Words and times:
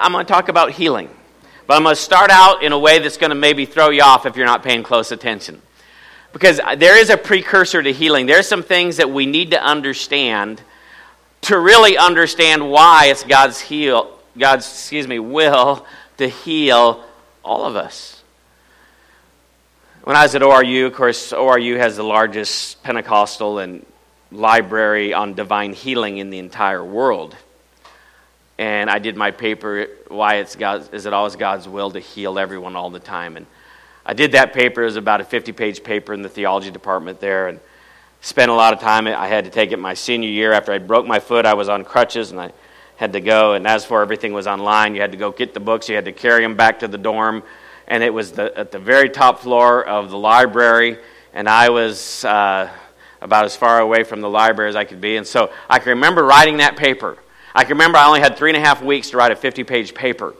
I'm 0.00 0.12
going 0.12 0.24
to 0.24 0.32
talk 0.32 0.48
about 0.48 0.72
healing. 0.72 1.10
But 1.66 1.76
I'm 1.76 1.84
going 1.84 1.94
to 1.94 2.00
start 2.00 2.30
out 2.30 2.62
in 2.62 2.72
a 2.72 2.78
way 2.78 2.98
that's 2.98 3.16
going 3.16 3.30
to 3.30 3.36
maybe 3.36 3.66
throw 3.66 3.90
you 3.90 4.02
off 4.02 4.26
if 4.26 4.34
you're 4.34 4.46
not 4.46 4.62
paying 4.62 4.82
close 4.82 5.12
attention. 5.12 5.62
Because 6.32 6.60
there 6.78 6.98
is 6.98 7.10
a 7.10 7.16
precursor 7.16 7.82
to 7.82 7.92
healing. 7.92 8.26
There 8.26 8.38
are 8.38 8.42
some 8.42 8.62
things 8.62 8.96
that 8.96 9.10
we 9.10 9.26
need 9.26 9.52
to 9.52 9.62
understand 9.62 10.62
to 11.42 11.58
really 11.58 11.96
understand 11.96 12.68
why 12.70 13.06
it's 13.06 13.24
God's 13.24 13.60
heal, 13.60 14.18
God's 14.36 14.66
excuse 14.66 15.06
me, 15.06 15.18
will 15.18 15.86
to 16.18 16.28
heal 16.28 17.04
all 17.44 17.64
of 17.64 17.76
us. 17.76 18.22
When 20.04 20.16
I 20.16 20.22
was 20.22 20.34
at 20.34 20.42
ORU, 20.42 20.86
of 20.86 20.94
course, 20.94 21.32
ORU 21.32 21.76
has 21.76 21.96
the 21.96 22.02
largest 22.02 22.82
Pentecostal 22.82 23.58
and 23.58 23.86
library 24.32 25.12
on 25.12 25.34
divine 25.34 25.72
healing 25.72 26.18
in 26.18 26.30
the 26.30 26.38
entire 26.38 26.84
world. 26.84 27.36
And 28.60 28.90
I 28.90 28.98
did 28.98 29.16
my 29.16 29.30
paper, 29.30 29.86
Why 30.08 30.34
it's 30.34 30.54
God, 30.54 30.92
Is 30.92 31.06
It 31.06 31.14
Always 31.14 31.34
God's 31.34 31.66
Will 31.66 31.90
to 31.92 31.98
Heal 31.98 32.38
Everyone 32.38 32.76
All 32.76 32.90
the 32.90 33.00
Time? 33.00 33.38
And 33.38 33.46
I 34.04 34.12
did 34.12 34.32
that 34.32 34.52
paper. 34.52 34.82
It 34.82 34.84
was 34.84 34.96
about 34.96 35.22
a 35.22 35.24
50 35.24 35.52
page 35.52 35.82
paper 35.82 36.12
in 36.12 36.20
the 36.20 36.28
theology 36.28 36.70
department 36.70 37.20
there. 37.20 37.48
And 37.48 37.58
spent 38.20 38.50
a 38.50 38.54
lot 38.54 38.74
of 38.74 38.78
time. 38.78 39.06
I 39.06 39.28
had 39.28 39.46
to 39.46 39.50
take 39.50 39.72
it 39.72 39.78
my 39.78 39.94
senior 39.94 40.28
year. 40.28 40.52
After 40.52 40.72
I 40.72 40.78
broke 40.78 41.06
my 41.06 41.20
foot, 41.20 41.46
I 41.46 41.54
was 41.54 41.70
on 41.70 41.84
crutches 41.84 42.32
and 42.32 42.38
I 42.38 42.52
had 42.96 43.14
to 43.14 43.20
go. 43.22 43.54
And 43.54 43.66
as 43.66 43.86
for 43.86 44.02
everything 44.02 44.34
was 44.34 44.46
online, 44.46 44.94
you 44.94 45.00
had 45.00 45.12
to 45.12 45.16
go 45.16 45.32
get 45.32 45.54
the 45.54 45.60
books, 45.60 45.88
you 45.88 45.94
had 45.94 46.04
to 46.04 46.12
carry 46.12 46.42
them 46.42 46.54
back 46.54 46.80
to 46.80 46.88
the 46.88 46.98
dorm. 46.98 47.42
And 47.88 48.02
it 48.02 48.12
was 48.12 48.32
the, 48.32 48.54
at 48.58 48.72
the 48.72 48.78
very 48.78 49.08
top 49.08 49.40
floor 49.40 49.82
of 49.86 50.10
the 50.10 50.18
library. 50.18 50.98
And 51.32 51.48
I 51.48 51.70
was 51.70 52.26
uh, 52.26 52.68
about 53.22 53.46
as 53.46 53.56
far 53.56 53.80
away 53.80 54.04
from 54.04 54.20
the 54.20 54.28
library 54.28 54.68
as 54.68 54.76
I 54.76 54.84
could 54.84 55.00
be. 55.00 55.16
And 55.16 55.26
so 55.26 55.50
I 55.70 55.78
can 55.78 55.88
remember 55.88 56.22
writing 56.22 56.58
that 56.58 56.76
paper. 56.76 57.16
I 57.54 57.64
can 57.64 57.72
remember 57.72 57.98
I 57.98 58.06
only 58.06 58.20
had 58.20 58.36
three 58.36 58.50
and 58.50 58.56
a 58.56 58.60
half 58.60 58.82
weeks 58.82 59.10
to 59.10 59.16
write 59.16 59.32
a 59.32 59.36
50 59.36 59.64
page 59.64 59.94
paper. 59.94 60.34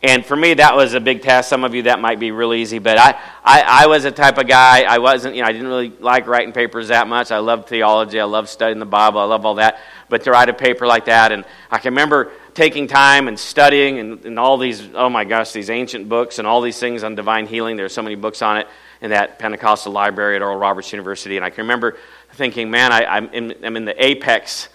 And 0.00 0.24
for 0.24 0.36
me, 0.36 0.54
that 0.54 0.76
was 0.76 0.94
a 0.94 1.00
big 1.00 1.22
task. 1.22 1.48
Some 1.48 1.64
of 1.64 1.74
you, 1.74 1.82
that 1.82 2.00
might 2.00 2.20
be 2.20 2.30
real 2.30 2.54
easy. 2.54 2.78
But 2.78 2.98
I, 2.98 3.20
I, 3.42 3.62
I 3.62 3.86
was 3.88 4.04
a 4.04 4.12
type 4.12 4.38
of 4.38 4.46
guy, 4.46 4.82
I 4.82 4.98
wasn't, 4.98 5.34
you 5.34 5.42
know, 5.42 5.48
I 5.48 5.52
didn't 5.52 5.66
really 5.66 5.92
like 5.98 6.28
writing 6.28 6.52
papers 6.52 6.88
that 6.88 7.08
much. 7.08 7.32
I 7.32 7.38
loved 7.38 7.68
theology. 7.68 8.20
I 8.20 8.24
loved 8.24 8.48
studying 8.48 8.78
the 8.78 8.86
Bible. 8.86 9.18
I 9.18 9.24
love 9.24 9.44
all 9.44 9.56
that. 9.56 9.80
But 10.08 10.22
to 10.24 10.30
write 10.30 10.48
a 10.48 10.54
paper 10.54 10.86
like 10.86 11.06
that, 11.06 11.32
and 11.32 11.44
I 11.68 11.78
can 11.78 11.92
remember 11.92 12.30
taking 12.54 12.86
time 12.86 13.26
and 13.26 13.36
studying 13.36 13.98
and, 13.98 14.24
and 14.24 14.38
all 14.38 14.56
these, 14.56 14.88
oh 14.94 15.10
my 15.10 15.24
gosh, 15.24 15.50
these 15.50 15.68
ancient 15.68 16.08
books 16.08 16.38
and 16.38 16.46
all 16.46 16.60
these 16.60 16.78
things 16.78 17.02
on 17.02 17.16
divine 17.16 17.46
healing. 17.46 17.76
There 17.76 17.86
are 17.86 17.90
so 17.90 18.02
many 18.02 18.14
books 18.14 18.40
on 18.40 18.58
it 18.58 18.68
in 19.00 19.10
that 19.10 19.40
Pentecostal 19.40 19.92
library 19.92 20.36
at 20.36 20.42
Oral 20.42 20.58
Roberts 20.58 20.92
University. 20.92 21.36
And 21.36 21.44
I 21.44 21.50
can 21.50 21.64
remember 21.64 21.96
thinking, 22.34 22.70
man, 22.70 22.92
I, 22.92 23.04
I'm, 23.04 23.28
in, 23.30 23.54
I'm 23.64 23.76
in 23.76 23.84
the 23.84 24.04
apex 24.04 24.68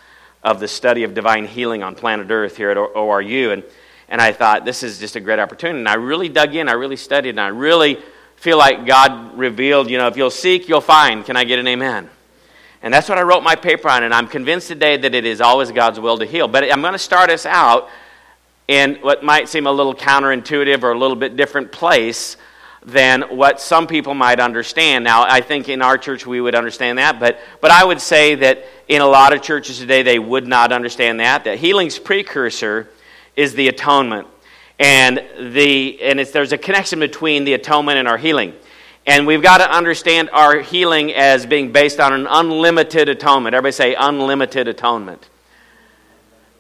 of 0.44 0.60
the 0.60 0.68
study 0.68 1.04
of 1.04 1.14
divine 1.14 1.46
healing 1.46 1.84
on 1.84 1.96
planet 1.96 2.30
Earth 2.30 2.58
here 2.58 2.70
at 2.70 2.78
ORU. 2.78 3.54
And 3.54 3.64
and 4.10 4.22
I 4.22 4.32
thought, 4.32 4.64
this 4.64 4.84
is 4.84 5.00
just 5.00 5.16
a 5.16 5.20
great 5.20 5.40
opportunity. 5.40 5.80
And 5.80 5.90
I 5.90 5.96
really 5.96 6.30
dug 6.30 6.54
in, 6.54 6.70
I 6.70 6.74
really 6.74 6.98
studied, 6.98 7.30
and 7.30 7.40
I 7.40 7.48
really 7.48 7.98
feel 8.36 8.60
like 8.60 8.86
God 8.86 9.36
revealed, 9.38 9.90
you 9.90 9.98
know, 9.98 10.08
if 10.08 10.18
you'll 10.18 10.30
seek, 10.30 10.68
you'll 10.68 10.82
find. 10.82 11.26
Can 11.26 11.36
I 11.36 11.46
get 11.46 11.58
an 11.58 11.68
amen? 11.68 12.10
And 12.84 12.94
that's 12.94 13.08
what 13.08 13.18
I 13.18 13.22
wrote 13.22 13.42
my 13.42 13.56
paper 13.56 13.90
on, 13.90 14.04
and 14.04 14.14
I'm 14.14 14.28
convinced 14.28 14.68
today 14.68 14.98
that 14.98 15.16
it 15.16 15.26
is 15.26 15.42
always 15.42 15.72
God's 15.72 16.00
will 16.00 16.18
to 16.20 16.26
heal. 16.26 16.48
But 16.48 16.72
I'm 16.72 16.82
going 16.82 16.94
to 16.94 17.00
start 17.00 17.30
us 17.30 17.46
out 17.46 17.90
in 18.68 18.96
what 18.96 19.24
might 19.24 19.50
seem 19.50 19.66
a 19.66 19.72
little 19.72 19.96
counterintuitive 19.96 20.84
or 20.84 20.92
a 20.92 20.98
little 20.98 21.16
bit 21.16 21.36
different 21.36 21.72
place 21.72 22.38
than 22.86 23.22
what 23.24 23.62
some 23.62 23.88
people 23.88 24.14
might 24.14 24.40
understand. 24.40 25.04
Now, 25.04 25.24
I 25.24 25.42
think 25.42 25.70
in 25.70 25.82
our 25.82 25.98
church 25.98 26.26
we 26.26 26.42
would 26.42 26.56
understand 26.56 26.98
that, 26.98 27.20
but, 27.20 27.40
but 27.62 27.72
I 27.72 27.84
would 27.84 28.02
say 28.02 28.36
that 28.36 28.66
in 28.88 29.02
a 29.02 29.08
lot 29.08 29.34
of 29.34 29.42
churches 29.42 29.80
today 29.80 30.04
they 30.04 30.20
would 30.20 30.48
not 30.48 30.72
understand 30.72 31.20
that. 31.20 31.46
That 31.46 31.60
healing's 31.60 31.98
precursor 31.98 32.90
is 33.36 33.54
the 33.54 33.68
atonement. 33.68 34.28
And, 34.80 35.24
the, 35.40 36.02
and 36.02 36.20
there's 36.20 36.52
a 36.52 36.58
connection 36.58 37.00
between 37.00 37.46
the 37.46 37.54
atonement 37.54 38.00
and 38.00 38.08
our 38.08 38.18
healing. 38.18 38.54
And 39.06 39.28
we've 39.28 39.44
got 39.44 39.58
to 39.58 39.70
understand 39.70 40.30
our 40.32 40.60
healing 40.60 41.14
as 41.14 41.46
being 41.46 41.72
based 41.72 42.00
on 42.00 42.14
an 42.14 42.28
unlimited 42.30 43.10
atonement. 43.10 43.54
Everybody 43.54 43.74
say 43.74 43.96
unlimited 43.96 44.68
atonement. 44.68 45.30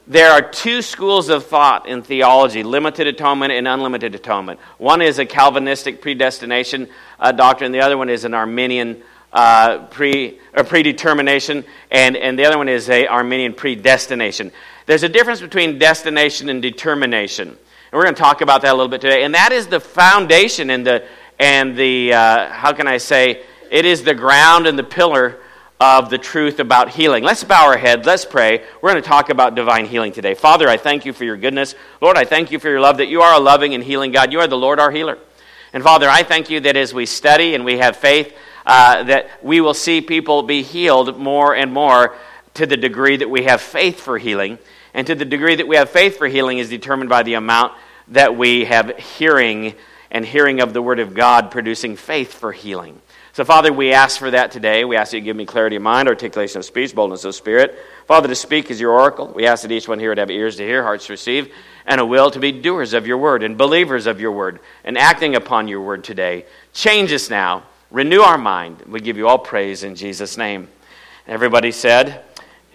There 0.05 0.31
are 0.31 0.41
two 0.41 0.81
schools 0.81 1.29
of 1.29 1.45
thought 1.45 1.87
in 1.87 2.01
theology 2.01 2.61
limited 2.61 3.07
atonement 3.07 3.53
and 3.53 3.65
unlimited 3.65 4.13
atonement. 4.13 4.59
One 4.77 5.01
is 5.01 5.17
a 5.17 5.25
Calvinistic 5.25 6.01
predestination 6.01 6.89
uh, 7.21 7.31
doctrine, 7.31 7.71
the 7.71 7.79
other 7.79 7.97
one 7.97 8.09
is 8.09 8.25
an 8.25 8.33
Arminian 8.33 9.01
uh, 9.31 9.85
pre, 9.85 10.39
predetermination, 10.67 11.63
and, 11.89 12.17
and 12.17 12.37
the 12.37 12.45
other 12.45 12.57
one 12.57 12.67
is 12.67 12.89
a 12.89 13.07
Arminian 13.07 13.53
predestination. 13.53 14.51
There's 14.87 15.03
a 15.03 15.09
difference 15.09 15.39
between 15.39 15.79
destination 15.79 16.49
and 16.49 16.61
determination. 16.61 17.47
And 17.47 17.57
we're 17.93 18.03
going 18.03 18.15
to 18.15 18.21
talk 18.21 18.41
about 18.41 18.61
that 18.63 18.71
a 18.71 18.75
little 18.75 18.89
bit 18.89 18.99
today. 18.99 19.23
And 19.23 19.33
that 19.35 19.53
is 19.53 19.67
the 19.67 19.79
foundation 19.79 20.69
and 20.69 20.85
the, 20.85 21.07
and 21.39 21.77
the 21.77 22.13
uh, 22.13 22.49
how 22.49 22.73
can 22.73 22.87
I 22.87 22.97
say, 22.97 23.43
it 23.71 23.85
is 23.85 24.03
the 24.03 24.13
ground 24.13 24.67
and 24.67 24.77
the 24.77 24.83
pillar 24.83 25.39
of 25.79 26.09
the 26.09 26.17
truth 26.17 26.59
about 26.59 26.89
healing. 26.89 27.23
Let's 27.23 27.43
bow 27.43 27.65
our 27.65 27.77
head. 27.77 28.05
Let's 28.05 28.25
pray. 28.25 28.63
We're 28.81 28.91
going 28.91 29.03
to 29.03 29.07
talk 29.07 29.29
about 29.29 29.55
divine 29.55 29.85
healing 29.85 30.11
today. 30.11 30.33
Father, 30.33 30.69
I 30.69 30.77
thank 30.77 31.05
you 31.05 31.13
for 31.13 31.25
your 31.25 31.37
goodness. 31.37 31.75
Lord, 32.01 32.17
I 32.17 32.25
thank 32.25 32.51
you 32.51 32.59
for 32.59 32.69
your 32.69 32.79
love 32.79 32.97
that 32.97 33.07
you 33.07 33.21
are 33.21 33.33
a 33.35 33.39
loving 33.39 33.73
and 33.73 33.83
healing 33.83 34.11
God. 34.11 34.31
You 34.31 34.39
are 34.39 34.47
the 34.47 34.57
Lord, 34.57 34.79
our 34.79 34.91
healer. 34.91 35.17
And 35.73 35.83
Father, 35.83 36.09
I 36.09 36.23
thank 36.23 36.49
you 36.49 36.59
that 36.61 36.77
as 36.77 36.93
we 36.93 37.05
study 37.05 37.55
and 37.55 37.65
we 37.65 37.79
have 37.79 37.97
faith, 37.97 38.33
uh, 38.65 39.03
that 39.03 39.29
we 39.43 39.59
will 39.59 39.73
see 39.73 40.01
people 40.01 40.43
be 40.43 40.61
healed 40.61 41.17
more 41.17 41.55
and 41.55 41.73
more 41.73 42.15
to 42.53 42.65
the 42.65 42.77
degree 42.77 43.17
that 43.17 43.29
we 43.29 43.43
have 43.43 43.61
faith 43.61 43.99
for 43.99 44.17
healing. 44.17 44.59
And 44.93 45.07
to 45.07 45.15
the 45.15 45.25
degree 45.25 45.55
that 45.55 45.67
we 45.67 45.75
have 45.75 45.89
faith 45.89 46.17
for 46.17 46.27
healing 46.27 46.59
is 46.59 46.69
determined 46.69 47.09
by 47.09 47.23
the 47.23 47.33
amount 47.33 47.73
that 48.09 48.37
we 48.37 48.65
have 48.65 48.97
hearing 48.97 49.73
and 50.11 50.23
hearing 50.23 50.61
of 50.61 50.73
the 50.73 50.81
Word 50.81 50.99
of 50.99 51.15
God 51.15 51.49
producing 51.49 51.95
faith 51.95 52.33
for 52.33 52.51
healing. 52.51 53.01
So, 53.35 53.43
Father, 53.43 53.73
we 53.73 53.93
ask 53.93 54.19
for 54.19 54.29
that 54.29 54.51
today. 54.51 54.85
We 54.85 54.95
ask 54.95 55.09
that 55.09 55.17
you 55.17 55.23
give 55.23 55.35
me 55.35 55.47
clarity 55.47 55.77
of 55.77 55.81
mind, 55.81 56.07
articulation 56.07 56.59
of 56.59 56.65
speech, 56.65 56.93
boldness 56.93 57.25
of 57.25 57.33
spirit. 57.33 57.79
Father, 58.05 58.27
to 58.27 58.35
speak 58.35 58.69
is 58.69 58.79
your 58.79 58.91
oracle. 58.91 59.33
We 59.33 59.47
ask 59.47 59.63
that 59.63 59.71
each 59.71 59.87
one 59.87 59.97
here 59.97 60.09
would 60.09 60.19
have 60.19 60.29
ears 60.29 60.57
to 60.57 60.63
hear, 60.63 60.83
hearts 60.83 61.07
to 61.07 61.13
receive, 61.13 61.51
and 61.87 61.99
a 61.99 62.05
will 62.05 62.29
to 62.29 62.37
be 62.37 62.51
doers 62.51 62.93
of 62.93 63.07
your 63.07 63.17
word 63.17 63.41
and 63.41 63.57
believers 63.57 64.05
of 64.05 64.21
your 64.21 64.31
word 64.31 64.59
and 64.83 64.99
acting 64.99 65.33
upon 65.35 65.67
your 65.67 65.81
word 65.81 66.03
today. 66.03 66.45
Change 66.73 67.11
us 67.11 67.31
now. 67.31 67.63
Renew 67.89 68.21
our 68.21 68.37
mind. 68.37 68.83
We 68.87 68.99
give 68.99 69.17
you 69.17 69.27
all 69.27 69.39
praise 69.39 69.81
in 69.81 69.95
Jesus' 69.95 70.37
name. 70.37 70.67
Everybody 71.27 71.71
said, 71.71 72.23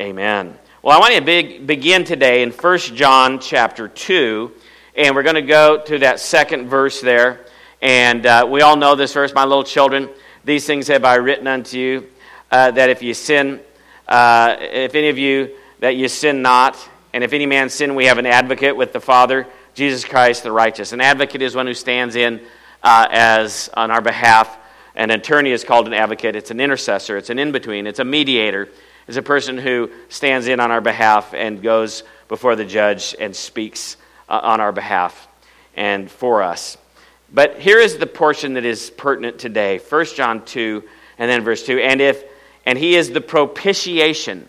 Amen. 0.00 0.58
Well, 0.82 0.96
I 0.96 0.98
want 0.98 1.14
to 1.14 1.20
be, 1.20 1.60
begin 1.60 2.02
today 2.02 2.42
in 2.42 2.50
1 2.50 2.78
John 2.96 3.38
chapter 3.38 3.86
2, 3.86 4.50
and 4.96 5.14
we're 5.14 5.22
going 5.22 5.36
to 5.36 5.42
go 5.42 5.84
to 5.84 6.00
that 6.00 6.18
second 6.18 6.68
verse 6.68 7.00
there. 7.00 7.46
And 7.80 8.26
uh, 8.26 8.48
we 8.50 8.62
all 8.62 8.74
know 8.74 8.96
this 8.96 9.12
verse, 9.12 9.32
my 9.32 9.44
little 9.44 9.62
children, 9.62 10.08
these 10.48 10.66
things 10.66 10.88
have 10.88 11.04
I 11.04 11.16
written 11.16 11.46
unto 11.46 11.76
you, 11.76 12.06
uh, 12.50 12.70
that 12.70 12.88
if 12.88 13.02
you 13.02 13.12
sin, 13.12 13.60
uh, 14.08 14.56
if 14.58 14.94
any 14.94 15.10
of 15.10 15.18
you, 15.18 15.54
that 15.80 15.94
you 15.96 16.08
sin 16.08 16.40
not, 16.40 16.76
and 17.12 17.22
if 17.22 17.34
any 17.34 17.44
man 17.44 17.68
sin, 17.68 17.94
we 17.94 18.06
have 18.06 18.16
an 18.16 18.24
advocate 18.24 18.74
with 18.74 18.94
the 18.94 19.00
Father, 19.00 19.46
Jesus 19.74 20.06
Christ 20.06 20.44
the 20.44 20.50
righteous. 20.50 20.92
An 20.92 21.02
advocate 21.02 21.42
is 21.42 21.54
one 21.54 21.66
who 21.66 21.74
stands 21.74 22.16
in 22.16 22.40
uh, 22.82 23.06
as 23.10 23.68
on 23.74 23.90
our 23.90 24.00
behalf. 24.00 24.56
An 24.94 25.10
attorney 25.10 25.50
is 25.50 25.64
called 25.64 25.86
an 25.86 25.92
advocate. 25.92 26.34
It's 26.34 26.50
an 26.50 26.60
intercessor. 26.60 27.18
It's 27.18 27.28
an 27.28 27.38
in 27.38 27.52
between. 27.52 27.86
It's 27.86 27.98
a 27.98 28.04
mediator 28.04 28.70
It's 29.06 29.18
a 29.18 29.22
person 29.22 29.58
who 29.58 29.90
stands 30.08 30.48
in 30.48 30.60
on 30.60 30.70
our 30.70 30.80
behalf 30.80 31.34
and 31.34 31.62
goes 31.62 32.04
before 32.28 32.56
the 32.56 32.64
judge 32.64 33.14
and 33.20 33.36
speaks 33.36 33.98
uh, 34.30 34.40
on 34.42 34.62
our 34.62 34.72
behalf 34.72 35.28
and 35.76 36.10
for 36.10 36.42
us. 36.42 36.78
But 37.32 37.58
here 37.58 37.78
is 37.78 37.98
the 37.98 38.06
portion 38.06 38.54
that 38.54 38.64
is 38.64 38.90
pertinent 38.90 39.38
today 39.38 39.78
1 39.78 40.04
John 40.16 40.44
2 40.44 40.82
and 41.18 41.30
then 41.30 41.42
verse 41.42 41.64
2. 41.64 41.78
And 41.78 42.00
if 42.00 42.24
and 42.64 42.78
he 42.78 42.96
is 42.96 43.10
the 43.10 43.20
propitiation. 43.20 44.48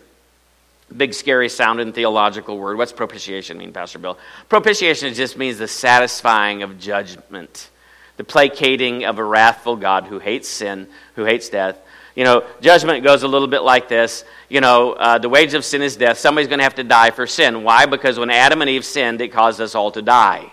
Big 0.94 1.14
scary 1.14 1.48
sounding 1.48 1.92
theological 1.92 2.58
word. 2.58 2.76
What's 2.76 2.92
propitiation 2.92 3.58
mean, 3.58 3.72
Pastor 3.72 3.98
Bill? 3.98 4.18
Propitiation 4.48 5.14
just 5.14 5.38
means 5.38 5.58
the 5.58 5.68
satisfying 5.68 6.62
of 6.62 6.80
judgment, 6.80 7.70
the 8.16 8.24
placating 8.24 9.04
of 9.04 9.18
a 9.18 9.24
wrathful 9.24 9.76
God 9.76 10.04
who 10.04 10.18
hates 10.18 10.48
sin, 10.48 10.88
who 11.14 11.24
hates 11.24 11.48
death, 11.48 11.78
you 12.16 12.24
know, 12.24 12.44
judgment 12.60 13.04
goes 13.04 13.22
a 13.22 13.28
little 13.28 13.48
bit 13.48 13.62
like 13.62 13.88
this. 13.88 14.24
You 14.48 14.60
know, 14.60 14.92
uh, 14.92 15.18
the 15.18 15.28
wage 15.28 15.54
of 15.54 15.64
sin 15.64 15.80
is 15.82 15.96
death. 15.96 16.18
Somebody's 16.18 16.48
going 16.48 16.58
to 16.58 16.64
have 16.64 16.74
to 16.76 16.84
die 16.84 17.10
for 17.10 17.26
sin. 17.26 17.62
Why? 17.62 17.86
Because 17.86 18.18
when 18.18 18.30
Adam 18.30 18.60
and 18.60 18.68
Eve 18.68 18.84
sinned, 18.84 19.20
it 19.20 19.28
caused 19.28 19.60
us 19.60 19.74
all 19.74 19.90
to 19.92 20.02
die. 20.02 20.52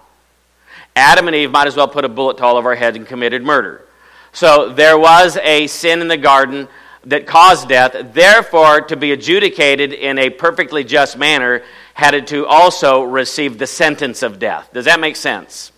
Adam 0.97 1.27
and 1.27 1.35
Eve 1.35 1.51
might 1.51 1.67
as 1.67 1.75
well 1.75 1.87
put 1.87 2.05
a 2.05 2.09
bullet 2.09 2.37
to 2.37 2.43
all 2.43 2.57
of 2.57 2.65
our 2.65 2.75
heads 2.75 2.97
and 2.97 3.05
committed 3.05 3.43
murder. 3.43 3.85
So 4.33 4.73
there 4.73 4.97
was 4.97 5.37
a 5.37 5.67
sin 5.67 6.01
in 6.01 6.07
the 6.07 6.17
garden 6.17 6.67
that 7.05 7.25
caused 7.25 7.69
death. 7.69 7.95
Therefore, 8.13 8.81
to 8.81 8.97
be 8.97 9.11
adjudicated 9.11 9.93
in 9.93 10.17
a 10.17 10.29
perfectly 10.29 10.83
just 10.83 11.17
manner, 11.17 11.63
had 11.93 12.13
it 12.13 12.27
to 12.27 12.45
also 12.45 13.03
receive 13.03 13.57
the 13.57 13.67
sentence 13.67 14.23
of 14.23 14.39
death. 14.39 14.69
Does 14.73 14.85
that 14.85 14.99
make 14.99 15.15
sense? 15.15 15.71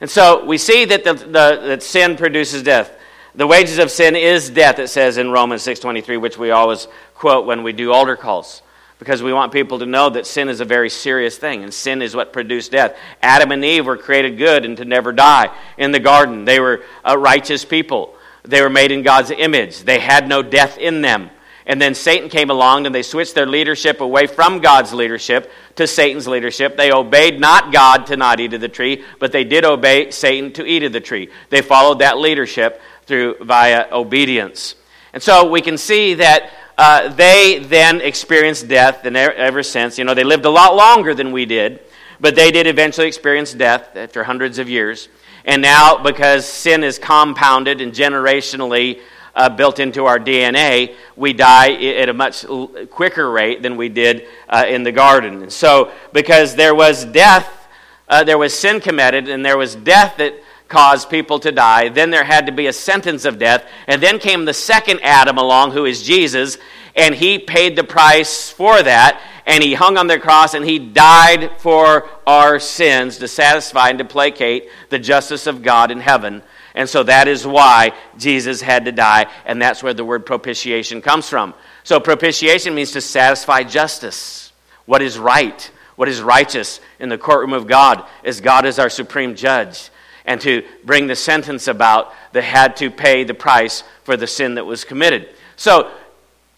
And 0.00 0.08
so 0.08 0.44
we 0.44 0.58
see 0.58 0.84
that, 0.86 1.04
the, 1.04 1.14
the, 1.14 1.60
that 1.66 1.82
sin 1.82 2.16
produces 2.16 2.62
death. 2.62 2.90
The 3.34 3.46
wages 3.46 3.78
of 3.78 3.90
sin 3.90 4.16
is 4.16 4.50
death, 4.50 4.78
it 4.78 4.88
says 4.88 5.18
in 5.18 5.30
Romans 5.30 5.62
6.23, 5.62 6.20
which 6.20 6.38
we 6.38 6.50
always 6.50 6.88
quote 7.14 7.46
when 7.46 7.62
we 7.62 7.72
do 7.72 7.92
altar 7.92 8.16
calls. 8.16 8.62
Because 8.98 9.22
we 9.22 9.32
want 9.32 9.52
people 9.52 9.78
to 9.78 9.86
know 9.86 10.10
that 10.10 10.26
sin 10.26 10.48
is 10.48 10.60
a 10.60 10.64
very 10.64 10.90
serious 10.90 11.38
thing, 11.38 11.62
and 11.62 11.72
sin 11.72 12.02
is 12.02 12.16
what 12.16 12.32
produced 12.32 12.72
death. 12.72 12.96
Adam 13.22 13.52
and 13.52 13.64
Eve 13.64 13.86
were 13.86 13.96
created 13.96 14.38
good 14.38 14.64
and 14.64 14.76
to 14.76 14.84
never 14.84 15.12
die 15.12 15.54
in 15.76 15.92
the 15.92 16.00
garden. 16.00 16.44
They 16.44 16.60
were 16.60 16.82
righteous 17.04 17.64
people, 17.64 18.14
they 18.42 18.62
were 18.62 18.70
made 18.70 18.92
in 18.92 19.02
God's 19.02 19.30
image, 19.30 19.82
they 19.82 20.00
had 20.00 20.28
no 20.28 20.42
death 20.42 20.78
in 20.78 21.02
them. 21.02 21.30
And 21.66 21.82
then 21.82 21.94
Satan 21.94 22.30
came 22.30 22.48
along 22.48 22.86
and 22.86 22.94
they 22.94 23.02
switched 23.02 23.34
their 23.34 23.46
leadership 23.46 24.00
away 24.00 24.26
from 24.26 24.60
God's 24.60 24.94
leadership 24.94 25.52
to 25.76 25.86
Satan's 25.86 26.26
leadership. 26.26 26.78
They 26.78 26.90
obeyed 26.90 27.38
not 27.38 27.74
God 27.74 28.06
to 28.06 28.16
not 28.16 28.40
eat 28.40 28.54
of 28.54 28.62
the 28.62 28.70
tree, 28.70 29.04
but 29.20 29.32
they 29.32 29.44
did 29.44 29.66
obey 29.66 30.10
Satan 30.10 30.50
to 30.54 30.64
eat 30.64 30.82
of 30.82 30.94
the 30.94 31.00
tree. 31.00 31.28
They 31.50 31.60
followed 31.60 31.98
that 31.98 32.16
leadership 32.16 32.80
through 33.04 33.36
via 33.42 33.86
obedience. 33.92 34.76
And 35.12 35.22
so 35.22 35.50
we 35.50 35.60
can 35.60 35.76
see 35.76 36.14
that 36.14 36.50
uh, 36.78 37.08
they 37.08 37.58
then 37.58 38.00
experienced 38.00 38.68
death, 38.68 39.04
and 39.04 39.16
ever 39.16 39.64
since, 39.64 39.98
you 39.98 40.04
know, 40.04 40.14
they 40.14 40.22
lived 40.22 40.44
a 40.44 40.50
lot 40.50 40.76
longer 40.76 41.12
than 41.12 41.32
we 41.32 41.44
did, 41.44 41.80
but 42.20 42.36
they 42.36 42.52
did 42.52 42.68
eventually 42.68 43.08
experience 43.08 43.52
death 43.52 43.96
after 43.96 44.22
hundreds 44.22 44.58
of 44.58 44.68
years. 44.68 45.08
And 45.44 45.60
now, 45.60 46.00
because 46.00 46.46
sin 46.46 46.84
is 46.84 46.96
compounded 46.96 47.80
and 47.80 47.92
generationally 47.92 49.00
uh, 49.34 49.48
built 49.48 49.80
into 49.80 50.04
our 50.04 50.20
DNA, 50.20 50.94
we 51.16 51.32
die 51.32 51.72
at 51.72 52.08
a 52.08 52.12
much 52.12 52.46
quicker 52.90 53.28
rate 53.28 53.60
than 53.60 53.76
we 53.76 53.88
did 53.88 54.28
uh, 54.48 54.64
in 54.68 54.84
the 54.84 54.92
garden. 54.92 55.42
And 55.42 55.52
so, 55.52 55.90
because 56.12 56.54
there 56.54 56.76
was 56.76 57.04
death, 57.04 57.68
uh, 58.08 58.22
there 58.22 58.38
was 58.38 58.56
sin 58.56 58.80
committed, 58.80 59.28
and 59.28 59.44
there 59.44 59.58
was 59.58 59.74
death 59.74 60.16
that 60.18 60.34
caused 60.68 61.10
people 61.10 61.38
to 61.40 61.50
die, 61.50 61.88
then 61.88 62.10
there 62.10 62.24
had 62.24 62.46
to 62.46 62.52
be 62.52 62.66
a 62.66 62.72
sentence 62.72 63.24
of 63.24 63.38
death, 63.38 63.66
and 63.86 64.02
then 64.02 64.18
came 64.18 64.44
the 64.44 64.54
second 64.54 65.00
Adam 65.02 65.38
along, 65.38 65.72
who 65.72 65.86
is 65.86 66.02
Jesus, 66.02 66.58
and 66.94 67.14
he 67.14 67.38
paid 67.38 67.74
the 67.74 67.84
price 67.84 68.50
for 68.50 68.82
that, 68.82 69.20
and 69.46 69.64
he 69.64 69.72
hung 69.72 69.96
on 69.96 70.06
the 70.06 70.18
cross, 70.18 70.52
and 70.52 70.64
he 70.64 70.78
died 70.78 71.52
for 71.58 72.08
our 72.26 72.58
sins 72.58 73.18
to 73.18 73.28
satisfy 73.28 73.88
and 73.88 73.98
to 73.98 74.04
placate 74.04 74.68
the 74.90 74.98
justice 74.98 75.46
of 75.46 75.62
God 75.62 75.90
in 75.90 76.00
heaven. 76.00 76.42
And 76.74 76.88
so 76.88 77.02
that 77.02 77.28
is 77.28 77.46
why 77.46 77.92
Jesus 78.18 78.60
had 78.60 78.84
to 78.84 78.92
die, 78.92 79.26
and 79.46 79.60
that's 79.60 79.82
where 79.82 79.94
the 79.94 80.04
word 80.04 80.26
propitiation 80.26 81.00
comes 81.00 81.28
from. 81.28 81.54
So 81.82 81.98
propitiation 81.98 82.74
means 82.74 82.92
to 82.92 83.00
satisfy 83.00 83.62
justice, 83.62 84.52
what 84.84 85.00
is 85.00 85.18
right, 85.18 85.70
what 85.96 86.08
is 86.08 86.20
righteous 86.20 86.80
in 87.00 87.08
the 87.08 87.18
courtroom 87.18 87.54
of 87.54 87.66
God, 87.66 88.06
as 88.22 88.40
God 88.40 88.66
is 88.66 88.78
our 88.78 88.90
supreme 88.90 89.34
judge, 89.34 89.90
and 90.28 90.42
to 90.42 90.62
bring 90.84 91.06
the 91.06 91.16
sentence 91.16 91.68
about 91.68 92.12
that 92.32 92.44
had 92.44 92.76
to 92.76 92.90
pay 92.90 93.24
the 93.24 93.32
price 93.32 93.82
for 94.04 94.14
the 94.14 94.26
sin 94.26 94.56
that 94.56 94.66
was 94.66 94.84
committed. 94.84 95.26
So 95.56 95.90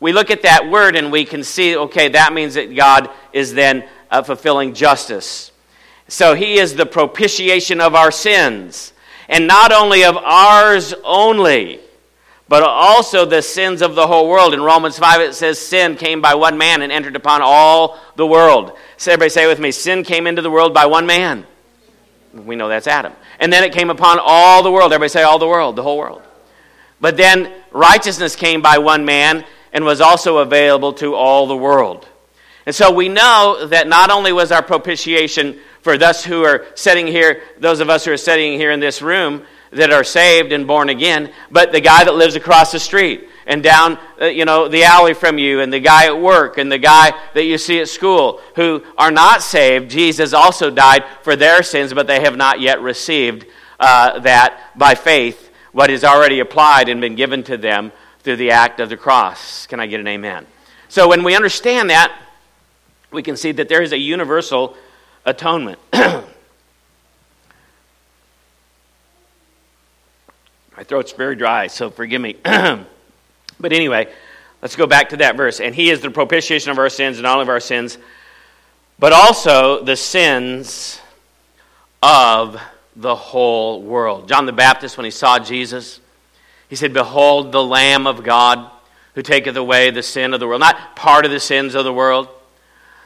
we 0.00 0.12
look 0.12 0.32
at 0.32 0.42
that 0.42 0.68
word 0.68 0.96
and 0.96 1.12
we 1.12 1.24
can 1.24 1.44
see, 1.44 1.76
okay, 1.76 2.08
that 2.08 2.32
means 2.32 2.54
that 2.54 2.74
God 2.74 3.08
is 3.32 3.54
then 3.54 3.88
uh, 4.10 4.22
fulfilling 4.22 4.74
justice. 4.74 5.52
So 6.08 6.34
he 6.34 6.58
is 6.58 6.74
the 6.74 6.84
propitiation 6.84 7.80
of 7.80 7.94
our 7.94 8.10
sins 8.10 8.92
and 9.28 9.46
not 9.46 9.72
only 9.72 10.04
of 10.04 10.16
ours 10.16 10.92
only, 11.04 11.78
but 12.48 12.64
also 12.64 13.24
the 13.24 13.40
sins 13.40 13.82
of 13.82 13.94
the 13.94 14.08
whole 14.08 14.28
world. 14.28 14.52
In 14.52 14.60
Romans 14.60 14.98
5, 14.98 15.20
it 15.20 15.34
says, 15.36 15.60
Sin 15.60 15.94
came 15.94 16.20
by 16.20 16.34
one 16.34 16.58
man 16.58 16.82
and 16.82 16.90
entered 16.90 17.14
upon 17.14 17.40
all 17.40 18.00
the 18.16 18.26
world. 18.26 18.76
So 18.96 19.12
everybody 19.12 19.30
say 19.30 19.46
with 19.46 19.60
me, 19.60 19.70
Sin 19.70 20.02
came 20.02 20.26
into 20.26 20.42
the 20.42 20.50
world 20.50 20.74
by 20.74 20.86
one 20.86 21.06
man. 21.06 21.46
We 22.32 22.56
know 22.56 22.68
that's 22.68 22.86
Adam. 22.86 23.12
And 23.38 23.52
then 23.52 23.64
it 23.64 23.72
came 23.72 23.90
upon 23.90 24.18
all 24.20 24.62
the 24.62 24.70
world. 24.70 24.92
Everybody 24.92 25.08
say, 25.08 25.22
all 25.22 25.38
the 25.38 25.48
world, 25.48 25.76
the 25.76 25.82
whole 25.82 25.98
world. 25.98 26.22
But 27.00 27.16
then 27.16 27.52
righteousness 27.72 28.36
came 28.36 28.62
by 28.62 28.78
one 28.78 29.04
man 29.04 29.44
and 29.72 29.84
was 29.84 30.00
also 30.00 30.38
available 30.38 30.92
to 30.94 31.14
all 31.14 31.46
the 31.46 31.56
world. 31.56 32.06
And 32.66 32.74
so 32.74 32.92
we 32.92 33.08
know 33.08 33.66
that 33.66 33.88
not 33.88 34.10
only 34.10 34.32
was 34.32 34.52
our 34.52 34.62
propitiation 34.62 35.58
for 35.80 35.94
us 35.94 36.24
who 36.24 36.44
are 36.44 36.66
sitting 36.74 37.06
here, 37.06 37.42
those 37.58 37.80
of 37.80 37.88
us 37.88 38.04
who 38.04 38.12
are 38.12 38.18
sitting 38.18 38.58
here 38.58 38.70
in 38.70 38.80
this 38.80 39.00
room 39.00 39.42
that 39.72 39.92
are 39.92 40.04
saved 40.04 40.52
and 40.52 40.66
born 40.66 40.88
again, 40.88 41.32
but 41.50 41.72
the 41.72 41.80
guy 41.80 42.04
that 42.04 42.14
lives 42.14 42.36
across 42.36 42.72
the 42.72 42.80
street 42.80 43.28
and 43.46 43.62
down 43.62 43.98
uh, 44.20 44.26
you 44.26 44.44
know 44.44 44.68
the 44.68 44.84
alley 44.84 45.14
from 45.14 45.38
you 45.38 45.60
and 45.60 45.72
the 45.72 45.80
guy 45.80 46.06
at 46.06 46.20
work 46.20 46.58
and 46.58 46.70
the 46.70 46.78
guy 46.78 47.10
that 47.34 47.44
you 47.44 47.56
see 47.56 47.80
at 47.80 47.88
school 47.88 48.40
who 48.54 48.84
are 48.98 49.10
not 49.10 49.42
saved 49.42 49.90
jesus 49.90 50.34
also 50.34 50.70
died 50.70 51.02
for 51.22 51.34
their 51.34 51.62
sins 51.62 51.94
but 51.94 52.06
they 52.06 52.20
have 52.20 52.36
not 52.36 52.60
yet 52.60 52.80
received 52.82 53.46
uh, 53.80 54.18
that 54.20 54.70
by 54.76 54.94
faith 54.94 55.50
what 55.72 55.90
is 55.90 56.04
already 56.04 56.38
applied 56.40 56.90
and 56.90 57.00
been 57.00 57.14
given 57.14 57.42
to 57.42 57.56
them 57.56 57.90
through 58.20 58.36
the 58.36 58.50
act 58.50 58.78
of 58.78 58.90
the 58.90 58.96
cross 58.96 59.66
can 59.66 59.80
i 59.80 59.86
get 59.86 59.98
an 59.98 60.06
amen 60.06 60.46
so 60.88 61.08
when 61.08 61.24
we 61.24 61.34
understand 61.34 61.88
that 61.88 62.14
we 63.10 63.22
can 63.22 63.36
see 63.36 63.52
that 63.52 63.68
there 63.68 63.82
is 63.82 63.92
a 63.92 63.98
universal 63.98 64.76
atonement. 65.24 65.78
My 70.80 70.84
throat's 70.84 71.12
very 71.12 71.36
dry, 71.36 71.66
so 71.66 71.90
forgive 71.90 72.22
me. 72.22 72.36
but 72.42 72.86
anyway, 73.70 74.10
let's 74.62 74.76
go 74.76 74.86
back 74.86 75.10
to 75.10 75.18
that 75.18 75.36
verse. 75.36 75.60
And 75.60 75.74
he 75.74 75.90
is 75.90 76.00
the 76.00 76.10
propitiation 76.10 76.70
of 76.70 76.78
our 76.78 76.88
sins 76.88 77.18
and 77.18 77.26
all 77.26 77.42
of 77.42 77.50
our 77.50 77.60
sins, 77.60 77.98
but 78.98 79.12
also 79.12 79.84
the 79.84 79.94
sins 79.94 80.98
of 82.02 82.58
the 82.96 83.14
whole 83.14 83.82
world. 83.82 84.26
John 84.26 84.46
the 84.46 84.52
Baptist, 84.52 84.96
when 84.96 85.04
he 85.04 85.10
saw 85.10 85.38
Jesus, 85.38 86.00
he 86.70 86.76
said, 86.76 86.94
Behold 86.94 87.52
the 87.52 87.62
Lamb 87.62 88.06
of 88.06 88.24
God 88.24 88.70
who 89.14 89.20
taketh 89.20 89.56
away 89.56 89.90
the 89.90 90.02
sin 90.02 90.32
of 90.32 90.40
the 90.40 90.46
world. 90.46 90.60
Not 90.60 90.96
part 90.96 91.26
of 91.26 91.30
the 91.30 91.40
sins 91.40 91.74
of 91.74 91.84
the 91.84 91.92
world, 91.92 92.26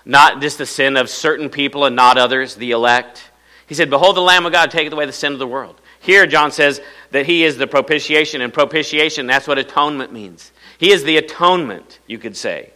not 0.05 0.41
just 0.41 0.59
the 0.59 0.67
sin 0.67 0.97
of 0.97 1.11
certain 1.11 1.50
people 1.50 1.87
and 1.87 1.97
not 1.97 2.19
others, 2.19 2.55
the 2.55 2.71
elect. 2.71 3.32
He 3.67 3.75
said, 3.75 3.91
Behold 3.91 4.15
the 4.15 4.21
Lamb 4.21 4.47
of 4.47 4.53
God 4.53 4.71
taketh 4.71 4.93
away 4.93 5.06
the 5.06 5.12
sin 5.12 5.32
of 5.32 5.41
the 5.41 5.47
world. 5.49 5.81
Here, 6.04 6.26
John 6.26 6.52
says 6.52 6.82
that 7.12 7.24
he 7.24 7.44
is 7.44 7.56
the 7.56 7.66
propitiation, 7.66 8.42
and 8.42 8.52
propitiation, 8.52 9.26
that's 9.26 9.48
what 9.48 9.56
atonement 9.58 10.12
means. 10.12 10.52
He 10.76 10.92
is 10.92 11.02
the 11.02 11.16
atonement, 11.16 11.98
you 12.06 12.18
could 12.18 12.36
say, 12.36 12.72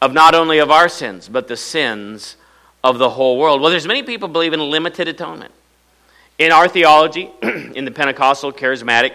of 0.00 0.12
not 0.12 0.36
only 0.36 0.58
of 0.58 0.70
our 0.70 0.88
sins, 0.88 1.28
but 1.28 1.48
the 1.48 1.56
sins 1.56 2.36
of 2.84 2.98
the 2.98 3.10
whole 3.10 3.36
world. 3.36 3.60
Well, 3.60 3.70
there's 3.70 3.86
many 3.86 4.04
people 4.04 4.28
believe 4.28 4.52
in 4.52 4.60
limited 4.60 5.08
atonement. 5.08 5.52
In 6.38 6.52
our 6.52 6.68
theology, 6.68 7.30
in 7.42 7.84
the 7.84 7.90
Pentecostal 7.90 8.52
charismatic 8.52 9.12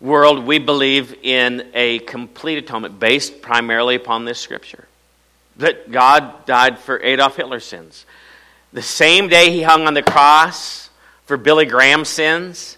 world, 0.00 0.44
we 0.44 0.58
believe 0.58 1.14
in 1.22 1.70
a 1.72 2.00
complete 2.00 2.58
atonement 2.58 2.98
based 2.98 3.40
primarily 3.40 3.94
upon 3.94 4.24
this 4.24 4.40
scripture 4.40 4.88
that 5.56 5.92
God 5.92 6.46
died 6.46 6.80
for 6.80 7.00
Adolf 7.00 7.36
Hitler's 7.36 7.64
sins. 7.64 8.06
The 8.74 8.82
same 8.82 9.28
day 9.28 9.52
he 9.52 9.62
hung 9.62 9.86
on 9.86 9.94
the 9.94 10.02
cross 10.02 10.90
for 11.26 11.36
Billy 11.36 11.64
Graham's 11.64 12.08
sins, 12.08 12.76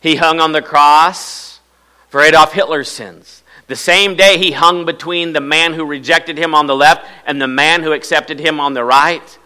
he 0.00 0.14
hung 0.14 0.40
on 0.40 0.52
the 0.52 0.62
cross 0.62 1.60
for 2.08 2.22
Adolf 2.22 2.52
Hitler's 2.52 2.88
sins. 2.88 3.42
The 3.66 3.74
same 3.74 4.14
day 4.14 4.38
he 4.38 4.52
hung 4.52 4.84
between 4.84 5.32
the 5.32 5.40
man 5.40 5.74
who 5.74 5.84
rejected 5.84 6.38
him 6.38 6.54
on 6.54 6.66
the 6.66 6.76
left 6.76 7.04
and 7.26 7.42
the 7.42 7.48
man 7.48 7.82
who 7.82 7.92
accepted 7.92 8.38
him 8.38 8.60
on 8.60 8.74
the 8.74 8.84
right. 8.84 9.38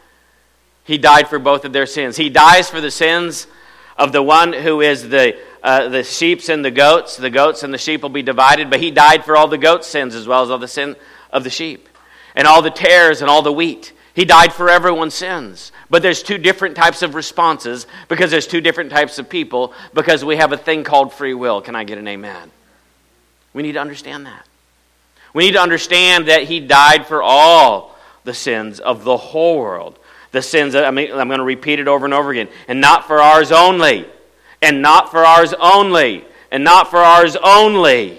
He 0.85 0.99
died 0.99 1.29
for 1.29 1.39
both 1.39 1.65
of 1.65 1.73
their 1.73 1.87
sins. 1.87 2.19
He 2.19 2.29
dies 2.29 2.69
for 2.69 2.83
the 2.83 2.91
sins 2.91 3.47
of 3.97 4.13
the 4.13 4.23
one 4.23 4.53
who 4.53 4.83
is 4.83 5.09
the 5.09 5.39
uh, 5.63 5.89
the 5.89 6.05
sheep 6.05 6.47
and 6.49 6.65
the 6.65 6.71
goats. 6.71 7.17
The 7.17 7.31
goats 7.31 7.63
and 7.63 7.73
the 7.73 7.79
sheep 7.79 8.03
will 8.03 8.11
be 8.11 8.23
divided, 8.23 8.69
but 8.69 8.81
he 8.81 8.91
died 8.91 9.25
for 9.25 9.35
all 9.35 9.49
the 9.49 9.59
goats' 9.59 9.87
sins 9.87 10.15
as 10.15 10.29
well 10.29 10.43
as 10.43 10.51
all 10.51 10.59
the 10.59 10.69
sin 10.69 10.95
of 11.33 11.43
the 11.43 11.51
sheep, 11.51 11.89
and 12.35 12.47
all 12.47 12.61
the 12.61 12.71
tares 12.71 13.23
and 13.23 13.31
all 13.31 13.43
the 13.43 13.53
wheat. 13.53 13.93
He 14.17 14.25
died 14.25 14.53
for 14.53 14.69
everyone's 14.69 15.15
sins. 15.15 15.71
But 15.89 16.03
there's 16.03 16.23
two 16.23 16.39
different 16.39 16.75
types 16.75 17.03
of 17.03 17.15
responses 17.15 17.87
because 18.09 18.33
there's 18.33 18.49
two 18.49 18.61
different 18.61 18.91
types 18.91 19.21
of 19.21 19.29
people 19.29 19.73
because 19.95 20.25
we 20.25 20.37
have 20.37 20.51
a 20.53 20.57
thing 20.57 20.83
called 20.83 21.13
free 21.13 21.35
will. 21.35 21.61
Can 21.61 21.77
I 21.77 21.85
get 21.85 21.99
an 21.99 22.09
amen? 22.09 22.51
We 23.53 23.63
need 23.63 23.73
to 23.73 23.81
understand 23.81 24.27
that. 24.27 24.45
We 25.33 25.45
need 25.45 25.53
to 25.53 25.61
understand 25.61 26.29
that 26.29 26.45
he 26.45 26.61
died 26.61 27.07
for 27.07 27.23
all 27.23 27.97
the 28.25 28.35
sins 28.35 28.81
of 28.81 29.05
the 29.05 29.17
whole 29.17 29.59
world. 29.59 29.99
The 30.33 30.43
sins, 30.43 30.75
I 30.75 30.91
mean, 30.91 31.13
I'm 31.13 31.29
going 31.29 31.39
to 31.39 31.45
repeat 31.45 31.79
it 31.79 31.87
over 31.87 32.05
and 32.05 32.13
over 32.13 32.31
again, 32.31 32.49
and 32.67 32.81
not 32.81 33.07
for 33.07 33.21
ours 33.21 33.53
only 33.53 34.07
and 34.63 34.83
not 34.83 35.11
for 35.11 35.25
ours 35.25 35.55
only, 35.61 36.25
and 36.51 36.65
not 36.65 36.91
for 36.91 36.99
ours 36.99 37.37
only, 37.37 38.19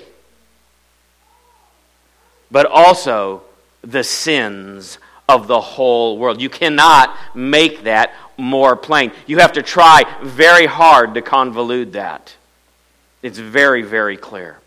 but 2.52 2.66
also 2.66 3.42
the 3.82 4.04
sins 4.04 5.00
of 5.30 5.48
the 5.48 5.60
whole 5.60 6.18
world. 6.18 6.42
You 6.42 6.50
cannot 6.50 7.16
make 7.36 7.84
that 7.84 8.14
more 8.38 8.76
plain. 8.76 9.12
You 9.26 9.40
have 9.40 9.54
to 9.54 9.62
try 9.62 10.04
very 10.24 10.66
hard 10.66 11.16
to 11.16 11.22
convolute 11.22 11.94
that. 11.94 12.36
It's 13.22 13.40
very, 13.40 13.82
very 13.82 14.16
clear. 14.16 14.60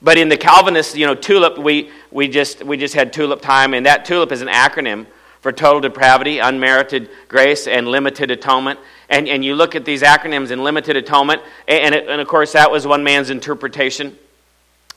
But 0.00 0.18
in 0.18 0.28
the 0.28 0.36
Calvinist, 0.36 0.96
you 0.96 1.06
know, 1.06 1.14
tulip, 1.14 1.58
we, 1.58 1.90
we, 2.10 2.28
just, 2.28 2.62
we 2.62 2.76
just 2.76 2.94
had 2.94 3.12
tulip 3.12 3.40
time, 3.40 3.74
and 3.74 3.86
that 3.86 4.04
tulip 4.04 4.32
is 4.32 4.42
an 4.42 4.48
acronym 4.48 5.06
for 5.40 5.50
total 5.50 5.80
depravity, 5.80 6.38
unmerited 6.38 7.08
grace, 7.28 7.66
and 7.66 7.88
limited 7.88 8.30
atonement. 8.30 8.78
And, 9.08 9.28
and 9.28 9.44
you 9.44 9.54
look 9.54 9.74
at 9.74 9.84
these 9.84 10.02
acronyms 10.02 10.50
in 10.50 10.62
limited 10.62 10.96
atonement, 10.96 11.42
and, 11.66 11.94
it, 11.94 12.08
and 12.08 12.20
of 12.20 12.28
course, 12.28 12.52
that 12.52 12.70
was 12.70 12.86
one 12.86 13.02
man's 13.02 13.30
interpretation. 13.30 14.16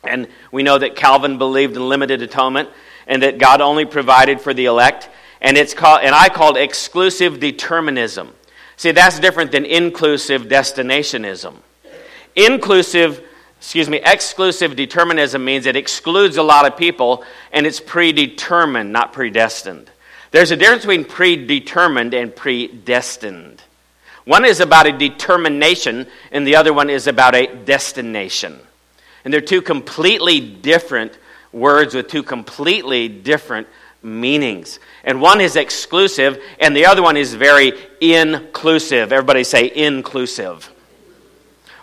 And 0.03 0.27
we 0.51 0.61
know 0.61 0.77
that 0.77 0.95
Calvin 0.95 1.37
believed 1.37 1.75
in 1.75 1.87
limited 1.87 2.21
atonement 2.21 2.69
and 3.07 3.23
that 3.23 3.37
God 3.37 3.61
only 3.61 3.85
provided 3.85 4.41
for 4.41 4.53
the 4.53 4.65
elect. 4.65 5.09
And, 5.41 5.57
it's 5.57 5.73
called, 5.73 6.01
and 6.03 6.13
I 6.13 6.29
called 6.29 6.57
exclusive 6.57 7.39
determinism. 7.39 8.33
See, 8.75 8.91
that's 8.91 9.19
different 9.19 9.51
than 9.51 9.65
inclusive 9.65 10.43
destinationism. 10.43 11.55
Inclusive, 12.35 13.23
excuse 13.57 13.89
me, 13.89 13.99
exclusive 14.03 14.75
determinism 14.75 15.43
means 15.43 15.65
it 15.65 15.75
excludes 15.75 16.37
a 16.37 16.43
lot 16.43 16.67
of 16.67 16.77
people 16.77 17.23
and 17.51 17.65
it's 17.65 17.79
predetermined, 17.79 18.91
not 18.91 19.13
predestined. 19.13 19.89
There's 20.31 20.51
a 20.51 20.55
difference 20.55 20.83
between 20.83 21.05
predetermined 21.05 22.13
and 22.13 22.35
predestined. 22.35 23.63
One 24.25 24.43
is 24.43 24.59
about 24.59 24.87
a 24.87 24.91
determination, 24.91 26.05
and 26.33 26.45
the 26.45 26.57
other 26.57 26.73
one 26.73 26.89
is 26.89 27.07
about 27.07 27.33
a 27.33 27.47
destination. 27.47 28.59
And 29.23 29.33
they're 29.33 29.39
two 29.39 29.61
completely 29.61 30.41
different 30.41 31.17
words 31.51 31.93
with 31.93 32.07
two 32.07 32.23
completely 32.23 33.07
different 33.07 33.67
meanings. 34.03 34.79
And 35.03 35.21
one 35.21 35.41
is 35.41 35.55
exclusive, 35.55 36.41
and 36.59 36.75
the 36.75 36.85
other 36.85 37.01
one 37.01 37.17
is 37.17 37.33
very 37.33 37.73
inclusive. 38.01 39.11
Everybody 39.11 39.43
say 39.43 39.71
inclusive. 39.73 40.71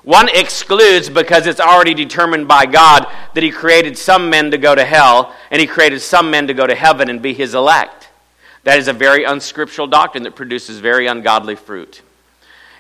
One 0.02 0.28
excludes 0.28 1.08
because 1.08 1.46
it's 1.46 1.60
already 1.60 1.94
determined 1.94 2.46
by 2.46 2.66
God 2.66 3.06
that 3.34 3.42
He 3.42 3.50
created 3.50 3.96
some 3.96 4.28
men 4.28 4.50
to 4.50 4.58
go 4.58 4.74
to 4.74 4.84
hell, 4.84 5.34
and 5.50 5.60
He 5.60 5.66
created 5.66 6.00
some 6.00 6.30
men 6.30 6.46
to 6.46 6.54
go 6.54 6.66
to 6.66 6.74
heaven 6.74 7.08
and 7.08 7.22
be 7.22 7.32
His 7.32 7.54
elect. 7.54 8.08
That 8.64 8.78
is 8.78 8.88
a 8.88 8.92
very 8.92 9.24
unscriptural 9.24 9.86
doctrine 9.86 10.24
that 10.24 10.36
produces 10.36 10.78
very 10.78 11.06
ungodly 11.06 11.54
fruit. 11.54 12.02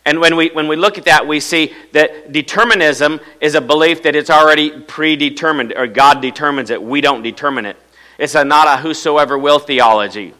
And 0.06 0.20
when 0.20 0.36
we, 0.36 0.50
when 0.50 0.68
we 0.68 0.76
look 0.76 0.98
at 0.98 1.04
that, 1.06 1.26
we 1.26 1.40
see 1.40 1.72
that 1.92 2.30
determinism 2.32 3.20
is 3.40 3.54
a 3.54 3.60
belief 3.60 4.02
that 4.02 4.14
it's 4.14 4.30
already 4.30 4.80
predetermined, 4.80 5.72
or 5.74 5.86
God 5.86 6.20
determines 6.20 6.70
it. 6.70 6.82
We 6.82 7.00
don't 7.00 7.22
determine 7.22 7.64
it. 7.64 7.76
It's 8.18 8.34
a 8.34 8.44
not 8.44 8.68
a 8.68 8.82
whosoever 8.82 9.38
will 9.38 9.58
theology. 9.58 10.34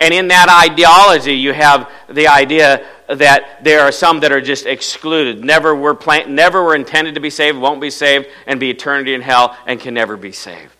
And 0.00 0.12
in 0.12 0.28
that 0.28 0.48
ideology, 0.70 1.34
you 1.34 1.52
have 1.52 1.90
the 2.08 2.28
idea 2.28 2.84
that 3.08 3.62
there 3.62 3.80
are 3.80 3.92
some 3.92 4.20
that 4.20 4.32
are 4.32 4.40
just 4.40 4.66
excluded, 4.66 5.44
never 5.44 5.74
were, 5.74 5.94
plan- 5.94 6.34
never 6.34 6.64
were 6.64 6.74
intended 6.74 7.14
to 7.14 7.20
be 7.20 7.30
saved, 7.30 7.58
won't 7.58 7.80
be 7.80 7.90
saved, 7.90 8.26
and 8.46 8.58
be 8.58 8.70
eternity 8.70 9.14
in 9.14 9.20
hell, 9.20 9.56
and 9.66 9.78
can 9.78 9.94
never 9.94 10.16
be 10.16 10.32
saved. 10.32 10.72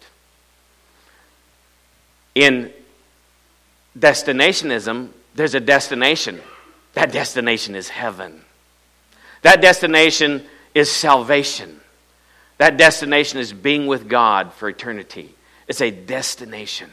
In 2.35 2.73
destinationism, 3.97 5.11
there's 5.35 5.55
a 5.55 5.61
destination. 5.61 6.41
That 6.95 7.13
destination 7.13 7.75
is 7.75 7.89
heaven. 7.89 8.41
That 9.43 9.61
destination 9.61 10.45
is 10.75 10.91
salvation. 10.91 11.81
That 12.59 12.77
destination 12.77 13.41
is 13.41 13.53
being 13.53 13.87
with 13.87 14.09
God 14.09 14.53
for 14.53 14.69
eternity. 14.69 15.35
It's 15.69 15.81
a 15.81 15.91
destination. 15.91 16.91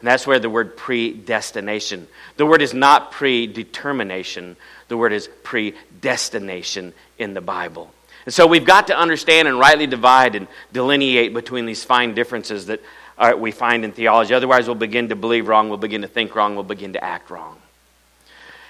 And 0.00 0.08
that's 0.08 0.26
where 0.26 0.38
the 0.38 0.50
word 0.50 0.76
predestination. 0.76 2.06
The 2.36 2.46
word 2.46 2.62
is 2.62 2.74
not 2.74 3.12
predetermination, 3.12 4.56
the 4.88 4.96
word 4.96 5.12
is 5.12 5.28
predestination 5.42 6.92
in 7.18 7.34
the 7.34 7.40
Bible. 7.40 7.90
And 8.24 8.34
so 8.34 8.46
we've 8.46 8.64
got 8.64 8.88
to 8.88 8.98
understand 8.98 9.48
and 9.48 9.58
rightly 9.58 9.86
divide 9.86 10.34
and 10.34 10.48
delineate 10.72 11.32
between 11.32 11.64
these 11.64 11.84
fine 11.84 12.14
differences 12.14 12.66
that 12.66 12.82
uh, 13.16 13.34
we 13.38 13.52
find 13.52 13.84
in 13.84 13.92
theology. 13.92 14.34
Otherwise, 14.34 14.66
we'll 14.66 14.74
begin 14.74 15.08
to 15.08 15.16
believe 15.16 15.48
wrong, 15.48 15.68
we'll 15.68 15.78
begin 15.78 16.02
to 16.02 16.08
think 16.08 16.34
wrong, 16.34 16.54
we'll 16.54 16.64
begin 16.64 16.92
to 16.94 17.02
act 17.02 17.30
wrong. 17.30 17.56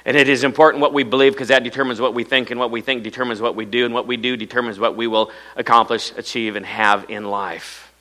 And 0.06 0.16
it 0.16 0.28
is 0.28 0.44
important 0.44 0.80
what 0.80 0.94
we 0.94 1.02
believe 1.02 1.32
because 1.32 1.48
that 1.48 1.64
determines 1.64 2.00
what 2.00 2.14
we 2.14 2.22
think, 2.22 2.52
and 2.52 2.60
what 2.60 2.70
we 2.70 2.80
think 2.80 3.02
determines 3.02 3.42
what 3.42 3.56
we 3.56 3.64
do, 3.64 3.84
and 3.84 3.92
what 3.92 4.06
we 4.06 4.16
do 4.16 4.36
determines 4.36 4.78
what 4.78 4.96
we 4.96 5.08
will 5.08 5.32
accomplish, 5.56 6.12
achieve, 6.16 6.54
and 6.54 6.64
have 6.64 7.10
in 7.10 7.24
life. 7.24 7.92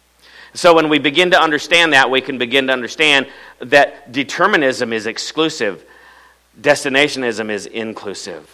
So 0.53 0.75
when 0.75 0.87
we 0.87 0.99
begin 0.99 1.31
to 1.31 1.41
understand 1.41 1.93
that, 1.93 2.11
we 2.11 2.21
can 2.21 2.37
begin 2.37 2.67
to 2.67 2.73
understand 2.73 3.27
that 3.59 4.11
determinism 4.11 4.93
is 4.93 5.07
exclusive, 5.07 5.83
destinationism 6.61 7.49
is 7.49 7.65
inclusive. 7.65 8.49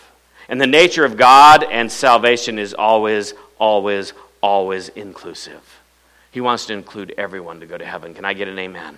And 0.47 0.59
the 0.59 0.65
nature 0.65 1.03
of 1.03 1.17
God 1.17 1.63
and 1.65 1.91
salvation 1.91 2.57
is 2.57 2.73
always, 2.73 3.33
always, 3.59 4.13
always 4.41 4.89
inclusive. 4.89 5.79
He 6.31 6.39
wants 6.39 6.65
to 6.67 6.73
include 6.73 7.13
everyone 7.17 7.59
to 7.59 7.65
go 7.65 7.77
to 7.77 7.85
heaven. 7.85 8.13
Can 8.13 8.23
I 8.23 8.33
get 8.33 8.47
an 8.47 8.57
amen? 8.57 8.97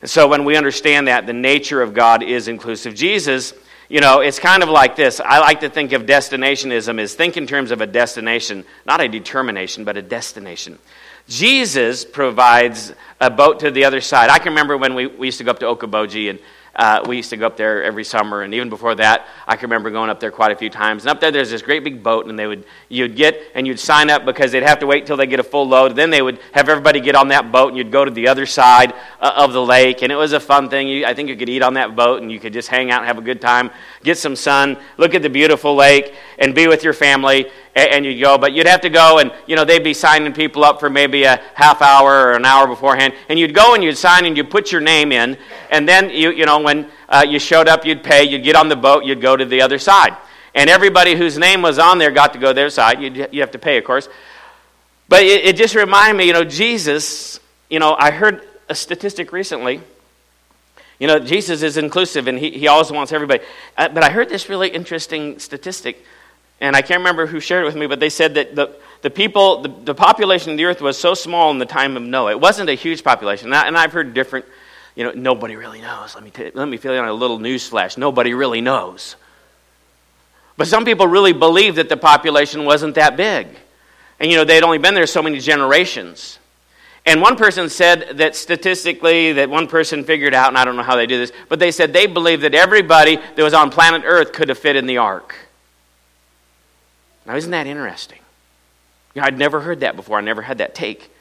And 0.00 0.10
so 0.10 0.28
when 0.28 0.44
we 0.44 0.56
understand 0.56 1.08
that, 1.08 1.26
the 1.26 1.32
nature 1.32 1.82
of 1.82 1.94
God 1.94 2.22
is 2.22 2.48
inclusive. 2.48 2.94
Jesus, 2.94 3.52
you 3.88 4.00
know, 4.00 4.20
it's 4.20 4.38
kind 4.38 4.62
of 4.62 4.68
like 4.68 4.96
this. 4.96 5.20
I 5.20 5.40
like 5.40 5.60
to 5.60 5.70
think 5.70 5.92
of 5.92 6.02
destinationism 6.02 7.00
as 7.00 7.14
think 7.14 7.36
in 7.36 7.46
terms 7.46 7.70
of 7.70 7.80
a 7.80 7.86
destination, 7.86 8.64
not 8.86 9.00
a 9.00 9.08
determination, 9.08 9.84
but 9.84 9.96
a 9.96 10.02
destination. 10.02 10.78
Jesus 11.28 12.04
provides 12.04 12.92
a 13.20 13.30
boat 13.30 13.60
to 13.60 13.70
the 13.70 13.84
other 13.84 14.00
side. 14.00 14.30
I 14.30 14.38
can 14.38 14.52
remember 14.52 14.76
when 14.76 14.94
we, 14.94 15.06
we 15.06 15.26
used 15.26 15.38
to 15.38 15.44
go 15.44 15.50
up 15.50 15.58
to 15.60 15.66
Okoboji 15.66 16.30
and 16.30 16.38
uh, 16.78 17.02
we 17.08 17.16
used 17.16 17.30
to 17.30 17.36
go 17.36 17.44
up 17.44 17.56
there 17.56 17.82
every 17.82 18.04
summer, 18.04 18.42
and 18.42 18.54
even 18.54 18.68
before 18.68 18.94
that, 18.94 19.26
I 19.48 19.56
can 19.56 19.68
remember 19.68 19.90
going 19.90 20.10
up 20.10 20.20
there 20.20 20.30
quite 20.30 20.52
a 20.52 20.56
few 20.56 20.70
times. 20.70 21.02
And 21.02 21.10
up 21.10 21.20
there, 21.20 21.32
there's 21.32 21.50
this 21.50 21.60
great 21.60 21.82
big 21.82 22.04
boat, 22.04 22.26
and 22.26 22.38
they 22.38 22.46
would 22.46 22.64
you'd 22.88 23.16
get 23.16 23.42
and 23.56 23.66
you'd 23.66 23.80
sign 23.80 24.10
up 24.10 24.24
because 24.24 24.52
they'd 24.52 24.62
have 24.62 24.78
to 24.78 24.86
wait 24.86 25.00
until 25.00 25.16
they 25.16 25.26
get 25.26 25.40
a 25.40 25.44
full 25.44 25.68
load. 25.68 25.96
Then 25.96 26.10
they 26.10 26.22
would 26.22 26.38
have 26.52 26.68
everybody 26.68 27.00
get 27.00 27.16
on 27.16 27.28
that 27.28 27.50
boat, 27.50 27.70
and 27.70 27.76
you'd 27.76 27.90
go 27.90 28.04
to 28.04 28.10
the 28.12 28.28
other 28.28 28.46
side 28.46 28.94
uh, 29.20 29.32
of 29.36 29.52
the 29.52 29.62
lake, 29.62 30.02
and 30.02 30.12
it 30.12 30.16
was 30.16 30.32
a 30.32 30.40
fun 30.40 30.70
thing. 30.70 30.86
You, 30.86 31.04
I 31.04 31.14
think 31.14 31.28
you 31.28 31.36
could 31.36 31.48
eat 31.48 31.62
on 31.62 31.74
that 31.74 31.96
boat, 31.96 32.22
and 32.22 32.30
you 32.30 32.38
could 32.38 32.52
just 32.52 32.68
hang 32.68 32.92
out 32.92 33.00
and 33.00 33.08
have 33.08 33.18
a 33.18 33.22
good 33.22 33.40
time, 33.40 33.70
get 34.04 34.16
some 34.16 34.36
sun, 34.36 34.78
look 34.98 35.16
at 35.16 35.22
the 35.22 35.30
beautiful 35.30 35.74
lake, 35.74 36.14
and 36.38 36.54
be 36.54 36.68
with 36.68 36.84
your 36.84 36.94
family 36.94 37.50
and 37.74 38.04
you'd 38.04 38.20
go, 38.20 38.38
but 38.38 38.52
you'd 38.52 38.66
have 38.66 38.80
to 38.82 38.90
go 38.90 39.18
and, 39.18 39.32
you 39.46 39.56
know, 39.56 39.64
they'd 39.64 39.84
be 39.84 39.94
signing 39.94 40.32
people 40.32 40.64
up 40.64 40.80
for 40.80 40.90
maybe 40.90 41.24
a 41.24 41.40
half 41.54 41.80
hour 41.80 42.28
or 42.28 42.32
an 42.32 42.44
hour 42.44 42.66
beforehand. 42.66 43.14
And 43.28 43.38
you'd 43.38 43.54
go 43.54 43.74
and 43.74 43.84
you'd 43.84 43.96
sign 43.96 44.26
and 44.26 44.36
you'd 44.36 44.50
put 44.50 44.72
your 44.72 44.80
name 44.80 45.12
in. 45.12 45.36
And 45.70 45.88
then, 45.88 46.10
you, 46.10 46.30
you 46.30 46.46
know, 46.46 46.60
when 46.60 46.88
uh, 47.08 47.24
you 47.28 47.38
showed 47.38 47.68
up, 47.68 47.84
you'd 47.84 48.02
pay, 48.02 48.24
you'd 48.24 48.42
get 48.42 48.56
on 48.56 48.68
the 48.68 48.76
boat, 48.76 49.04
you'd 49.04 49.20
go 49.20 49.36
to 49.36 49.44
the 49.44 49.62
other 49.62 49.78
side. 49.78 50.16
And 50.54 50.68
everybody 50.68 51.14
whose 51.14 51.38
name 51.38 51.62
was 51.62 51.78
on 51.78 51.98
there 51.98 52.10
got 52.10 52.32
to 52.32 52.38
go 52.38 52.52
their 52.52 52.70
side. 52.70 53.00
You'd, 53.00 53.28
you 53.32 53.40
have 53.40 53.52
to 53.52 53.58
pay, 53.58 53.78
of 53.78 53.84
course. 53.84 54.08
But 55.08 55.22
it, 55.22 55.44
it 55.44 55.56
just 55.56 55.74
reminded 55.74 56.18
me, 56.18 56.26
you 56.26 56.32
know, 56.32 56.44
Jesus, 56.44 57.38
you 57.70 57.78
know, 57.78 57.94
I 57.98 58.10
heard 58.10 58.42
a 58.68 58.74
statistic 58.74 59.32
recently. 59.32 59.80
You 60.98 61.06
know, 61.06 61.20
Jesus 61.20 61.62
is 61.62 61.76
inclusive 61.76 62.26
and 62.26 62.38
he, 62.38 62.50
he 62.50 62.66
always 62.66 62.90
wants 62.90 63.12
everybody. 63.12 63.42
Uh, 63.76 63.88
but 63.88 64.02
I 64.02 64.10
heard 64.10 64.28
this 64.28 64.48
really 64.48 64.68
interesting 64.68 65.38
statistic 65.38 66.04
and 66.60 66.74
I 66.74 66.82
can't 66.82 66.98
remember 66.98 67.26
who 67.26 67.40
shared 67.40 67.64
it 67.64 67.66
with 67.66 67.76
me, 67.76 67.86
but 67.86 68.00
they 68.00 68.10
said 68.10 68.34
that 68.34 68.54
the, 68.54 68.74
the 69.02 69.10
people, 69.10 69.62
the, 69.62 69.68
the 69.68 69.94
population 69.94 70.52
of 70.52 70.56
the 70.56 70.64
earth 70.64 70.80
was 70.80 70.98
so 70.98 71.14
small 71.14 71.50
in 71.50 71.58
the 71.58 71.66
time 71.66 71.96
of 71.96 72.02
Noah. 72.02 72.32
It 72.32 72.40
wasn't 72.40 72.68
a 72.68 72.74
huge 72.74 73.04
population. 73.04 73.52
And, 73.52 73.76
I, 73.76 73.82
I've 73.82 73.92
heard 73.92 74.12
different, 74.12 74.44
you 74.96 75.04
know, 75.04 75.12
nobody 75.12 75.54
really 75.54 75.80
knows. 75.80 76.14
Let 76.14 76.24
me, 76.24 76.30
t- 76.30 76.50
let 76.54 76.66
me 76.66 76.76
fill 76.76 76.94
you 76.94 77.00
on 77.00 77.08
a 77.08 77.12
little 77.12 77.38
news 77.38 77.68
flash. 77.68 77.96
Nobody 77.96 78.34
really 78.34 78.60
knows. 78.60 79.14
But 80.56 80.66
some 80.66 80.84
people 80.84 81.06
really 81.06 81.32
believe 81.32 81.76
that 81.76 81.88
the 81.88 81.96
population 81.96 82.64
wasn't 82.64 82.96
that 82.96 83.16
big. 83.16 83.46
And, 84.18 84.28
you 84.28 84.36
know, 84.36 84.44
they'd 84.44 84.64
only 84.64 84.78
been 84.78 84.94
there 84.94 85.06
so 85.06 85.22
many 85.22 85.38
generations. 85.38 86.40
And 87.06 87.22
one 87.22 87.36
person 87.36 87.68
said 87.68 88.18
that 88.18 88.34
statistically, 88.34 89.34
that 89.34 89.48
one 89.48 89.68
person 89.68 90.02
figured 90.02 90.34
out, 90.34 90.48
and 90.48 90.58
I 90.58 90.64
don't 90.64 90.76
know 90.76 90.82
how 90.82 90.96
they 90.96 91.06
do 91.06 91.16
this, 91.16 91.32
but 91.48 91.60
they 91.60 91.70
said 91.70 91.92
they 91.92 92.06
believed 92.06 92.42
that 92.42 92.56
everybody 92.56 93.16
that 93.16 93.42
was 93.42 93.54
on 93.54 93.70
planet 93.70 94.02
Earth 94.04 94.32
could 94.32 94.48
have 94.48 94.58
fit 94.58 94.74
in 94.74 94.86
the 94.86 94.98
ark. 94.98 95.36
Now, 97.28 97.36
isn't 97.36 97.50
that 97.50 97.66
interesting? 97.66 98.18
You 99.14 99.20
know, 99.20 99.26
I'd 99.26 99.38
never 99.38 99.60
heard 99.60 99.80
that 99.80 99.96
before. 99.96 100.16
I 100.16 100.22
never 100.22 100.40
had 100.40 100.58
that 100.58 100.74
take. 100.74 101.12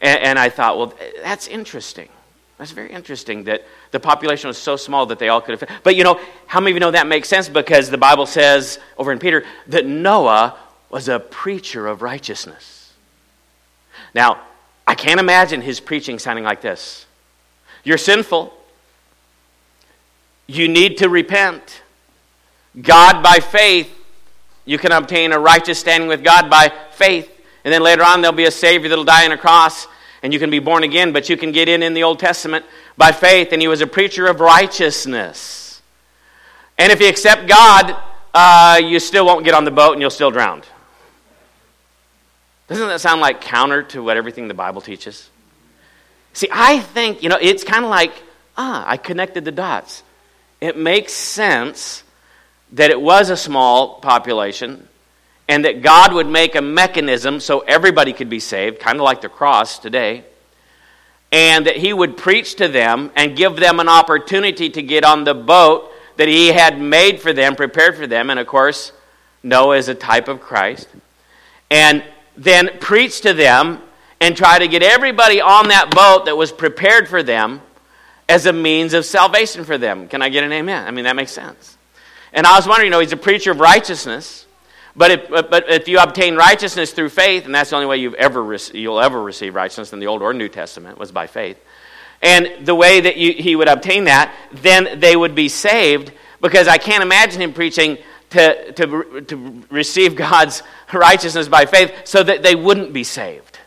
And, 0.00 0.18
and 0.20 0.38
I 0.38 0.48
thought, 0.48 0.78
well, 0.78 0.94
that's 1.22 1.46
interesting. 1.46 2.08
That's 2.56 2.72
very 2.72 2.90
interesting 2.90 3.44
that 3.44 3.62
the 3.90 4.00
population 4.00 4.48
was 4.48 4.56
so 4.56 4.76
small 4.76 5.06
that 5.06 5.18
they 5.18 5.28
all 5.28 5.42
could 5.42 5.60
have. 5.60 5.82
But 5.82 5.94
you 5.94 6.04
know, 6.04 6.18
how 6.46 6.60
many 6.60 6.72
of 6.72 6.76
you 6.76 6.80
know 6.80 6.90
that 6.90 7.06
makes 7.06 7.28
sense? 7.28 7.48
Because 7.48 7.90
the 7.90 7.98
Bible 7.98 8.26
says 8.26 8.78
over 8.96 9.12
in 9.12 9.18
Peter 9.18 9.44
that 9.68 9.86
Noah 9.86 10.58
was 10.88 11.08
a 11.08 11.20
preacher 11.20 11.86
of 11.86 12.02
righteousness. 12.02 12.92
Now, 14.14 14.40
I 14.86 14.94
can't 14.94 15.20
imagine 15.20 15.60
his 15.60 15.80
preaching 15.80 16.18
sounding 16.18 16.44
like 16.44 16.62
this 16.62 17.06
You're 17.84 17.98
sinful. 17.98 18.54
You 20.46 20.66
need 20.66 20.98
to 20.98 21.08
repent. 21.08 21.82
God, 22.80 23.22
by 23.22 23.38
faith, 23.38 23.99
you 24.64 24.78
can 24.78 24.92
obtain 24.92 25.32
a 25.32 25.38
righteous 25.38 25.78
standing 25.78 26.08
with 26.08 26.22
God 26.22 26.50
by 26.50 26.72
faith. 26.92 27.30
And 27.64 27.72
then 27.72 27.82
later 27.82 28.02
on, 28.02 28.20
there'll 28.20 28.36
be 28.36 28.44
a 28.44 28.50
Savior 28.50 28.88
that'll 28.88 29.04
die 29.04 29.24
on 29.24 29.32
a 29.32 29.38
cross, 29.38 29.86
and 30.22 30.32
you 30.32 30.38
can 30.38 30.50
be 30.50 30.58
born 30.58 30.84
again, 30.84 31.12
but 31.12 31.28
you 31.28 31.36
can 31.36 31.52
get 31.52 31.68
in 31.68 31.82
in 31.82 31.94
the 31.94 32.02
Old 32.02 32.18
Testament 32.18 32.64
by 32.96 33.12
faith. 33.12 33.52
And 33.52 33.60
he 33.60 33.68
was 33.68 33.80
a 33.80 33.86
preacher 33.86 34.26
of 34.26 34.40
righteousness. 34.40 35.82
And 36.78 36.92
if 36.92 37.00
you 37.00 37.08
accept 37.08 37.46
God, 37.46 37.96
uh, 38.32 38.80
you 38.82 39.00
still 39.00 39.26
won't 39.26 39.44
get 39.44 39.54
on 39.54 39.64
the 39.64 39.70
boat 39.70 39.92
and 39.92 40.00
you'll 40.00 40.10
still 40.10 40.30
drown. 40.30 40.62
Doesn't 42.68 42.86
that 42.86 43.00
sound 43.00 43.20
like 43.20 43.40
counter 43.40 43.82
to 43.82 44.02
what 44.02 44.16
everything 44.16 44.48
the 44.48 44.54
Bible 44.54 44.80
teaches? 44.80 45.28
See, 46.32 46.48
I 46.52 46.78
think, 46.78 47.22
you 47.22 47.28
know, 47.28 47.38
it's 47.40 47.64
kind 47.64 47.84
of 47.84 47.90
like, 47.90 48.12
ah, 48.56 48.84
I 48.86 48.96
connected 48.96 49.44
the 49.44 49.52
dots. 49.52 50.04
It 50.60 50.76
makes 50.76 51.12
sense 51.12 52.04
that 52.72 52.90
it 52.90 53.00
was 53.00 53.30
a 53.30 53.36
small 53.36 54.00
population 54.00 54.86
and 55.48 55.64
that 55.64 55.82
God 55.82 56.12
would 56.12 56.28
make 56.28 56.54
a 56.54 56.62
mechanism 56.62 57.40
so 57.40 57.60
everybody 57.60 58.12
could 58.12 58.30
be 58.30 58.38
saved, 58.38 58.78
kind 58.78 58.98
of 58.98 59.02
like 59.02 59.20
the 59.20 59.28
cross 59.28 59.80
today, 59.80 60.24
and 61.32 61.66
that 61.66 61.76
He 61.76 61.92
would 61.92 62.16
preach 62.16 62.54
to 62.56 62.68
them 62.68 63.10
and 63.16 63.36
give 63.36 63.56
them 63.56 63.80
an 63.80 63.88
opportunity 63.88 64.70
to 64.70 64.82
get 64.82 65.04
on 65.04 65.24
the 65.24 65.34
boat 65.34 65.90
that 66.16 66.28
He 66.28 66.48
had 66.48 66.80
made 66.80 67.20
for 67.20 67.32
them, 67.32 67.56
prepared 67.56 67.96
for 67.96 68.06
them, 68.06 68.30
and 68.30 68.38
of 68.38 68.46
course, 68.46 68.92
Noah 69.42 69.76
is 69.76 69.88
a 69.88 69.94
type 69.94 70.28
of 70.28 70.40
Christ, 70.40 70.88
and 71.68 72.04
then 72.36 72.70
preach 72.78 73.22
to 73.22 73.32
them 73.32 73.80
and 74.20 74.36
try 74.36 74.58
to 74.58 74.68
get 74.68 74.82
everybody 74.84 75.40
on 75.40 75.68
that 75.68 75.90
boat 75.90 76.26
that 76.26 76.36
was 76.36 76.52
prepared 76.52 77.08
for 77.08 77.22
them 77.22 77.60
as 78.28 78.46
a 78.46 78.52
means 78.52 78.94
of 78.94 79.04
salvation 79.04 79.64
for 79.64 79.78
them. 79.78 80.06
Can 80.06 80.22
I 80.22 80.28
get 80.28 80.44
an 80.44 80.52
amen? 80.52 80.86
I 80.86 80.92
mean, 80.92 81.04
that 81.04 81.16
makes 81.16 81.32
sense. 81.32 81.76
And 82.32 82.46
I 82.46 82.56
was 82.56 82.66
wondering, 82.66 82.86
you 82.86 82.90
know, 82.90 83.00
he's 83.00 83.12
a 83.12 83.16
preacher 83.16 83.50
of 83.50 83.60
righteousness. 83.60 84.46
But 84.96 85.10
if, 85.10 85.30
but 85.30 85.70
if 85.70 85.88
you 85.88 85.98
obtain 85.98 86.36
righteousness 86.36 86.92
through 86.92 87.10
faith, 87.10 87.44
and 87.46 87.54
that's 87.54 87.70
the 87.70 87.76
only 87.76 87.86
way 87.86 87.98
you've 87.98 88.14
ever 88.14 88.56
you'll 88.72 89.00
ever 89.00 89.22
receive 89.22 89.54
righteousness 89.54 89.92
in 89.92 90.00
the 90.00 90.06
Old 90.06 90.22
or 90.22 90.34
New 90.34 90.48
Testament 90.48 90.98
was 90.98 91.12
by 91.12 91.26
faith. 91.26 91.58
And 92.22 92.66
the 92.66 92.74
way 92.74 93.00
that 93.00 93.16
you, 93.16 93.32
he 93.32 93.56
would 93.56 93.68
obtain 93.68 94.04
that, 94.04 94.34
then 94.52 95.00
they 95.00 95.16
would 95.16 95.34
be 95.34 95.48
saved 95.48 96.12
because 96.40 96.68
I 96.68 96.78
can't 96.78 97.02
imagine 97.02 97.40
him 97.40 97.52
preaching 97.52 97.98
to, 98.30 98.72
to, 98.72 99.20
to 99.22 99.64
receive 99.70 100.16
God's 100.16 100.62
righteousness 100.92 101.48
by 101.48 101.66
faith 101.66 101.92
so 102.04 102.22
that 102.22 102.42
they 102.42 102.54
wouldn't 102.54 102.92
be 102.92 103.04
saved. 103.04 103.58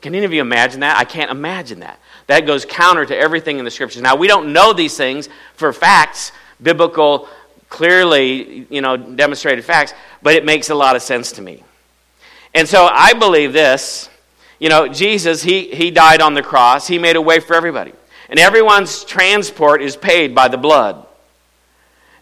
Can 0.00 0.14
any 0.14 0.24
of 0.24 0.32
you 0.32 0.40
imagine 0.40 0.80
that? 0.80 0.96
I 0.96 1.04
can't 1.04 1.30
imagine 1.30 1.80
that. 1.80 1.98
That 2.28 2.46
goes 2.46 2.64
counter 2.64 3.04
to 3.04 3.16
everything 3.16 3.58
in 3.58 3.64
the 3.64 3.70
scriptures. 3.70 4.02
Now, 4.02 4.16
we 4.16 4.28
don't 4.28 4.52
know 4.52 4.72
these 4.72 4.96
things 4.96 5.28
for 5.54 5.72
facts, 5.72 6.30
biblical, 6.62 7.28
clearly, 7.68 8.66
you 8.70 8.80
know, 8.80 8.96
demonstrated 8.96 9.64
facts, 9.64 9.92
but 10.22 10.34
it 10.34 10.44
makes 10.44 10.70
a 10.70 10.74
lot 10.74 10.96
of 10.96 11.02
sense 11.02 11.32
to 11.32 11.42
me. 11.42 11.62
And 12.54 12.68
so 12.68 12.86
I 12.86 13.12
believe 13.12 13.52
this. 13.52 14.08
You 14.58 14.68
know, 14.68 14.88
Jesus, 14.88 15.42
he, 15.42 15.68
he 15.68 15.90
died 15.90 16.20
on 16.20 16.34
the 16.34 16.42
cross. 16.42 16.88
He 16.88 16.98
made 16.98 17.16
a 17.16 17.22
way 17.22 17.40
for 17.40 17.54
everybody. 17.54 17.92
And 18.28 18.38
everyone's 18.38 19.04
transport 19.04 19.82
is 19.82 19.96
paid 19.96 20.34
by 20.34 20.48
the 20.48 20.58
blood. 20.58 21.06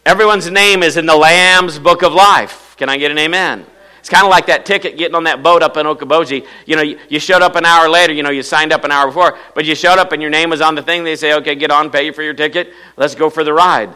Everyone's 0.04 0.50
name 0.50 0.82
is 0.82 0.96
in 0.96 1.06
the 1.06 1.16
Lamb's 1.16 1.78
book 1.78 2.02
of 2.02 2.12
life. 2.12 2.76
Can 2.76 2.88
I 2.88 2.96
get 2.96 3.10
an 3.10 3.18
amen? 3.18 3.66
It's 3.98 4.08
kind 4.08 4.24
of 4.24 4.30
like 4.30 4.46
that 4.46 4.64
ticket 4.64 4.96
getting 4.96 5.16
on 5.16 5.24
that 5.24 5.42
boat 5.42 5.64
up 5.64 5.76
in 5.76 5.84
Okoboji. 5.84 6.46
You 6.64 6.76
know, 6.76 6.82
you, 6.82 6.96
you, 7.08 7.18
showed 7.18 7.42
up 7.42 7.56
an 7.56 7.64
hour 7.64 7.88
later, 7.88 8.12
you 8.12 8.22
know, 8.22 8.30
you 8.30 8.44
signed 8.44 8.72
up 8.72 8.84
an 8.84 8.92
hour 8.92 9.08
before, 9.08 9.36
but 9.52 9.64
you 9.64 9.74
showed 9.74 9.98
up 9.98 10.12
and 10.12 10.22
your 10.22 10.30
name 10.30 10.48
was 10.48 10.60
on 10.60 10.76
the 10.76 10.82
thing. 10.82 11.02
They 11.02 11.16
say, 11.16 11.34
okay, 11.34 11.56
get 11.56 11.72
on, 11.72 11.90
pay 11.90 12.06
you 12.06 12.12
for 12.12 12.22
your 12.22 12.34
ticket, 12.34 12.72
let's 12.96 13.16
go 13.16 13.28
for 13.28 13.42
the 13.42 13.52
ride. 13.52 13.92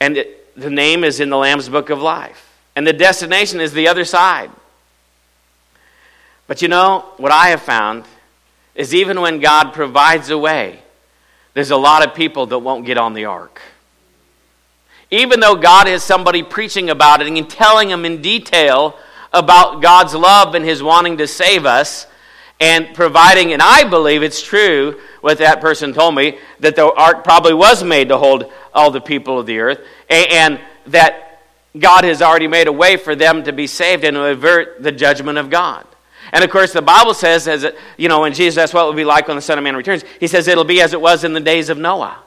And 0.00 0.16
it, 0.16 0.54
the 0.56 0.70
name 0.70 1.04
is 1.04 1.20
in 1.20 1.30
the 1.30 1.36
Lamb's 1.36 1.68
book 1.68 1.90
of 1.90 2.00
life. 2.00 2.44
And 2.76 2.86
the 2.86 2.92
destination 2.92 3.60
is 3.60 3.72
the 3.72 3.88
other 3.88 4.04
side. 4.04 4.50
But 6.46 6.62
you 6.62 6.68
know, 6.68 7.04
what 7.16 7.32
I 7.32 7.48
have 7.48 7.62
found 7.62 8.04
is 8.74 8.94
even 8.94 9.20
when 9.20 9.40
God 9.40 9.72
provides 9.72 10.30
a 10.30 10.38
way, 10.38 10.80
there's 11.54 11.70
a 11.70 11.76
lot 11.76 12.06
of 12.06 12.14
people 12.14 12.46
that 12.46 12.58
won't 12.58 12.86
get 12.86 12.96
on 12.96 13.14
the 13.14 13.24
ark. 13.24 13.60
Even 15.10 15.40
though 15.40 15.56
God 15.56 15.86
has 15.86 16.02
somebody 16.02 16.42
preaching 16.42 16.90
about 16.90 17.20
it 17.20 17.26
and 17.26 17.50
telling 17.50 17.88
them 17.88 18.04
in 18.04 18.22
detail 18.22 18.96
about 19.32 19.82
God's 19.82 20.14
love 20.14 20.54
and 20.54 20.64
His 20.64 20.82
wanting 20.82 21.16
to 21.18 21.26
save 21.26 21.66
us, 21.66 22.06
and 22.60 22.92
providing, 22.94 23.52
and 23.52 23.62
I 23.62 23.88
believe 23.88 24.22
it's 24.22 24.42
true 24.42 25.00
what 25.20 25.38
that 25.38 25.60
person 25.60 25.92
told 25.92 26.14
me, 26.14 26.38
that 26.60 26.76
the 26.76 26.92
ark 26.92 27.22
probably 27.22 27.54
was 27.54 27.84
made 27.84 28.08
to 28.08 28.18
hold 28.18 28.52
all 28.78 28.90
the 28.90 29.00
people 29.00 29.38
of 29.38 29.46
the 29.46 29.58
earth, 29.58 29.80
and 30.08 30.60
that 30.86 31.42
God 31.78 32.04
has 32.04 32.22
already 32.22 32.48
made 32.48 32.66
a 32.66 32.72
way 32.72 32.96
for 32.96 33.14
them 33.14 33.44
to 33.44 33.52
be 33.52 33.66
saved 33.66 34.04
and 34.04 34.14
to 34.14 34.24
avert 34.24 34.82
the 34.82 34.92
judgment 34.92 35.38
of 35.38 35.50
God. 35.50 35.86
And 36.32 36.44
of 36.44 36.50
course, 36.50 36.72
the 36.72 36.82
Bible 36.82 37.14
says, 37.14 37.48
as 37.48 37.64
it, 37.64 37.76
you 37.96 38.08
know, 38.08 38.20
when 38.20 38.34
Jesus, 38.34 38.54
that's 38.54 38.72
what 38.74 38.82
it 38.82 38.86
will 38.86 38.92
be 38.92 39.04
like 39.04 39.28
when 39.28 39.36
the 39.36 39.42
Son 39.42 39.58
of 39.58 39.64
Man 39.64 39.76
returns. 39.76 40.04
He 40.20 40.26
says 40.26 40.48
it'll 40.48 40.64
be 40.64 40.80
as 40.80 40.92
it 40.92 41.00
was 41.00 41.24
in 41.24 41.32
the 41.32 41.40
days 41.40 41.68
of 41.68 41.78
Noah 41.78 42.18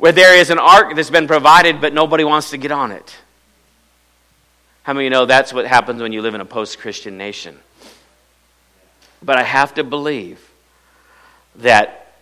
where 0.00 0.12
there 0.12 0.34
is 0.34 0.48
an 0.48 0.58
ark 0.58 0.96
that's 0.96 1.10
been 1.10 1.26
provided, 1.26 1.78
but 1.78 1.92
nobody 1.92 2.24
wants 2.24 2.50
to 2.50 2.56
get 2.56 2.72
on 2.72 2.90
it. 2.90 3.16
How 4.82 4.94
many 4.94 5.04
of 5.04 5.04
you 5.04 5.10
know 5.10 5.26
that's 5.26 5.52
what 5.52 5.66
happens 5.66 6.00
when 6.00 6.10
you 6.10 6.22
live 6.22 6.34
in 6.34 6.40
a 6.40 6.46
post 6.46 6.78
Christian 6.78 7.18
nation? 7.18 7.58
But 9.22 9.36
I 9.36 9.42
have 9.42 9.74
to 9.74 9.84
believe 9.84 10.40
that 11.56 12.14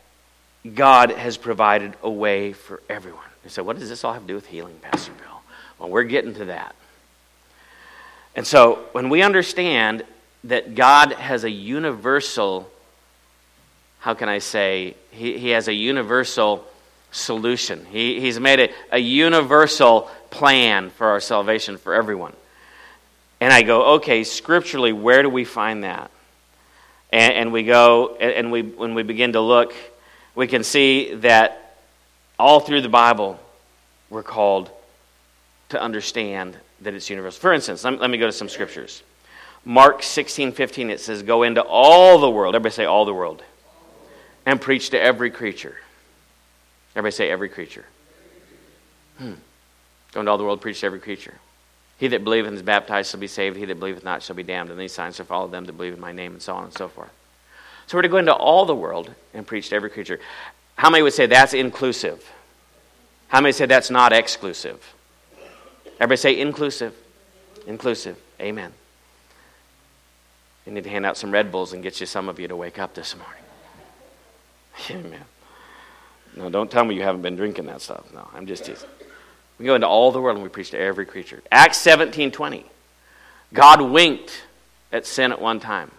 God 0.74 1.12
has 1.12 1.36
provided 1.36 1.94
a 2.02 2.10
way 2.10 2.52
for 2.52 2.82
everyone. 2.88 3.22
You 3.48 3.50
say, 3.50 3.62
what 3.62 3.78
does 3.78 3.88
this 3.88 4.04
all 4.04 4.12
have 4.12 4.20
to 4.20 4.28
do 4.28 4.34
with 4.34 4.46
healing, 4.46 4.76
Pastor 4.82 5.10
Bill? 5.12 5.40
Well, 5.78 5.88
we're 5.88 6.02
getting 6.02 6.34
to 6.34 6.44
that. 6.44 6.76
And 8.36 8.46
so 8.46 8.80
when 8.92 9.08
we 9.08 9.22
understand 9.22 10.04
that 10.44 10.74
God 10.74 11.14
has 11.14 11.44
a 11.44 11.50
universal, 11.50 12.70
how 14.00 14.12
can 14.12 14.28
I 14.28 14.40
say, 14.40 14.96
he, 15.12 15.38
he 15.38 15.48
has 15.50 15.66
a 15.66 15.72
universal 15.72 16.62
solution. 17.10 17.86
He, 17.86 18.20
he's 18.20 18.38
made 18.38 18.60
a, 18.60 18.68
a 18.92 18.98
universal 18.98 20.10
plan 20.28 20.90
for 20.90 21.06
our 21.06 21.20
salvation 21.20 21.78
for 21.78 21.94
everyone. 21.94 22.34
And 23.40 23.50
I 23.50 23.62
go, 23.62 23.94
okay, 23.94 24.24
scripturally, 24.24 24.92
where 24.92 25.22
do 25.22 25.30
we 25.30 25.46
find 25.46 25.84
that? 25.84 26.10
And, 27.10 27.32
and 27.32 27.52
we 27.54 27.62
go, 27.62 28.14
and 28.16 28.52
we, 28.52 28.60
when 28.60 28.92
we 28.92 29.04
begin 29.04 29.32
to 29.32 29.40
look, 29.40 29.72
we 30.34 30.46
can 30.46 30.62
see 30.62 31.14
that 31.14 31.67
all 32.38 32.60
through 32.60 32.82
the 32.82 32.88
Bible, 32.88 33.38
we're 34.10 34.22
called 34.22 34.70
to 35.70 35.80
understand 35.80 36.56
that 36.80 36.94
it's 36.94 37.10
universal. 37.10 37.40
For 37.40 37.52
instance, 37.52 37.84
let 37.84 37.94
me, 37.94 37.98
let 37.98 38.10
me 38.10 38.18
go 38.18 38.26
to 38.26 38.32
some 38.32 38.48
scriptures. 38.48 39.02
Mark 39.64 40.02
16, 40.02 40.52
15, 40.52 40.90
it 40.90 41.00
says, 41.00 41.22
Go 41.22 41.42
into 41.42 41.62
all 41.62 42.18
the 42.18 42.30
world. 42.30 42.54
Everybody 42.54 42.74
say, 42.74 42.84
all 42.84 43.04
the 43.04 43.14
world. 43.14 43.42
And 44.46 44.60
preach 44.60 44.90
to 44.90 45.00
every 45.00 45.30
creature. 45.30 45.76
Everybody 46.94 47.14
say 47.14 47.30
every 47.30 47.48
creature. 47.48 47.84
Hmm. 49.18 49.34
Go 50.12 50.20
into 50.20 50.30
all 50.30 50.38
the 50.38 50.44
world, 50.44 50.60
preach 50.60 50.80
to 50.80 50.86
every 50.86 51.00
creature. 51.00 51.34
He 51.98 52.08
that 52.08 52.24
believeth 52.24 52.48
and 52.48 52.56
is 52.56 52.62
baptized 52.62 53.10
shall 53.10 53.20
be 53.20 53.26
saved. 53.26 53.56
He 53.56 53.64
that 53.66 53.78
believeth 53.78 54.04
not 54.04 54.22
shall 54.22 54.36
be 54.36 54.44
damned. 54.44 54.70
And 54.70 54.78
these 54.78 54.92
signs 54.92 55.16
shall 55.16 55.26
follow 55.26 55.48
them 55.48 55.64
that 55.66 55.72
believe 55.72 55.94
in 55.94 56.00
my 56.00 56.12
name, 56.12 56.32
and 56.32 56.40
so 56.40 56.54
on 56.54 56.64
and 56.64 56.72
so 56.72 56.88
forth. 56.88 57.10
So 57.88 57.98
we're 57.98 58.02
to 58.02 58.08
go 58.08 58.18
into 58.18 58.34
all 58.34 58.64
the 58.64 58.74
world 58.74 59.12
and 59.34 59.46
preach 59.46 59.70
to 59.70 59.76
every 59.76 59.90
creature. 59.90 60.20
How 60.78 60.90
many 60.90 61.02
would 61.02 61.12
say 61.12 61.26
that's 61.26 61.54
inclusive? 61.54 62.24
How 63.26 63.40
many 63.40 63.50
say 63.50 63.66
that's 63.66 63.90
not 63.90 64.12
exclusive? 64.12 64.94
Everybody 65.98 66.16
say 66.16 66.40
inclusive. 66.40 66.94
Inclusive. 67.66 68.16
Amen. 68.40 68.72
You 70.64 70.70
need 70.70 70.84
to 70.84 70.90
hand 70.90 71.04
out 71.04 71.16
some 71.16 71.32
Red 71.32 71.50
Bulls 71.50 71.72
and 71.72 71.82
get 71.82 71.98
you 71.98 72.06
some 72.06 72.28
of 72.28 72.38
you 72.38 72.46
to 72.46 72.54
wake 72.54 72.78
up 72.78 72.94
this 72.94 73.16
morning. 73.16 75.04
Amen. 75.08 75.24
No, 76.36 76.48
don't 76.48 76.70
tell 76.70 76.84
me 76.84 76.94
you 76.94 77.02
haven't 77.02 77.22
been 77.22 77.34
drinking 77.34 77.66
that 77.66 77.80
stuff. 77.80 78.04
No, 78.14 78.28
I'm 78.32 78.46
just 78.46 78.64
teasing. 78.64 78.88
We 79.58 79.64
go 79.64 79.74
into 79.74 79.88
all 79.88 80.12
the 80.12 80.20
world 80.20 80.36
and 80.36 80.44
we 80.44 80.48
preach 80.48 80.70
to 80.70 80.78
every 80.78 81.06
creature. 81.06 81.42
Acts 81.50 81.78
17 81.78 82.30
20. 82.30 82.64
God 83.52 83.80
winked 83.80 84.44
at 84.92 85.06
sin 85.06 85.32
at 85.32 85.40
one 85.40 85.58
time, 85.58 85.90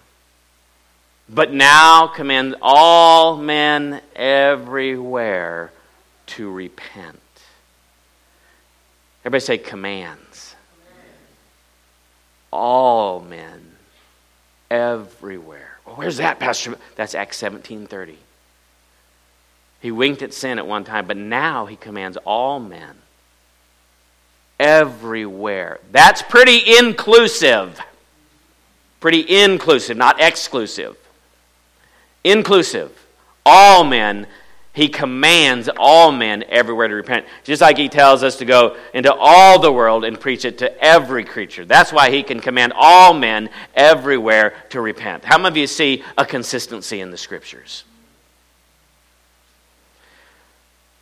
but 1.30 1.54
now 1.54 2.08
commands 2.08 2.56
all 2.62 3.38
men 3.38 4.02
everywhere 4.16 5.72
to 6.28 6.52
repent. 6.52 7.20
Everybody 9.22 9.42
say 9.42 9.58
commands. 9.58 10.56
All 12.52 13.20
men 13.20 13.76
everywhere. 14.72 15.78
Well, 15.86 15.96
where's 15.96 16.18
that, 16.18 16.40
Pastor? 16.40 16.78
That's 16.96 17.14
Acts 17.14 17.38
17:30. 17.38 18.18
He 19.82 19.92
winked 19.92 20.22
at 20.22 20.34
sin 20.34 20.58
at 20.58 20.68
one 20.68 20.84
time, 20.84 21.06
but 21.06 21.16
now 21.16 21.66
he 21.68 21.76
commands 21.76 22.18
all 22.26 22.60
men 22.60 23.02
everywhere. 24.60 25.80
That's 25.92 26.22
pretty 26.22 26.78
inclusive. 26.78 27.80
Pretty 29.00 29.42
inclusive, 29.44 29.96
not 29.96 30.20
exclusive. 30.20 30.98
Inclusive. 32.24 32.92
All 33.46 33.84
men. 33.84 34.28
He 34.74 34.88
commands 34.88 35.70
all 35.78 36.12
men 36.12 36.44
everywhere 36.48 36.88
to 36.88 36.96
repent. 36.96 37.26
Just 37.44 37.62
like 37.62 37.78
he 37.78 37.90
tells 37.90 38.24
us 38.24 38.38
to 38.38 38.46
go 38.46 38.78
into 38.94 39.14
all 39.14 39.60
the 39.60 39.72
world 39.72 40.06
and 40.06 40.18
preach 40.18 40.46
it 40.46 40.60
to 40.60 40.84
every 40.84 41.26
creature. 41.26 41.66
That's 41.66 41.92
why 41.92 42.12
he 42.12 42.24
can 42.24 42.40
command 42.40 42.74
all 42.76 43.14
men 43.14 43.50
everywhere 43.74 44.54
to 44.70 44.80
repent. 44.80 45.26
How 45.26 45.38
many 45.38 45.50
of 45.50 45.58
you 45.58 45.68
see 45.68 46.04
a 46.18 46.26
consistency 46.26 47.02
in 47.02 47.12
the 47.12 47.18
scriptures? 47.18 47.84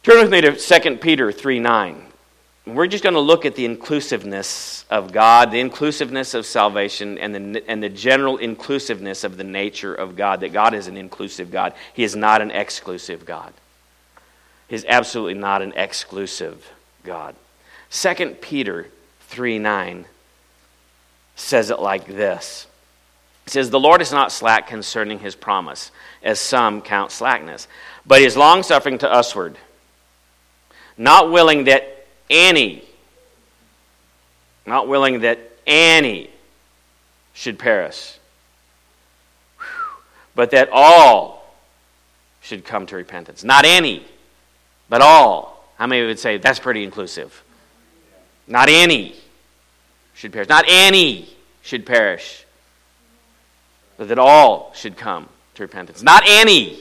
Turn 0.01 0.21
with 0.21 0.31
me 0.31 0.41
to 0.41 0.55
2 0.55 0.97
Peter 0.97 1.31
3 1.31 1.59
9. 1.59 2.06
We're 2.67 2.87
just 2.87 3.01
going 3.01 3.13
to 3.13 3.21
look 3.21 3.45
at 3.45 3.55
the 3.55 3.63
inclusiveness 3.63 4.83
of 4.89 5.13
God, 5.13 5.51
the 5.51 5.59
inclusiveness 5.61 6.33
of 6.33 6.45
salvation, 6.45 7.17
and 7.17 7.33
the, 7.33 7.63
and 7.69 7.81
the 7.81 7.87
general 7.87 8.35
inclusiveness 8.37 9.23
of 9.23 9.37
the 9.37 9.45
nature 9.45 9.95
of 9.95 10.17
God, 10.17 10.41
that 10.41 10.51
God 10.51 10.73
is 10.73 10.87
an 10.87 10.97
inclusive 10.97 11.49
God. 11.49 11.73
He 11.93 12.03
is 12.03 12.13
not 12.13 12.41
an 12.41 12.51
exclusive 12.51 13.25
God. 13.25 13.53
He 14.67 14.75
is 14.75 14.85
absolutely 14.89 15.35
not 15.35 15.61
an 15.61 15.71
exclusive 15.77 16.69
God. 17.05 17.35
2 17.89 18.37
Peter 18.41 18.87
3 19.21 19.59
9 19.59 20.05
says 21.37 21.69
it 21.69 21.79
like 21.79 22.05
this 22.05 22.67
It 23.45 23.51
says, 23.51 23.69
The 23.69 23.79
Lord 23.79 24.01
is 24.01 24.11
not 24.11 24.29
slack 24.33 24.67
concerning 24.67 25.19
his 25.19 25.35
promise, 25.35 25.91
as 26.21 26.41
some 26.41 26.81
count 26.81 27.11
slackness, 27.11 27.69
but 28.05 28.19
he 28.19 28.25
is 28.25 28.35
longsuffering 28.35 28.97
to 28.97 29.07
usward, 29.07 29.57
not 30.97 31.31
willing 31.31 31.63
that 31.63 31.96
any, 32.29 32.83
not 34.65 34.87
willing 34.87 35.21
that 35.21 35.39
any 35.65 36.29
should 37.33 37.59
perish, 37.59 38.17
but 40.35 40.51
that 40.51 40.69
all 40.71 41.55
should 42.41 42.63
come 42.63 42.85
to 42.85 42.95
repentance. 42.95 43.43
Not 43.43 43.65
any, 43.65 44.05
but 44.89 45.01
all. 45.01 45.63
How 45.77 45.85
many 45.87 46.05
would 46.05 46.19
say 46.19 46.37
that's 46.37 46.59
pretty 46.59 46.83
inclusive? 46.83 47.43
Not 48.47 48.69
any 48.69 49.15
should 50.13 50.33
perish. 50.33 50.47
Not 50.47 50.65
any 50.67 51.29
should 51.61 51.85
perish, 51.85 52.45
but 53.97 54.07
that 54.07 54.17
all 54.17 54.71
should 54.73 54.97
come 54.97 55.27
to 55.55 55.63
repentance. 55.63 56.01
Not 56.01 56.23
any. 56.25 56.79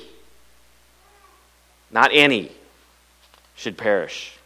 Not 1.90 2.10
any 2.12 2.52
should 3.56 3.76
perish. 3.76 4.36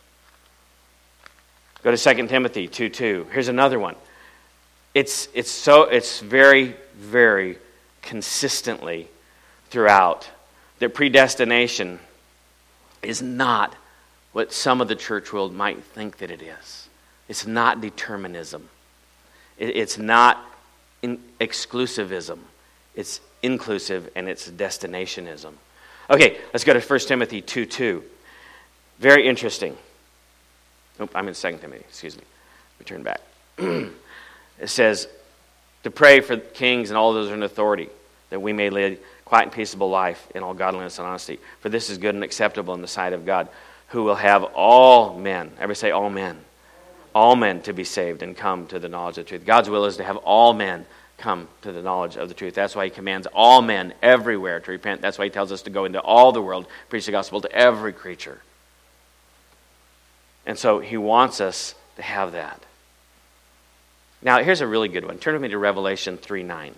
Go 1.82 1.90
to 1.90 1.96
2 1.96 2.26
Timothy 2.26 2.68
2 2.68 2.88
2. 2.88 3.26
Here's 3.32 3.48
another 3.48 3.78
one. 3.78 3.96
It's, 4.94 5.28
it's, 5.34 5.50
so, 5.50 5.84
it's 5.84 6.20
very, 6.20 6.76
very 6.96 7.58
consistently 8.02 9.08
throughout 9.70 10.28
that 10.80 10.94
predestination 10.94 12.00
is 13.02 13.22
not 13.22 13.76
what 14.32 14.52
some 14.52 14.80
of 14.80 14.88
the 14.88 14.96
church 14.96 15.32
world 15.32 15.54
might 15.54 15.82
think 15.82 16.18
that 16.18 16.30
it 16.30 16.42
is. 16.42 16.88
It's 17.28 17.46
not 17.46 17.80
determinism. 17.80 18.68
It's 19.58 19.98
not 19.98 20.44
exclusivism. 21.02 22.38
It's 22.94 23.20
inclusive 23.42 24.10
and 24.16 24.28
it's 24.28 24.50
destinationism. 24.50 25.52
Okay, 26.08 26.38
let's 26.52 26.64
go 26.64 26.72
to 26.72 26.80
1 26.80 26.98
Timothy 27.00 27.40
2 27.40 27.66
2. 27.66 28.02
Very 28.98 29.26
interesting. 29.28 29.76
Nope, 31.00 31.12
I'm 31.14 31.26
in 31.28 31.34
2 31.34 31.56
Timothy, 31.56 31.82
excuse 31.88 32.16
me. 32.16 32.22
We 32.78 32.84
turn 32.84 33.02
back. 33.02 33.22
it 33.58 33.90
says 34.66 35.08
to 35.82 35.90
pray 35.90 36.20
for 36.20 36.36
kings 36.36 36.90
and 36.90 36.98
all 36.98 37.14
those 37.14 37.30
in 37.30 37.42
authority 37.42 37.88
that 38.28 38.40
we 38.40 38.52
may 38.52 38.68
live 38.68 38.98
quiet 39.24 39.44
and 39.44 39.52
peaceable 39.52 39.88
life 39.88 40.28
in 40.34 40.42
all 40.42 40.52
godliness 40.52 40.98
and 40.98 41.08
honesty. 41.08 41.40
For 41.60 41.70
this 41.70 41.88
is 41.88 41.96
good 41.96 42.14
and 42.14 42.22
acceptable 42.22 42.74
in 42.74 42.82
the 42.82 42.88
sight 42.88 43.14
of 43.14 43.24
God, 43.24 43.48
who 43.88 44.02
will 44.02 44.16
have 44.16 44.44
all 44.44 45.18
men, 45.18 45.50
everybody 45.54 45.74
say 45.74 45.90
all 45.90 46.10
men, 46.10 46.38
all 47.14 47.34
men 47.34 47.62
to 47.62 47.72
be 47.72 47.84
saved 47.84 48.22
and 48.22 48.36
come 48.36 48.66
to 48.66 48.78
the 48.78 48.88
knowledge 48.88 49.16
of 49.16 49.24
the 49.24 49.28
truth. 49.30 49.46
God's 49.46 49.70
will 49.70 49.86
is 49.86 49.96
to 49.96 50.04
have 50.04 50.18
all 50.18 50.52
men 50.52 50.84
come 51.16 51.48
to 51.62 51.72
the 51.72 51.82
knowledge 51.82 52.16
of 52.16 52.28
the 52.28 52.34
truth. 52.34 52.54
That's 52.54 52.76
why 52.76 52.84
he 52.84 52.90
commands 52.90 53.26
all 53.32 53.62
men 53.62 53.94
everywhere 54.02 54.60
to 54.60 54.70
repent. 54.70 55.00
That's 55.00 55.18
why 55.18 55.24
he 55.24 55.30
tells 55.30 55.50
us 55.50 55.62
to 55.62 55.70
go 55.70 55.86
into 55.86 56.00
all 56.00 56.32
the 56.32 56.42
world, 56.42 56.66
preach 56.90 57.06
the 57.06 57.12
gospel 57.12 57.40
to 57.40 57.52
every 57.52 57.94
creature. 57.94 58.42
And 60.46 60.59
so 60.59 60.81
he 60.81 60.96
wants 60.96 61.40
us 61.40 61.74
to 61.96 62.03
have 62.03 62.33
that. 62.33 62.61
Now, 64.22 64.42
here's 64.42 64.61
a 64.61 64.66
really 64.66 64.88
good 64.88 65.05
one. 65.05 65.18
Turn 65.18 65.35
with 65.35 65.42
me 65.42 65.48
to 65.48 65.59
Revelation 65.59 66.16
3 66.16 66.42
9. 66.42 66.74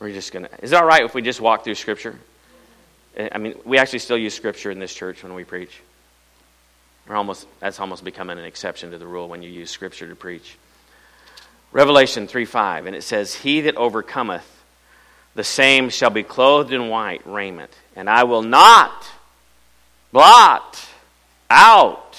We're 0.00 0.12
just 0.12 0.32
going 0.32 0.46
to. 0.46 0.64
Is 0.64 0.72
it 0.72 0.76
all 0.76 0.86
right 0.86 1.04
if 1.04 1.14
we 1.14 1.22
just 1.22 1.40
walk 1.40 1.64
through 1.64 1.74
Scripture? 1.74 2.18
I 3.32 3.38
mean, 3.38 3.56
we 3.64 3.78
actually 3.78 3.98
still 3.98 4.18
use 4.18 4.34
Scripture 4.34 4.70
in 4.70 4.78
this 4.78 4.94
church 4.94 5.24
when 5.24 5.34
we 5.34 5.42
preach. 5.42 5.80
We're 7.08 7.16
almost, 7.16 7.48
that's 7.58 7.80
almost 7.80 8.04
becoming 8.04 8.38
an 8.38 8.44
exception 8.44 8.90
to 8.92 8.98
the 8.98 9.06
rule 9.06 9.28
when 9.28 9.42
you 9.42 9.50
use 9.50 9.70
Scripture 9.70 10.06
to 10.08 10.14
preach. 10.14 10.56
Revelation 11.72 12.28
3 12.28 12.44
5, 12.44 12.86
and 12.86 12.94
it 12.94 13.02
says, 13.02 13.34
He 13.34 13.62
that 13.62 13.76
overcometh, 13.76 14.46
the 15.34 15.44
same 15.44 15.90
shall 15.90 16.10
be 16.10 16.22
clothed 16.22 16.72
in 16.72 16.88
white 16.88 17.22
raiment, 17.26 17.72
and 17.96 18.08
I 18.08 18.24
will 18.24 18.42
not 18.42 19.06
blot 20.12 20.87
out 21.50 22.16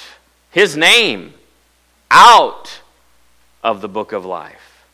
his 0.52 0.76
name 0.76 1.34
out 2.12 2.82
of 3.64 3.82
the 3.82 3.90
book 3.90 4.12
of 4.12 4.26
life, 4.26 4.86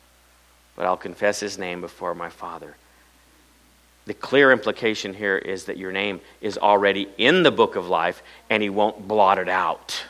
but 0.76 0.86
I'll 0.86 0.98
confess 0.98 1.39
his 1.39 1.58
name 1.58 1.82
before 1.82 2.13
my 2.13 2.30
Father. 2.30 2.76
The 4.06 4.13
clear 4.13 4.52
implication 4.52 5.13
here 5.13 5.38
is 5.38 5.65
that 5.65 5.78
your 5.78 5.91
name 5.91 6.21
is 6.41 6.58
already 6.58 7.10
in 7.17 7.43
the 7.43 7.52
book 7.52 7.76
of 7.76 7.88
life 7.88 8.21
and 8.50 8.62
he 8.62 8.69
won't 8.69 9.08
blot 9.08 9.39
it 9.39 9.50
out. 9.50 10.04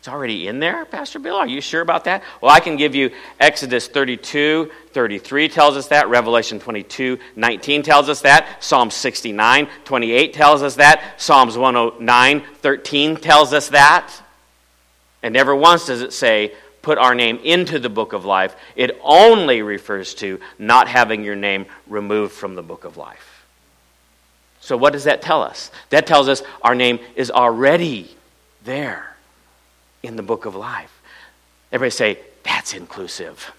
It's 0.00 0.08
already 0.08 0.48
in 0.48 0.60
there, 0.60 0.86
Pastor 0.86 1.18
Bill? 1.18 1.36
Are 1.36 1.46
you 1.46 1.60
sure 1.60 1.82
about 1.82 2.04
that? 2.04 2.22
Well, 2.40 2.50
I 2.50 2.60
can 2.60 2.78
give 2.78 2.94
you 2.94 3.10
Exodus 3.38 3.86
32, 3.86 4.70
33 4.92 5.48
tells 5.50 5.76
us 5.76 5.88
that. 5.88 6.08
Revelation 6.08 6.58
22, 6.58 7.18
19 7.36 7.82
tells 7.82 8.08
us 8.08 8.22
that. 8.22 8.64
Psalm 8.64 8.90
69, 8.90 9.68
28 9.84 10.32
tells 10.32 10.62
us 10.62 10.76
that. 10.76 11.20
Psalms 11.20 11.58
109, 11.58 12.42
13 12.62 13.16
tells 13.16 13.52
us 13.52 13.68
that. 13.68 14.10
And 15.22 15.34
never 15.34 15.54
once 15.54 15.84
does 15.84 16.00
it 16.00 16.14
say, 16.14 16.54
put 16.80 16.96
our 16.96 17.14
name 17.14 17.38
into 17.44 17.78
the 17.78 17.90
book 17.90 18.14
of 18.14 18.24
life. 18.24 18.56
It 18.76 18.98
only 19.04 19.60
refers 19.60 20.14
to 20.14 20.40
not 20.58 20.88
having 20.88 21.24
your 21.24 21.36
name 21.36 21.66
removed 21.86 22.32
from 22.32 22.54
the 22.54 22.62
book 22.62 22.86
of 22.86 22.96
life. 22.96 23.44
So, 24.62 24.78
what 24.78 24.94
does 24.94 25.04
that 25.04 25.20
tell 25.20 25.42
us? 25.42 25.70
That 25.90 26.06
tells 26.06 26.26
us 26.26 26.42
our 26.62 26.74
name 26.74 27.00
is 27.16 27.30
already 27.30 28.16
there 28.64 29.09
in 30.02 30.16
the 30.16 30.22
book 30.22 30.44
of 30.44 30.54
life. 30.54 31.00
Everybody 31.72 31.90
say, 31.90 32.18
that's 32.42 32.74
inclusive. 32.74 33.52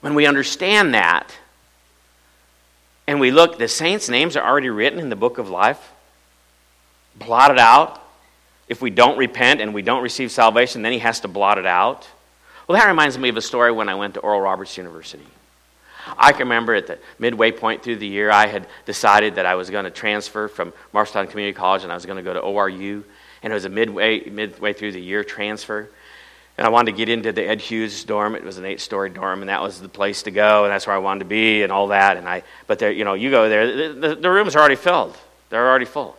When 0.00 0.14
we 0.14 0.26
understand 0.26 0.94
that, 0.94 1.34
and 3.06 3.20
we 3.20 3.30
look, 3.30 3.58
the 3.58 3.68
saints' 3.68 4.08
names 4.08 4.36
are 4.36 4.46
already 4.46 4.70
written 4.70 4.98
in 4.98 5.08
the 5.08 5.16
book 5.16 5.38
of 5.38 5.48
life, 5.50 5.92
blotted 7.16 7.58
out, 7.58 8.00
if 8.68 8.80
we 8.80 8.90
don't 8.90 9.18
repent 9.18 9.60
and 9.60 9.74
we 9.74 9.82
don't 9.82 10.02
receive 10.02 10.30
salvation, 10.30 10.82
then 10.82 10.92
he 10.92 10.98
has 10.98 11.20
to 11.20 11.28
blot 11.28 11.58
it 11.58 11.66
out. 11.66 12.08
Well, 12.66 12.78
that 12.78 12.86
reminds 12.86 13.18
me 13.18 13.28
of 13.28 13.36
a 13.36 13.42
story 13.42 13.72
when 13.72 13.88
I 13.88 13.94
went 13.94 14.14
to 14.14 14.20
Oral 14.20 14.40
Roberts 14.40 14.78
University. 14.78 15.26
I 16.18 16.32
can 16.32 16.42
remember 16.42 16.74
at 16.74 16.86
the 16.86 16.98
midway 17.18 17.50
point 17.50 17.82
through 17.82 17.96
the 17.96 18.06
year, 18.06 18.30
I 18.30 18.46
had 18.46 18.66
decided 18.86 19.36
that 19.36 19.46
I 19.46 19.54
was 19.54 19.70
going 19.70 19.84
to 19.84 19.90
transfer 19.90 20.48
from 20.48 20.72
Marshalltown 20.92 21.30
Community 21.30 21.54
College 21.54 21.82
and 21.82 21.92
I 21.92 21.94
was 21.94 22.06
going 22.06 22.16
to 22.16 22.22
go 22.22 22.34
to 22.34 22.40
ORU. 22.40 23.02
And 23.42 23.52
it 23.52 23.54
was 23.54 23.64
a 23.64 23.70
midway, 23.70 24.28
midway 24.28 24.72
through 24.72 24.92
the 24.92 25.00
year 25.00 25.24
transfer. 25.24 25.88
And 26.56 26.66
I 26.66 26.70
wanted 26.70 26.92
to 26.92 26.96
get 26.96 27.08
into 27.08 27.32
the 27.32 27.44
Ed 27.44 27.60
Hughes 27.60 28.04
dorm. 28.04 28.34
It 28.36 28.44
was 28.44 28.58
an 28.58 28.64
eight-story 28.64 29.10
dorm, 29.10 29.40
and 29.40 29.48
that 29.48 29.60
was 29.60 29.80
the 29.80 29.88
place 29.88 30.22
to 30.22 30.30
go, 30.30 30.64
and 30.64 30.72
that's 30.72 30.86
where 30.86 30.94
I 30.94 31.00
wanted 31.00 31.20
to 31.20 31.24
be, 31.24 31.64
and 31.64 31.72
all 31.72 31.88
that. 31.88 32.16
And 32.16 32.28
I, 32.28 32.44
but 32.68 32.78
there, 32.78 32.92
you 32.92 33.04
know, 33.04 33.14
you 33.14 33.30
go 33.30 33.48
there, 33.48 33.88
the, 33.88 34.08
the, 34.08 34.14
the 34.14 34.30
rooms 34.30 34.54
are 34.54 34.60
already 34.60 34.76
filled. 34.76 35.16
They're 35.50 35.68
already 35.68 35.84
full. 35.84 36.16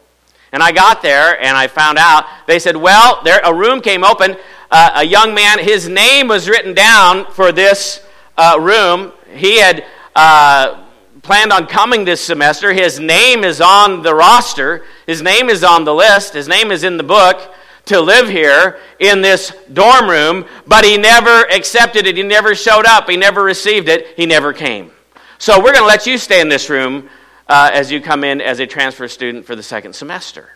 And 0.52 0.64
I 0.64 0.72
got 0.72 1.02
there 1.02 1.38
and 1.42 1.58
I 1.58 1.68
found 1.68 1.98
out, 1.98 2.26
they 2.48 2.60
said, 2.60 2.78
well, 2.78 3.22
there, 3.24 3.42
a 3.44 3.54
room 3.54 3.82
came 3.82 4.06
open. 4.06 4.38
Uh, 4.72 4.92
a 4.96 5.04
young 5.04 5.34
man, 5.34 5.60
his 5.60 5.90
name 5.90 6.30
was 6.30 6.48
written 6.48 6.74
down 6.74 7.30
for 7.32 7.52
this 7.52 8.06
uh, 8.38 8.58
room. 8.62 9.12
He 9.36 9.60
had 9.60 9.86
uh, 10.16 10.86
planned 11.22 11.52
on 11.52 11.68
coming 11.68 12.06
this 12.06 12.22
semester. 12.22 12.74
His 12.74 13.00
name 13.00 13.44
is 13.44 13.62
on 13.62 14.02
the 14.02 14.16
roster, 14.16 14.86
his 15.06 15.22
name 15.22 15.50
is 15.50 15.64
on 15.64 15.84
the 15.84 15.94
list, 15.94 16.34
his 16.34 16.48
name 16.48 16.72
is 16.72 16.84
in 16.84 16.98
the 16.98 17.04
book 17.04 17.54
to 17.86 18.02
live 18.02 18.28
here 18.28 18.80
in 19.00 19.22
this 19.22 19.54
dorm 19.72 20.10
room, 20.10 20.46
but 20.66 20.84
he 20.84 20.98
never 20.98 21.44
accepted 21.52 22.08
it. 22.08 22.18
He 22.18 22.24
never 22.24 22.56
showed 22.56 22.86
up. 22.86 23.10
He 23.10 23.18
never 23.18 23.44
received 23.44 23.90
it. 23.90 24.08
He 24.18 24.26
never 24.26 24.54
came. 24.54 24.92
So 25.38 25.58
we're 25.60 25.74
going 25.74 25.84
to 25.84 25.88
let 25.88 26.08
you 26.08 26.18
stay 26.18 26.42
in 26.42 26.50
this 26.50 26.70
room 26.70 27.10
uh, 27.48 27.70
as 27.74 27.92
you 27.92 28.02
come 28.02 28.24
in 28.24 28.42
as 28.42 28.60
a 28.60 28.66
transfer 28.66 29.08
student 29.08 29.46
for 29.46 29.56
the 29.56 29.64
second 29.64 29.94
semester. 29.94 30.50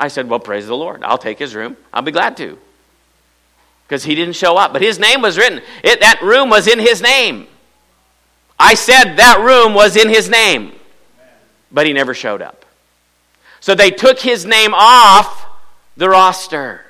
I 0.00 0.08
said, 0.08 0.28
Well, 0.28 0.40
praise 0.40 0.66
the 0.66 0.76
Lord. 0.76 1.02
I'll 1.04 1.18
take 1.18 1.38
his 1.38 1.54
room. 1.54 1.76
I'll 1.92 2.02
be 2.02 2.12
glad 2.12 2.36
to. 2.38 2.58
Because 3.86 4.04
he 4.04 4.14
didn't 4.14 4.34
show 4.34 4.56
up. 4.56 4.72
But 4.72 4.82
his 4.82 4.98
name 4.98 5.22
was 5.22 5.38
written. 5.38 5.62
It, 5.82 6.00
that 6.00 6.20
room 6.22 6.50
was 6.50 6.66
in 6.66 6.78
his 6.78 7.00
name. 7.00 7.46
I 8.58 8.74
said 8.74 9.14
that 9.16 9.40
room 9.40 9.74
was 9.74 9.96
in 9.96 10.08
his 10.08 10.28
name. 10.28 10.72
But 11.70 11.86
he 11.86 11.92
never 11.92 12.14
showed 12.14 12.42
up. 12.42 12.64
So 13.60 13.74
they 13.74 13.90
took 13.90 14.18
his 14.18 14.44
name 14.44 14.72
off 14.74 15.46
the 15.96 16.08
roster. 16.08 16.84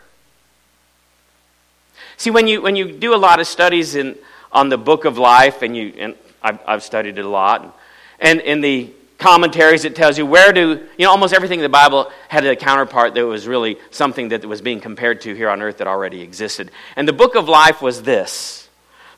See, 2.16 2.30
when 2.30 2.46
you, 2.46 2.62
when 2.62 2.76
you 2.76 2.92
do 2.92 3.14
a 3.14 3.16
lot 3.16 3.40
of 3.40 3.46
studies 3.46 3.94
in, 3.94 4.16
on 4.52 4.68
the 4.68 4.78
book 4.78 5.04
of 5.04 5.18
life, 5.18 5.62
and, 5.62 5.76
you, 5.76 5.94
and 5.98 6.14
I've, 6.42 6.58
I've 6.66 6.82
studied 6.82 7.18
it 7.18 7.24
a 7.24 7.28
lot, 7.28 7.78
and 8.20 8.40
in 8.40 8.60
the 8.60 8.92
commentaries 9.18 9.84
it 9.84 9.96
tells 9.96 10.16
you 10.16 10.24
where 10.24 10.52
do 10.52 10.86
you 10.96 11.04
know 11.04 11.10
almost 11.10 11.34
everything 11.34 11.58
in 11.58 11.64
the 11.64 11.68
bible 11.68 12.08
had 12.28 12.46
a 12.46 12.54
counterpart 12.54 13.14
that 13.14 13.26
was 13.26 13.48
really 13.48 13.76
something 13.90 14.28
that 14.28 14.44
was 14.44 14.62
being 14.62 14.80
compared 14.80 15.20
to 15.20 15.34
here 15.34 15.48
on 15.48 15.60
earth 15.60 15.78
that 15.78 15.88
already 15.88 16.20
existed 16.20 16.70
and 16.94 17.08
the 17.08 17.12
book 17.12 17.34
of 17.34 17.48
life 17.48 17.82
was 17.82 18.04
this 18.04 18.67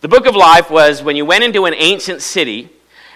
the 0.00 0.08
book 0.08 0.26
of 0.26 0.34
life 0.34 0.70
was 0.70 1.02
when 1.02 1.16
you 1.16 1.24
went 1.24 1.44
into 1.44 1.66
an 1.66 1.74
ancient 1.74 2.22
city 2.22 2.70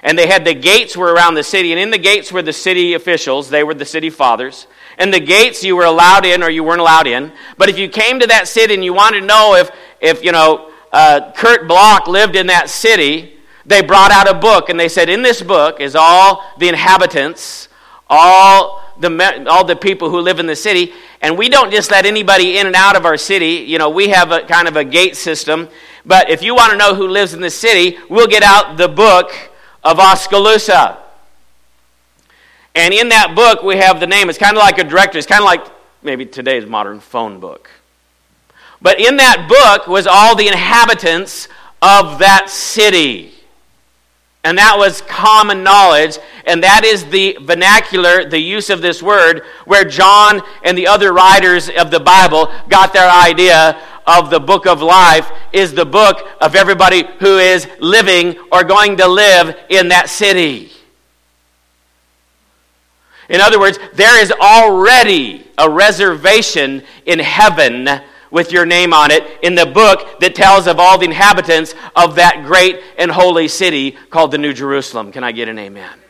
And 0.07 0.19
they 0.19 0.27
had 0.27 0.45
the 0.45 0.53
gates 0.53 0.99
were 0.99 1.15
around 1.15 1.35
the 1.35 1.43
city, 1.43 1.73
and 1.73 1.81
in 1.81 1.91
the 1.91 1.97
gates 1.97 2.31
were 2.31 2.43
the 2.43 2.53
city 2.53 2.93
officials. 2.93 3.49
They 3.49 3.65
were 3.65 3.73
the 3.73 3.87
city 3.87 4.11
fathers. 4.11 4.67
And 4.99 5.13
the 5.13 5.19
gates 5.19 5.65
you 5.65 5.75
were 5.77 5.87
allowed 5.87 6.27
in 6.27 6.43
or 6.43 6.51
you 6.51 6.63
weren't 6.63 6.83
allowed 6.83 7.07
in. 7.07 7.33
But 7.57 7.71
if 7.71 7.79
you 7.79 7.89
came 7.89 8.21
to 8.21 8.27
that 8.27 8.47
city 8.47 8.75
and 8.75 8.85
you 8.85 8.93
wanted 8.93 9.21
to 9.21 9.27
know 9.27 9.55
if, 9.55 9.71
if 10.03 10.23
you 10.23 10.31
know, 10.31 10.71
uh, 10.93 11.33
Kurt 11.35 11.67
Block 11.67 12.07
lived 12.07 12.37
in 12.37 12.49
that 12.49 12.69
city, 12.69 13.39
they 13.65 13.81
brought 13.81 14.13
out 14.13 14.29
a 14.29 14.35
book 14.35 14.69
and 14.69 14.79
they 14.79 14.91
said, 14.91 15.09
In 15.09 15.23
this 15.23 15.41
book 15.41 15.81
is 15.81 15.97
all 15.97 16.45
the 16.59 16.69
inhabitants, 16.69 17.69
all 18.11 18.84
the, 18.99 19.47
all 19.49 19.65
the 19.65 19.77
people 19.77 20.11
who 20.11 20.21
live 20.21 20.39
in 20.39 20.47
the 20.47 20.57
city. 20.57 20.93
And 21.21 21.39
we 21.39 21.49
don't 21.49 21.71
just 21.71 21.91
let 21.91 22.07
anybody 22.07 22.59
in 22.59 22.67
and 22.67 22.77
out 22.77 22.97
of 22.97 23.05
our 23.05 23.17
city. 23.17 23.65
You 23.67 23.79
know, 23.79 23.91
we 23.91 24.09
have 24.09 24.31
a 24.31 24.43
kind 24.43 24.69
of 24.69 24.77
a 24.77 24.85
gate 24.85 25.17
system. 25.17 25.69
But 26.07 26.31
if 26.31 26.43
you 26.43 26.55
want 26.55 26.73
to 26.73 26.79
know 26.79 26.95
who 26.95 27.09
lives 27.09 27.35
in 27.35 27.41
the 27.41 27.51
city, 27.51 27.99
we'll 28.09 28.27
get 28.27 28.43
out 28.43 28.77
the 28.77 28.89
book 28.89 29.33
of 29.83 29.99
Oskaloosa. 29.99 30.99
And 32.75 32.93
in 32.93 33.09
that 33.11 33.35
book, 33.35 33.63
we 33.63 33.77
have 33.77 34.01
the 34.01 34.07
name. 34.07 34.29
It's 34.29 34.39
kind 34.39 34.57
of 34.57 34.63
like 34.63 34.79
a 34.79 34.85
directory. 34.85 35.19
It's 35.19 35.27
kind 35.27 35.41
of 35.41 35.47
like 35.47 35.65
maybe 36.03 36.27
today's 36.27 36.67
modern 36.67 37.01
phone 37.01 37.41
book. 37.41 37.71
But 38.83 39.01
in 39.01 39.17
that 39.17 39.47
book 39.49 39.87
was 39.87 40.07
all 40.07 40.37
the 40.37 40.49
inhabitants 40.49 41.49
of 41.81 42.19
that 42.19 42.51
city. 42.51 43.34
And 44.45 44.59
that 44.59 44.77
was 44.77 45.01
common 45.01 45.65
knowledge. 45.65 46.19
And 46.45 46.63
that 46.63 46.85
is 46.85 47.07
the 47.07 47.39
vernacular, 47.41 48.29
the 48.29 48.39
use 48.39 48.69
of 48.69 48.83
this 48.83 49.03
word, 49.03 49.43
where 49.65 49.85
John 49.85 50.43
and 50.63 50.77
the 50.77 50.87
other 50.87 51.13
writers 51.13 51.71
of 51.71 51.91
the 51.91 52.01
Bible 52.01 52.53
got 52.69 52.93
their 52.93 53.11
idea 53.11 53.81
of 54.07 54.29
the 54.29 54.41
book 54.41 54.67
of 54.67 54.83
life 54.83 55.31
is 55.53 55.73
the 55.73 55.87
book 55.87 56.29
of 56.41 56.55
everybody 56.55 57.05
who 57.21 57.39
is 57.39 57.67
living 57.81 58.37
or 58.53 58.63
going 58.63 58.99
to 58.99 59.09
live 59.09 59.57
in 59.71 59.89
that 59.89 60.11
city. 60.11 60.71
In 63.31 63.41
other 63.41 63.59
words, 63.59 63.79
there 63.95 64.21
is 64.21 64.31
already 64.31 65.47
a 65.57 65.71
reservation 65.71 66.83
in 67.07 67.19
heaven 67.19 67.89
with 68.35 68.51
your 68.51 68.67
name 68.67 68.93
on 68.93 69.13
it 69.13 69.23
in 69.43 69.55
the 69.55 69.65
book 69.65 70.19
that 70.19 70.35
tells 70.35 70.67
of 70.67 70.81
all 70.81 70.99
the 70.99 71.05
inhabitants 71.05 71.73
of 71.95 72.17
that 72.17 72.43
great 72.45 72.81
and 72.99 73.09
holy 73.09 73.47
city 73.47 73.93
called 74.11 74.33
the 74.33 74.39
New 74.39 74.53
Jerusalem. 74.53 75.13
Can 75.13 75.23
I 75.23 75.31
get 75.31 75.49
an 75.49 75.57
amen? 75.57 76.01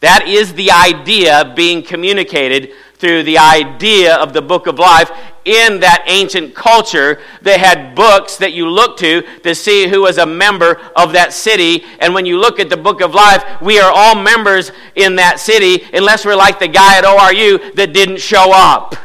That 0.00 0.26
is 0.26 0.54
the 0.54 0.70
idea 0.70 1.52
being 1.54 1.82
communicated 1.82 2.72
through 2.94 3.24
the 3.24 3.36
idea 3.36 4.16
of 4.16 4.32
the 4.32 4.40
book 4.40 4.66
of 4.66 4.78
life 4.78 5.10
in 5.44 5.80
that 5.80 6.04
ancient 6.06 6.54
culture. 6.54 7.20
They 7.42 7.58
had 7.58 7.94
books 7.94 8.38
that 8.38 8.54
you 8.54 8.66
look 8.66 8.96
to 8.98 9.20
to 9.42 9.54
see 9.54 9.86
who 9.86 10.02
was 10.02 10.16
a 10.16 10.24
member 10.24 10.80
of 10.96 11.12
that 11.12 11.34
city. 11.34 11.84
And 12.00 12.14
when 12.14 12.24
you 12.24 12.38
look 12.38 12.58
at 12.58 12.70
the 12.70 12.76
book 12.78 13.02
of 13.02 13.14
life, 13.14 13.44
we 13.60 13.78
are 13.78 13.92
all 13.94 14.14
members 14.14 14.72
in 14.94 15.16
that 15.16 15.40
city, 15.40 15.84
unless 15.92 16.24
we're 16.24 16.36
like 16.36 16.58
the 16.58 16.68
guy 16.68 16.96
at 16.96 17.04
ORU 17.04 17.74
that 17.74 17.92
didn't 17.92 18.20
show 18.20 18.50
up 18.50 18.96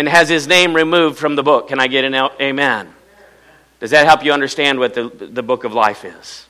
and 0.00 0.08
has 0.08 0.30
his 0.30 0.48
name 0.48 0.74
removed 0.74 1.18
from 1.18 1.36
the 1.36 1.42
book. 1.42 1.68
Can 1.68 1.78
I 1.78 1.86
get 1.86 2.06
an 2.06 2.14
amen? 2.14 2.88
Does 3.80 3.90
that 3.90 4.06
help 4.06 4.24
you 4.24 4.32
understand 4.32 4.78
what 4.78 4.94
the, 4.94 5.10
the 5.10 5.42
book 5.42 5.64
of 5.64 5.74
life 5.74 6.06
is? 6.06 6.46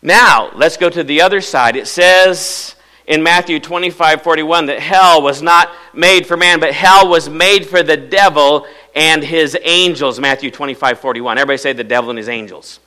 Now, 0.00 0.50
let's 0.54 0.78
go 0.78 0.88
to 0.88 1.04
the 1.04 1.20
other 1.20 1.42
side. 1.42 1.76
It 1.76 1.86
says 1.86 2.74
in 3.06 3.22
Matthew 3.22 3.60
25 3.60 4.22
41 4.22 4.64
that 4.64 4.80
hell 4.80 5.20
was 5.20 5.42
not 5.42 5.70
made 5.92 6.26
for 6.26 6.38
man, 6.38 6.58
but 6.58 6.72
hell 6.72 7.06
was 7.06 7.28
made 7.28 7.66
for 7.66 7.82
the 7.82 7.98
devil 7.98 8.66
and 8.94 9.22
his 9.22 9.54
angels. 9.62 10.18
Matthew 10.18 10.50
25 10.50 10.98
41. 10.98 11.36
Everybody 11.36 11.58
say 11.58 11.74
the 11.74 11.84
devil 11.84 12.08
and 12.08 12.18
his 12.18 12.30
angels. 12.30 12.80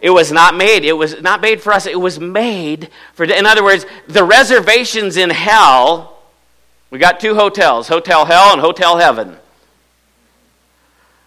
It 0.00 0.10
was 0.10 0.32
not 0.32 0.56
made. 0.56 0.84
It 0.84 0.94
was 0.94 1.22
not 1.22 1.40
made 1.40 1.60
for 1.60 1.72
us. 1.72 1.86
It 1.86 2.00
was 2.00 2.18
made 2.18 2.88
for. 3.12 3.22
In 3.22 3.46
other 3.46 3.62
words, 3.62 3.86
the 4.08 4.24
reservations 4.24 5.16
in 5.16 5.30
hell 5.30 6.15
we 6.90 6.98
got 6.98 7.20
two 7.20 7.34
hotels 7.34 7.88
Hotel 7.88 8.24
Hell 8.24 8.52
and 8.52 8.60
Hotel 8.60 8.96
Heaven. 8.98 9.36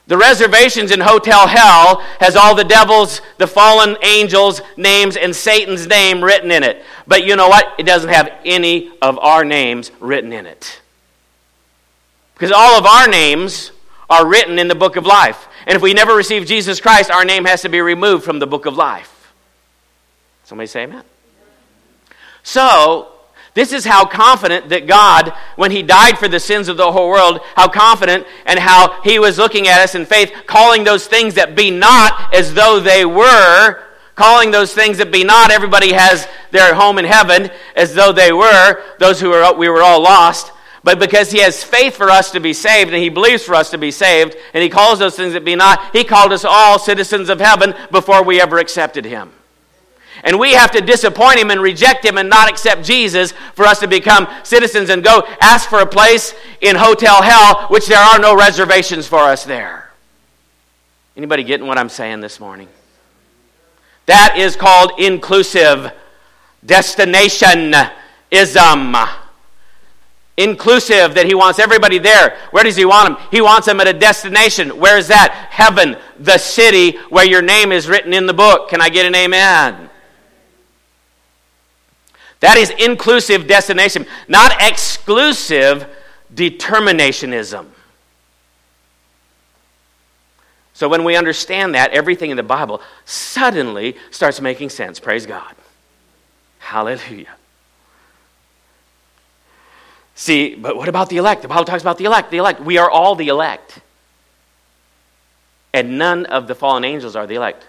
The 0.08 0.18
reservations 0.18 0.90
in 0.90 1.02
Hotel 1.02 1.46
Hell 1.46 1.98
has 2.20 2.36
all 2.36 2.56
the 2.56 2.64
devils, 2.64 3.22
the 3.38 3.46
fallen 3.46 3.96
angels' 4.02 4.60
names, 4.76 5.16
and 5.16 5.36
Satan's 5.36 5.86
name 5.86 6.24
written 6.24 6.50
in 6.50 6.64
it. 6.64 6.84
But 7.06 7.26
you 7.26 7.36
know 7.36 7.48
what? 7.48 7.76
It 7.78 7.84
doesn't 7.84 8.10
have 8.10 8.32
any 8.44 8.92
of 9.04 9.20
our 9.20 9.46
names 9.46 9.92
written 10.00 10.34
in 10.34 10.48
it. 10.48 10.82
Because 12.34 12.52
all 12.52 12.76
of 12.80 12.88
our 12.88 13.08
names 13.08 13.72
are 14.10 14.26
written 14.26 14.58
in 14.58 14.68
the 14.68 14.74
book 14.74 14.96
of 14.96 15.06
life. 15.06 15.48
And 15.68 15.76
if 15.76 15.82
we 15.84 15.94
never 15.94 16.16
receive 16.16 16.48
Jesus 16.48 16.82
Christ, 16.82 17.12
our 17.12 17.24
name 17.24 17.46
has 17.46 17.62
to 17.62 17.70
be 17.70 17.80
removed 17.80 18.24
from 18.24 18.40
the 18.40 18.48
book 18.48 18.66
of 18.66 18.76
life. 18.76 19.32
Somebody 20.44 20.66
say 20.66 20.86
amen. 20.86 21.04
So, 22.42 23.12
this 23.54 23.74
is 23.74 23.86
how 23.86 24.06
confident 24.06 24.70
that 24.70 24.88
God, 24.88 25.34
when 25.56 25.72
He 25.72 25.82
died 25.82 26.18
for 26.18 26.28
the 26.28 26.40
sins 26.40 26.68
of 26.68 26.78
the 26.78 26.92
whole 26.92 27.10
world, 27.10 27.40
how 27.56 27.68
confident 27.68 28.26
and 28.46 28.60
how 28.60 29.02
He 29.02 29.20
was 29.20 29.38
looking 29.38 29.68
at 29.68 29.82
us 29.82 29.96
in 29.96 30.06
faith, 30.06 30.32
calling 30.46 30.84
those 30.84 31.08
things 31.08 31.36
that 31.36 31.56
be 31.56 31.72
not 31.72 32.34
as 32.34 32.54
though 32.54 32.80
they 32.80 33.06
were, 33.06 33.84
calling 34.16 34.52
those 34.52 34.74
things 34.74 34.98
that 35.00 35.12
be 35.12 35.24
not, 35.24 35.52
everybody 35.52 35.94
has 35.94 36.28
their 36.52 36.76
home 36.76 37.00
in 37.00 37.06
heaven, 37.06 37.50
as 37.76 37.96
though 37.96 38.12
they 38.12 38.32
were, 38.32 38.84
those 39.00 39.20
who 39.20 39.30
were, 39.30 39.54
we 39.54 39.70
were 39.70 39.82
all 39.82 40.02
lost. 40.02 40.52
But 40.84 41.00
because 41.00 41.32
He 41.32 41.40
has 41.40 41.64
faith 41.64 41.96
for 41.96 42.10
us 42.10 42.32
to 42.32 42.40
be 42.40 42.54
saved, 42.54 42.94
and 42.94 43.02
He 43.02 43.10
believes 43.10 43.44
for 43.44 43.56
us 43.56 43.72
to 43.72 43.78
be 43.78 43.92
saved, 43.92 44.36
and 44.54 44.62
He 44.62 44.70
calls 44.70 45.00
those 45.00 45.16
things 45.16 45.34
that 45.34 45.44
be 45.44 45.56
not, 45.56 45.96
He 45.96 46.04
called 46.04 46.32
us 46.34 46.46
all 46.46 46.78
citizens 46.78 47.30
of 47.30 47.40
heaven 47.40 47.74
before 47.92 48.24
we 48.24 48.40
ever 48.40 48.60
accepted 48.60 49.06
Him. 49.06 49.32
And 50.24 50.40
we 50.40 50.54
have 50.54 50.72
to 50.72 50.82
disappoint 50.82 51.40
him 51.40 51.52
and 51.52 51.62
reject 51.62 52.06
him 52.06 52.18
and 52.18 52.30
not 52.30 52.50
accept 52.50 52.84
Jesus 52.84 53.34
for 53.54 53.66
us 53.66 53.80
to 53.80 53.88
become 53.88 54.28
citizens 54.44 54.90
and 54.90 55.04
go 55.04 55.24
ask 55.42 55.70
for 55.70 55.80
a 55.80 55.86
place 55.86 56.34
in 56.62 56.76
hotel 56.76 57.22
hell, 57.22 57.68
which 57.70 57.88
there 57.88 58.00
are 58.00 58.20
no 58.20 58.36
reservations 58.36 59.08
for 59.08 59.20
us 59.20 59.46
there. 59.46 59.92
Anybody 61.16 61.44
getting 61.44 61.68
what 61.68 61.78
I'm 61.78 61.90
saying 61.90 62.22
this 62.22 62.40
morning? 62.40 62.68
That 64.06 64.38
is 64.38 64.56
called 64.56 64.94
inclusive 64.98 65.92
destinationism. 66.66 69.10
Inclusive, 70.38 71.16
that 71.16 71.26
he 71.26 71.36
wants 71.36 71.60
everybody 71.60 72.00
there. 72.00 72.38
Where 72.52 72.64
does 72.64 72.78
he 72.78 72.86
want 72.86 73.10
them? 73.10 73.18
He 73.30 73.42
wants 73.42 73.68
them 73.68 73.82
at 73.82 73.90
a 73.90 73.94
destination. 73.94 74.80
Where 74.80 74.98
is 74.98 75.10
that? 75.10 75.34
Heaven, 75.50 75.98
the 76.18 76.38
city 76.38 76.98
where 77.10 77.26
your 77.26 77.42
name 77.42 77.74
is 77.74 77.90
written 77.90 78.14
in 78.14 78.26
the 78.26 78.34
book. 78.34 78.70
Can 78.70 78.80
I 78.80 78.88
get 78.88 79.06
an 79.06 79.16
amen? 79.16 79.90
That 82.40 82.58
is 82.58 82.70
inclusive 82.70 83.48
destination, 83.48 84.06
not 84.28 84.56
exclusive 84.62 85.86
determinationism. 86.34 87.66
So 90.74 90.88
when 90.88 91.04
we 91.04 91.18
understand 91.18 91.76
that, 91.76 91.92
everything 91.92 92.30
in 92.30 92.38
the 92.38 92.44
Bible 92.44 92.82
suddenly 93.04 93.98
starts 94.12 94.40
making 94.40 94.70
sense. 94.70 94.98
Praise 95.00 95.26
God. 95.26 95.54
Hallelujah. 96.60 97.36
See, 100.16 100.56
but 100.56 100.78
what 100.78 100.88
about 100.88 101.10
the 101.10 101.18
elect? 101.18 101.42
The 101.42 101.50
Bible 101.50 101.66
talks 101.66 101.82
about 101.82 101.98
the 101.98 102.06
elect. 102.06 102.32
The 102.32 102.38
elect. 102.38 102.62
We 102.62 102.78
are 102.78 102.90
all 102.90 103.16
the 103.16 103.28
elect. 103.28 103.80
And 105.74 105.98
none 105.98 106.26
of 106.26 106.48
the 106.48 106.56
fallen 106.56 106.86
angels 106.86 107.16
are 107.16 107.28
the 107.28 107.36
elect. 107.36 107.66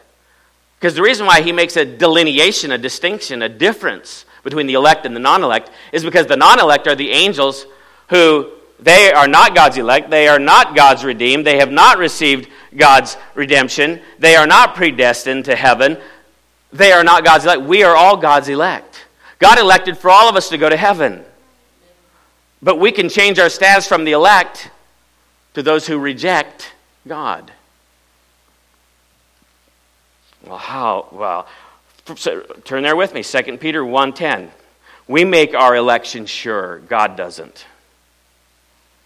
Because 0.78 0.94
the 0.94 1.02
reason 1.02 1.26
why 1.26 1.42
he 1.42 1.52
makes 1.52 1.76
a 1.76 1.84
delineation, 1.84 2.70
a 2.70 2.78
distinction, 2.78 3.42
a 3.42 3.48
difference 3.48 4.24
between 4.42 4.66
the 4.66 4.74
elect 4.74 5.06
and 5.06 5.14
the 5.14 5.20
non 5.20 5.42
elect 5.42 5.70
is 5.92 6.04
because 6.04 6.26
the 6.26 6.36
non 6.36 6.60
elect 6.60 6.86
are 6.86 6.94
the 6.94 7.10
angels 7.10 7.66
who 8.08 8.50
they 8.78 9.12
are 9.12 9.28
not 9.28 9.54
God's 9.54 9.76
elect. 9.76 10.10
They 10.10 10.26
are 10.28 10.38
not 10.38 10.74
God's 10.74 11.04
redeemed. 11.04 11.46
They 11.46 11.58
have 11.58 11.70
not 11.70 11.98
received 11.98 12.48
God's 12.74 13.16
redemption. 13.34 14.00
They 14.18 14.36
are 14.36 14.46
not 14.46 14.74
predestined 14.74 15.44
to 15.46 15.56
heaven. 15.56 15.98
They 16.72 16.92
are 16.92 17.04
not 17.04 17.24
God's 17.24 17.44
elect. 17.44 17.62
We 17.62 17.82
are 17.82 17.94
all 17.94 18.16
God's 18.16 18.48
elect. 18.48 19.04
God 19.38 19.58
elected 19.58 19.98
for 19.98 20.10
all 20.10 20.28
of 20.28 20.36
us 20.36 20.48
to 20.50 20.58
go 20.58 20.68
to 20.68 20.76
heaven. 20.76 21.24
But 22.62 22.78
we 22.78 22.92
can 22.92 23.08
change 23.08 23.38
our 23.38 23.48
status 23.48 23.86
from 23.86 24.04
the 24.04 24.12
elect 24.12 24.70
to 25.54 25.62
those 25.62 25.86
who 25.86 25.98
reject 25.98 26.72
God. 27.06 27.52
Well, 30.46 30.58
how? 30.58 31.08
Well, 31.10 31.46
turn 32.14 32.82
there 32.82 32.96
with 32.96 33.14
me 33.14 33.22
2 33.22 33.58
peter 33.58 33.82
1.10 33.82 34.50
we 35.08 35.24
make 35.24 35.54
our 35.54 35.74
election 35.74 36.24
sure 36.26 36.78
god 36.80 37.16
doesn't. 37.16 37.66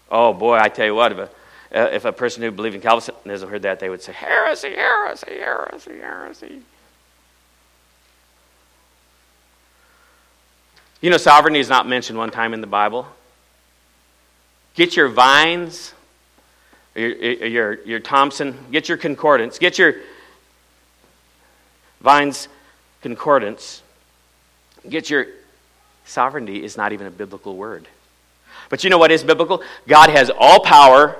Oh 0.09 0.33
boy 0.33 0.57
i 0.57 0.69
tell 0.69 0.85
you 0.85 0.95
what 0.95 1.11
if 1.11 1.17
a, 1.17 1.95
if 1.95 2.05
a 2.05 2.11
person 2.11 2.43
who 2.43 2.51
believed 2.51 2.75
in 2.75 2.81
calvinism 2.81 3.49
heard 3.49 3.63
that 3.63 3.79
they 3.79 3.89
would 3.89 4.01
say 4.01 4.13
heresy 4.13 4.75
heresy 4.75 5.37
heresy 5.39 5.97
heresy. 5.99 6.61
You 11.01 11.09
know 11.09 11.17
sovereignty 11.17 11.59
is 11.59 11.69
not 11.69 11.87
mentioned 11.87 12.17
one 12.17 12.31
time 12.31 12.53
in 12.53 12.61
the 12.61 12.67
bible. 12.67 13.07
Get 14.75 14.95
your 14.95 15.07
vines 15.07 15.93
your, 16.95 17.09
your, 17.09 17.73
your 17.83 17.99
thompson 17.99 18.57
get 18.71 18.87
your 18.87 18.97
concordance 18.97 19.59
get 19.59 19.77
your 19.77 19.95
vines 22.01 22.47
concordance, 23.05 23.83
get 24.89 25.11
your 25.11 25.27
sovereignty 26.05 26.63
is 26.63 26.75
not 26.75 26.91
even 26.91 27.05
a 27.05 27.11
biblical 27.11 27.55
word. 27.55 27.87
But 28.67 28.83
you 28.83 28.89
know 28.89 28.97
what 28.97 29.11
is 29.11 29.23
biblical? 29.23 29.61
God 29.87 30.09
has 30.09 30.31
all 30.35 30.61
power, 30.61 31.15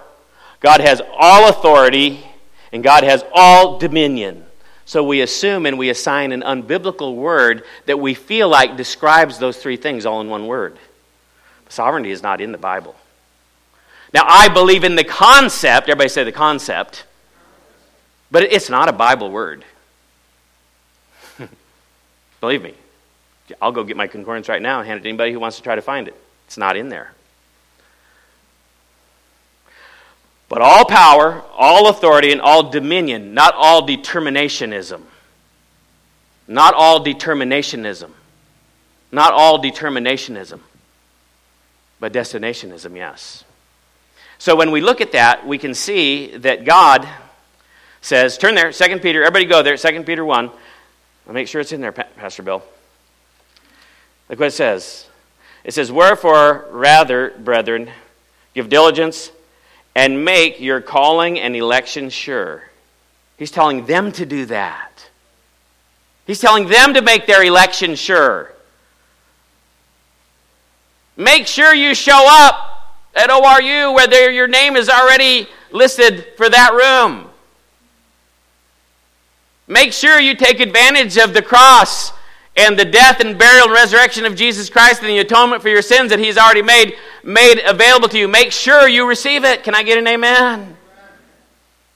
God 0.61 0.81
has 0.81 0.99
all 1.15 1.47
authority, 1.47 2.25
and 2.73 2.83
God 2.83 3.03
has 3.03 3.23
all 3.31 3.77
dominion. 3.77 4.43
So 4.85 5.03
we 5.03 5.21
assume 5.21 5.67
and 5.67 5.77
we 5.77 5.91
assign 5.91 6.31
an 6.31 6.41
unbiblical 6.41 7.15
word 7.15 7.63
that 7.85 7.99
we 7.99 8.15
feel 8.15 8.49
like 8.49 8.77
describes 8.77 9.37
those 9.37 9.57
three 9.57 9.77
things 9.77 10.07
all 10.07 10.21
in 10.21 10.27
one 10.27 10.47
word. 10.47 10.79
Sovereignty 11.69 12.09
is 12.09 12.23
not 12.23 12.41
in 12.41 12.51
the 12.51 12.57
Bible. 12.57 12.95
Now, 14.11 14.23
I 14.25 14.47
believe 14.47 14.83
in 14.83 14.95
the 14.95 15.03
concept, 15.03 15.87
everybody 15.87 16.09
say 16.09 16.23
the 16.23 16.31
concept, 16.31 17.05
but 18.31 18.41
it's 18.41 18.71
not 18.71 18.89
a 18.89 18.93
Bible 18.93 19.29
word. 19.29 19.63
Believe 22.41 22.61
me. 22.61 22.73
I'll 23.61 23.71
go 23.71 23.83
get 23.83 23.97
my 23.97 24.07
concordance 24.07 24.49
right 24.49 24.61
now 24.61 24.79
and 24.79 24.87
hand 24.87 24.99
it 24.99 25.03
to 25.03 25.09
anybody 25.09 25.31
who 25.31 25.39
wants 25.39 25.57
to 25.57 25.63
try 25.63 25.75
to 25.75 25.81
find 25.81 26.07
it. 26.07 26.15
It's 26.47 26.57
not 26.57 26.77
in 26.77 26.89
there. 26.89 27.11
But 30.47 30.61
all 30.61 30.85
power, 30.85 31.43
all 31.55 31.89
authority, 31.89 32.31
and 32.31 32.39
all 32.39 32.69
dominion, 32.69 33.33
not 33.33 33.53
all 33.55 33.87
determinationism. 33.87 35.01
Not 36.47 36.73
all 36.75 37.03
determinationism. 37.03 38.11
Not 39.11 39.33
all 39.33 39.61
determinationism. 39.61 40.59
But 41.99 42.13
destinationism, 42.13 42.95
yes. 42.95 43.43
So 44.37 44.55
when 44.55 44.71
we 44.71 44.81
look 44.81 45.01
at 45.01 45.13
that, 45.13 45.47
we 45.47 45.57
can 45.57 45.73
see 45.73 46.37
that 46.37 46.65
God 46.65 47.07
says, 48.01 48.37
turn 48.37 48.53
there, 48.53 48.71
2 48.71 48.99
Peter, 48.99 49.23
everybody 49.23 49.45
go 49.45 49.63
there, 49.63 49.77
2 49.77 50.03
Peter 50.03 50.23
1. 50.23 50.51
I'll 51.27 51.33
make 51.33 51.47
sure 51.47 51.61
it's 51.61 51.71
in 51.71 51.81
there, 51.81 51.91
Pastor 51.91 52.43
Bill. 52.43 52.63
Look 54.29 54.39
what 54.39 54.47
it 54.47 54.51
says. 54.51 55.07
It 55.63 55.73
says, 55.73 55.91
Wherefore, 55.91 56.65
rather, 56.71 57.31
brethren, 57.39 57.89
give 58.53 58.69
diligence 58.69 59.31
and 59.95 60.23
make 60.25 60.59
your 60.59 60.81
calling 60.81 61.39
and 61.39 61.55
election 61.55 62.09
sure. 62.09 62.69
He's 63.37 63.51
telling 63.51 63.85
them 63.85 64.11
to 64.13 64.25
do 64.25 64.45
that. 64.45 65.09
He's 66.27 66.39
telling 66.39 66.67
them 66.67 66.93
to 66.93 67.01
make 67.01 67.27
their 67.27 67.43
election 67.43 67.95
sure. 67.95 68.51
Make 71.17 71.47
sure 71.47 71.73
you 71.73 71.95
show 71.95 72.25
up 72.29 72.97
at 73.15 73.29
ORU 73.29 73.93
where 73.93 74.31
your 74.31 74.47
name 74.47 74.75
is 74.75 74.89
already 74.89 75.47
listed 75.71 76.25
for 76.35 76.49
that 76.49 76.73
room. 76.73 77.29
Make 79.67 79.93
sure 79.93 80.19
you 80.19 80.35
take 80.35 80.59
advantage 80.59 81.17
of 81.17 81.33
the 81.33 81.41
cross 81.41 82.13
and 82.55 82.77
the 82.77 82.85
death 82.85 83.19
and 83.19 83.37
burial 83.37 83.65
and 83.65 83.73
resurrection 83.73 84.25
of 84.25 84.35
Jesus 84.35 84.69
Christ 84.69 85.01
and 85.01 85.09
the 85.09 85.17
atonement 85.19 85.61
for 85.61 85.69
your 85.69 85.81
sins 85.81 86.09
that 86.11 86.19
He's 86.19 86.37
already 86.37 86.61
made, 86.61 86.95
made 87.23 87.59
available 87.65 88.07
to 88.09 88.17
you. 88.17 88.27
Make 88.27 88.51
sure 88.51 88.87
you 88.87 89.07
receive 89.07 89.43
it. 89.43 89.63
Can 89.63 89.75
I 89.75 89.83
get 89.83 89.97
an 89.97 90.07
amen? 90.07 90.77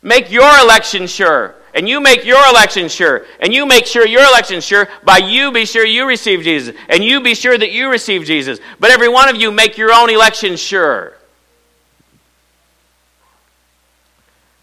Make 0.01 0.32
your 0.32 0.49
election 0.60 1.08
sure. 1.08 1.55
And 1.73 1.88
you 1.88 2.01
make 2.01 2.25
your 2.25 2.43
election 2.49 2.89
sure. 2.89 3.25
And 3.39 3.53
you 3.53 3.65
make 3.65 3.86
sure 3.86 4.05
your 4.05 4.23
election 4.23 4.60
sure 4.60 4.89
by 5.03 5.17
you 5.17 5.51
be 5.51 5.65
sure 5.65 5.86
you 5.86 6.08
receive 6.08 6.41
Jesus. 6.41 6.75
And 6.89 7.03
you 7.03 7.21
be 7.21 7.36
sure 7.36 7.58
that 7.58 7.71
you 7.71 7.89
receive 7.89 8.25
Jesus. 8.25 8.60
But 8.79 8.91
every 8.91 9.08
one 9.08 9.29
of 9.29 9.36
you 9.36 9.51
make 9.51 9.77
your 9.77 9.93
own 9.93 10.10
election 10.10 10.55
sure. 10.55 11.13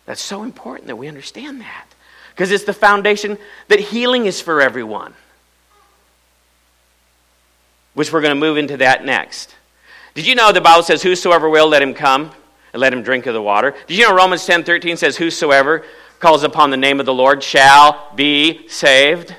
That's 0.04 0.22
so 0.22 0.42
important 0.42 0.88
that 0.88 0.96
we 0.96 1.08
understand 1.08 1.60
that. 1.60 1.86
Because 2.37 2.53
it's 2.53 2.64
the 2.64 2.72
foundation 2.72 3.38
that 3.66 3.81
healing 3.81 4.27
is 4.27 4.40
for 4.40 4.61
everyone 4.61 5.14
which 7.96 8.12
we're 8.12 8.20
going 8.20 8.35
to 8.35 8.38
move 8.38 8.59
into 8.59 8.77
that 8.77 9.07
next. 9.07 9.55
Did 10.14 10.27
you 10.27 10.35
know 10.35 10.53
the 10.53 10.61
Bible 10.61 10.83
says, 10.83 11.03
Whosoever 11.03 11.49
will, 11.49 11.66
let 11.66 11.81
him 11.81 11.94
come 11.94 12.31
and 12.75 12.81
let 12.81 12.92
him 12.92 13.03
drink 13.03 13.25
of 13.25 13.33
the 13.33 13.40
water? 13.40 13.75
Did 13.87 13.96
you 13.96 14.05
know 14.05 14.14
Romans 14.14 14.44
10 14.44 14.64
13 14.64 14.99
says, 14.99 15.16
Whosoever 15.16 15.83
calls 16.20 16.42
upon 16.42 16.68
the 16.68 16.77
name 16.77 17.01
of 17.01 17.07
the 17.07 17.14
Lord 17.14 17.42
shall 17.42 18.12
be 18.14 18.68
saved? 18.68 19.35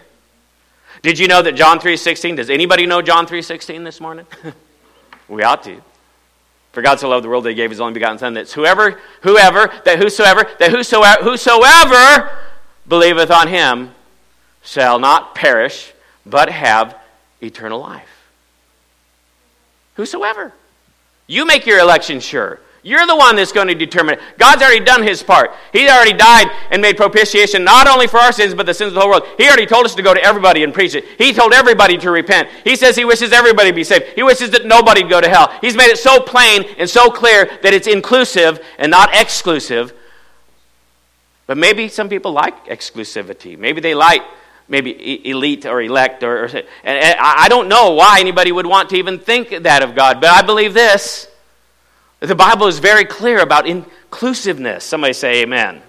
Did 1.04 1.20
you 1.20 1.28
know 1.28 1.44
that 1.44 1.54
John 1.54 1.80
3:16? 1.80 2.36
Does 2.36 2.50
anybody 2.50 2.88
know 2.88 3.04
John 3.04 3.28
3:16 3.28 3.84
this 3.84 4.02
morning? 4.02 4.26
we 5.30 5.44
ought 5.44 5.64
to. 5.64 5.80
For 6.72 6.82
God 6.82 7.00
so 7.00 7.10
loved 7.10 7.26
the 7.26 7.30
world 7.30 7.46
that 7.46 7.50
he 7.50 7.56
gave 7.56 7.70
his 7.70 7.80
only 7.80 7.94
begotten 7.94 8.18
Son, 8.18 8.34
that 8.34 8.52
whoever, 8.52 9.00
whoever, 9.22 9.72
that 9.86 10.00
whosoever, 10.00 10.48
that 10.58 10.72
whosoever, 10.72 11.24
whosoever 11.24 12.32
believeth 12.88 13.32
on 13.32 13.47
him 13.47 13.91
shall 14.63 15.00
not 15.00 15.36
perish, 15.36 15.93
but 16.26 16.50
have 16.50 16.95
eternal 17.41 17.80
life. 17.80 18.10
Whosoever. 19.95 20.54
You 21.26 21.45
make 21.45 21.65
your 21.65 21.80
election 21.80 22.19
sure. 22.19 22.60
You're 22.84 23.06
the 23.06 23.17
one 23.17 23.36
that's 23.36 23.52
going 23.52 23.67
to 23.67 23.76
determine 23.76 24.15
it. 24.15 24.21
God's 24.38 24.62
already 24.62 24.84
done 24.84 25.04
his 25.04 25.21
part. 25.21 25.52
He 25.73 25.89
already 25.89 26.13
died 26.13 26.47
and 26.71 26.82
made 26.82 26.95
propitiation 26.95 27.65
not 27.65 27.86
only 27.86 28.08
for 28.08 28.17
our 28.17 28.32
sins, 28.32 28.54
but 28.54 28.65
the 28.65 28.73
sins 28.73 28.89
of 28.89 28.93
the 28.93 29.02
whole 29.02 29.10
world. 29.10 29.28
He 29.38 29.45
already 29.45 29.65
told 29.65 29.86
us 29.86 29.93
to 29.95 30.02
go 30.02 30.13
to 30.13 30.23
everybody 30.23 30.63
and 30.63 30.73
preach 30.73 30.95
it. 30.95 31.04
He 31.17 31.34
told 31.34 31.52
everybody 31.52 31.97
to 31.97 32.12
repent. 32.12 32.47
He 32.63 32.78
says 32.78 32.95
he 32.95 33.04
wishes 33.04 33.34
everybody 33.34 33.71
to 33.71 33.76
be 33.76 33.84
saved. 33.84 34.06
He 34.15 34.23
wishes 34.23 34.52
that 34.52 34.65
nobody 34.65 35.04
go 35.04 35.19
to 35.19 35.28
hell. 35.28 35.52
He's 35.60 35.76
made 35.76 35.89
it 35.89 35.97
so 35.97 36.21
plain 36.21 36.63
and 36.78 36.89
so 36.89 37.10
clear 37.10 37.50
that 37.62 37.73
it's 37.73 37.88
inclusive 37.88 38.63
and 38.78 38.89
not 38.89 39.13
exclusive. 39.13 39.91
But 41.48 41.58
maybe 41.58 41.88
some 41.88 42.10
people 42.10 42.34
like 42.34 42.68
exclusivity. 42.68 43.58
Maybe 43.58 43.82
they 43.82 43.96
like 43.96 44.22
maybe 44.68 45.28
elite 45.28 45.66
or 45.66 45.82
elect 45.82 46.22
or, 46.22 46.44
or 46.44 46.50
and 46.84 47.16
I 47.20 47.48
don't 47.48 47.70
know 47.70 47.94
why 47.94 48.20
anybody 48.20 48.52
would 48.52 48.66
want 48.66 48.90
to 48.90 48.98
even 48.98 49.18
think 49.18 49.50
that 49.64 49.82
of 49.82 49.96
God, 49.96 50.20
but 50.20 50.30
I 50.30 50.42
believe 50.42 50.74
this. 50.74 51.28
The 52.20 52.36
Bible 52.36 52.68
is 52.68 52.80
very 52.80 53.06
clear 53.06 53.40
about 53.40 53.66
inclusiveness. 53.66 54.84
Somebody 54.84 55.14
say 55.14 55.44
amen. 55.44 55.82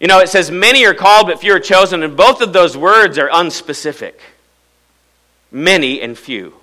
You 0.00 0.08
know, 0.08 0.18
it 0.18 0.28
says 0.28 0.50
many 0.50 0.84
are 0.86 0.94
called, 0.94 1.28
but 1.28 1.40
few 1.40 1.54
are 1.54 1.60
chosen, 1.60 2.02
and 2.02 2.16
both 2.16 2.40
of 2.40 2.52
those 2.52 2.76
words 2.76 3.16
are 3.16 3.28
unspecific. 3.28 4.14
Many 5.52 6.00
and 6.00 6.18
few. 6.18 6.54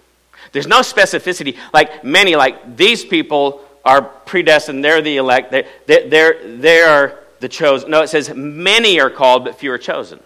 There's 0.51 0.67
no 0.67 0.81
specificity. 0.81 1.57
Like 1.73 2.03
many, 2.03 2.35
like 2.35 2.75
these 2.75 3.05
people 3.05 3.63
are 3.83 4.01
predestined, 4.01 4.83
they're 4.83 5.01
the 5.01 5.17
elect, 5.17 5.51
they're, 5.51 5.67
they're, 5.85 6.57
they're 6.57 7.19
the 7.39 7.49
chosen. 7.49 7.89
No, 7.89 8.01
it 8.01 8.09
says 8.09 8.33
many 8.33 8.99
are 8.99 9.09
called, 9.09 9.45
but 9.45 9.55
few 9.55 9.71
are 9.71 9.77
chosen. 9.77 10.19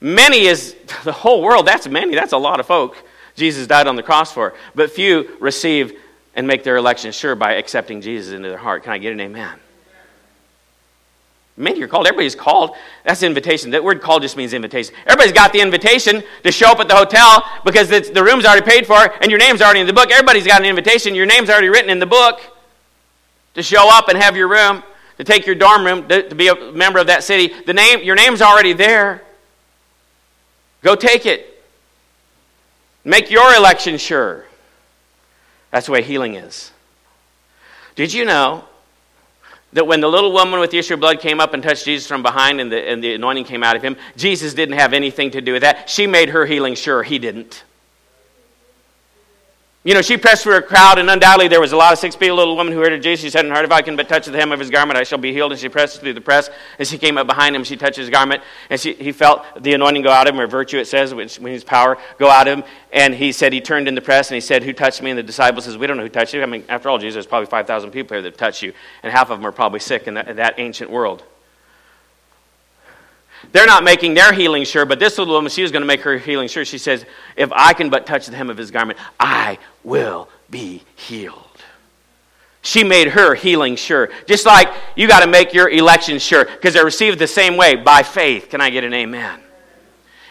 Many 0.00 0.46
is 0.46 0.74
the 1.04 1.12
whole 1.12 1.42
world. 1.42 1.66
That's 1.66 1.86
many. 1.86 2.14
That's 2.14 2.32
a 2.32 2.38
lot 2.38 2.60
of 2.60 2.66
folk 2.66 2.96
Jesus 3.34 3.66
died 3.66 3.86
on 3.86 3.96
the 3.96 4.02
cross 4.02 4.32
for. 4.32 4.54
But 4.74 4.90
few 4.90 5.36
receive 5.40 5.98
and 6.34 6.46
make 6.46 6.64
their 6.64 6.76
election 6.76 7.12
sure 7.12 7.34
by 7.34 7.54
accepting 7.54 8.00
Jesus 8.00 8.34
into 8.34 8.48
their 8.48 8.58
heart. 8.58 8.84
Can 8.84 8.92
I 8.92 8.98
get 8.98 9.12
an 9.12 9.20
amen? 9.20 9.58
Many 11.56 11.82
are 11.82 11.88
called. 11.88 12.06
Everybody's 12.06 12.34
called. 12.34 12.74
That's 13.04 13.22
invitation. 13.22 13.70
That 13.72 13.84
word 13.84 14.00
called 14.00 14.22
just 14.22 14.38
means 14.38 14.54
invitation. 14.54 14.94
Everybody's 15.06 15.32
got 15.32 15.52
the 15.52 15.60
invitation 15.60 16.22
to 16.44 16.50
show 16.50 16.70
up 16.70 16.80
at 16.80 16.88
the 16.88 16.96
hotel 16.96 17.44
because 17.64 17.88
the 17.88 18.24
room's 18.24 18.46
already 18.46 18.62
paid 18.62 18.86
for 18.86 19.12
and 19.20 19.30
your 19.30 19.38
name's 19.38 19.60
already 19.60 19.80
in 19.80 19.86
the 19.86 19.92
book. 19.92 20.10
Everybody's 20.10 20.46
got 20.46 20.62
an 20.62 20.66
invitation. 20.66 21.14
Your 21.14 21.26
name's 21.26 21.50
already 21.50 21.68
written 21.68 21.90
in 21.90 21.98
the 21.98 22.06
book 22.06 22.40
to 23.54 23.62
show 23.62 23.88
up 23.90 24.08
and 24.08 24.18
have 24.18 24.36
your 24.36 24.48
room 24.48 24.82
to 25.18 25.24
take 25.24 25.46
your 25.46 25.54
dorm 25.54 25.84
room 25.84 26.08
to, 26.08 26.28
to 26.28 26.34
be 26.34 26.48
a 26.48 26.72
member 26.72 26.98
of 26.98 27.06
that 27.06 27.22
city. 27.22 27.52
The 27.64 27.74
name, 27.74 28.02
your 28.02 28.16
name's 28.16 28.42
already 28.42 28.72
there. 28.72 29.22
Go 30.82 30.96
take 30.96 31.26
it. 31.26 31.62
Make 33.04 33.30
your 33.30 33.54
election 33.54 33.98
sure. 33.98 34.46
That's 35.70 35.86
the 35.86 35.92
way 35.92 36.02
healing 36.02 36.34
is. 36.34 36.72
Did 37.94 38.12
you 38.12 38.24
know 38.24 38.64
that 39.72 39.86
when 39.86 40.00
the 40.00 40.08
little 40.08 40.32
woman 40.32 40.60
with 40.60 40.70
the 40.70 40.78
issue 40.78 40.94
of 40.94 41.00
blood 41.00 41.20
came 41.20 41.40
up 41.40 41.54
and 41.54 41.62
touched 41.62 41.84
Jesus 41.84 42.06
from 42.06 42.22
behind 42.22 42.60
and 42.60 42.70
the, 42.70 42.88
and 42.88 43.02
the 43.02 43.14
anointing 43.14 43.44
came 43.44 43.62
out 43.62 43.76
of 43.76 43.82
him, 43.82 43.96
Jesus 44.16 44.54
didn't 44.54 44.78
have 44.78 44.92
anything 44.92 45.30
to 45.32 45.40
do 45.40 45.52
with 45.52 45.62
that? 45.62 45.88
She 45.88 46.06
made 46.06 46.30
her 46.30 46.46
healing 46.46 46.74
sure, 46.74 47.02
he 47.02 47.18
didn't. 47.18 47.64
You 49.84 49.94
know, 49.94 50.02
she 50.02 50.16
pressed 50.16 50.44
through 50.44 50.58
a 50.58 50.62
crowd, 50.62 50.98
and 50.98 51.10
undoubtedly 51.10 51.48
there 51.48 51.60
was 51.60 51.72
a 51.72 51.76
lot 51.76 51.92
of 51.92 51.98
six 51.98 52.14
feet. 52.14 52.30
Little 52.30 52.54
woman 52.54 52.72
who 52.72 52.78
heard 52.78 52.92
of 52.92 53.00
Jesus. 53.00 53.20
She 53.20 53.30
said 53.30 53.44
in 53.44 53.50
her 53.50 53.54
heart, 53.54 53.64
If 53.64 53.72
I 53.72 53.82
can 53.82 53.96
but 53.96 54.08
touch 54.08 54.26
the 54.26 54.38
hem 54.38 54.52
of 54.52 54.60
his 54.60 54.70
garment, 54.70 54.96
I 54.96 55.02
shall 55.02 55.18
be 55.18 55.32
healed. 55.32 55.50
And 55.50 55.60
she 55.60 55.68
pressed 55.68 56.00
through 56.00 56.14
the 56.14 56.20
press, 56.20 56.50
and 56.78 56.86
she 56.86 56.98
came 56.98 57.18
up 57.18 57.26
behind 57.26 57.56
him. 57.56 57.62
And 57.62 57.66
she 57.66 57.76
touched 57.76 57.96
his 57.96 58.08
garment, 58.08 58.44
and 58.70 58.78
she, 58.78 58.92
he 58.92 59.10
felt 59.10 59.44
the 59.60 59.74
anointing 59.74 60.02
go 60.02 60.10
out 60.10 60.28
of 60.28 60.34
him, 60.34 60.40
or 60.40 60.46
virtue, 60.46 60.78
it 60.78 60.86
says, 60.86 61.12
which 61.12 61.38
his 61.38 61.64
power 61.64 61.98
go 62.16 62.30
out 62.30 62.46
of 62.46 62.58
him. 62.58 62.64
And 62.92 63.12
he 63.12 63.32
said, 63.32 63.52
He 63.52 63.60
turned 63.60 63.88
in 63.88 63.96
the 63.96 64.00
press, 64.00 64.30
and 64.30 64.36
he 64.36 64.40
said, 64.40 64.62
Who 64.62 64.72
touched 64.72 65.02
me? 65.02 65.10
And 65.10 65.18
the 65.18 65.22
disciples 65.24 65.64
says, 65.64 65.76
We 65.76 65.88
don't 65.88 65.96
know 65.96 66.04
who 66.04 66.08
touched 66.08 66.32
you. 66.32 66.44
I 66.44 66.46
mean, 66.46 66.64
after 66.68 66.88
all, 66.88 66.98
Jesus, 66.98 67.14
there's 67.14 67.26
probably 67.26 67.46
5,000 67.46 67.90
people 67.90 68.14
here 68.14 68.22
that 68.22 68.38
touched 68.38 68.62
you, 68.62 68.72
and 69.02 69.12
half 69.12 69.30
of 69.30 69.38
them 69.40 69.46
are 69.46 69.52
probably 69.52 69.80
sick 69.80 70.06
in 70.06 70.16
in 70.16 70.36
that 70.36 70.60
ancient 70.60 70.90
world. 70.90 71.24
They're 73.50 73.66
not 73.66 73.82
making 73.82 74.14
their 74.14 74.32
healing 74.32 74.64
sure, 74.64 74.86
but 74.86 74.98
this 74.98 75.18
little 75.18 75.34
woman, 75.34 75.50
she 75.50 75.62
was 75.62 75.72
going 75.72 75.82
to 75.82 75.86
make 75.86 76.02
her 76.02 76.16
healing 76.16 76.48
sure. 76.48 76.64
She 76.64 76.78
says, 76.78 77.04
If 77.36 77.50
I 77.52 77.72
can 77.72 77.90
but 77.90 78.06
touch 78.06 78.26
the 78.26 78.36
hem 78.36 78.50
of 78.50 78.56
his 78.56 78.70
garment, 78.70 78.98
I 79.18 79.58
will 79.82 80.28
be 80.50 80.82
healed. 80.94 81.38
She 82.62 82.84
made 82.84 83.08
her 83.08 83.34
healing 83.34 83.74
sure. 83.74 84.10
Just 84.26 84.46
like 84.46 84.68
you 84.94 85.08
got 85.08 85.20
to 85.20 85.26
make 85.26 85.52
your 85.52 85.68
election 85.68 86.20
sure 86.20 86.44
because 86.44 86.74
they're 86.74 86.84
received 86.84 87.18
the 87.18 87.26
same 87.26 87.56
way 87.56 87.74
by 87.74 88.04
faith. 88.04 88.50
Can 88.50 88.60
I 88.60 88.70
get 88.70 88.84
an 88.84 88.94
amen? 88.94 89.40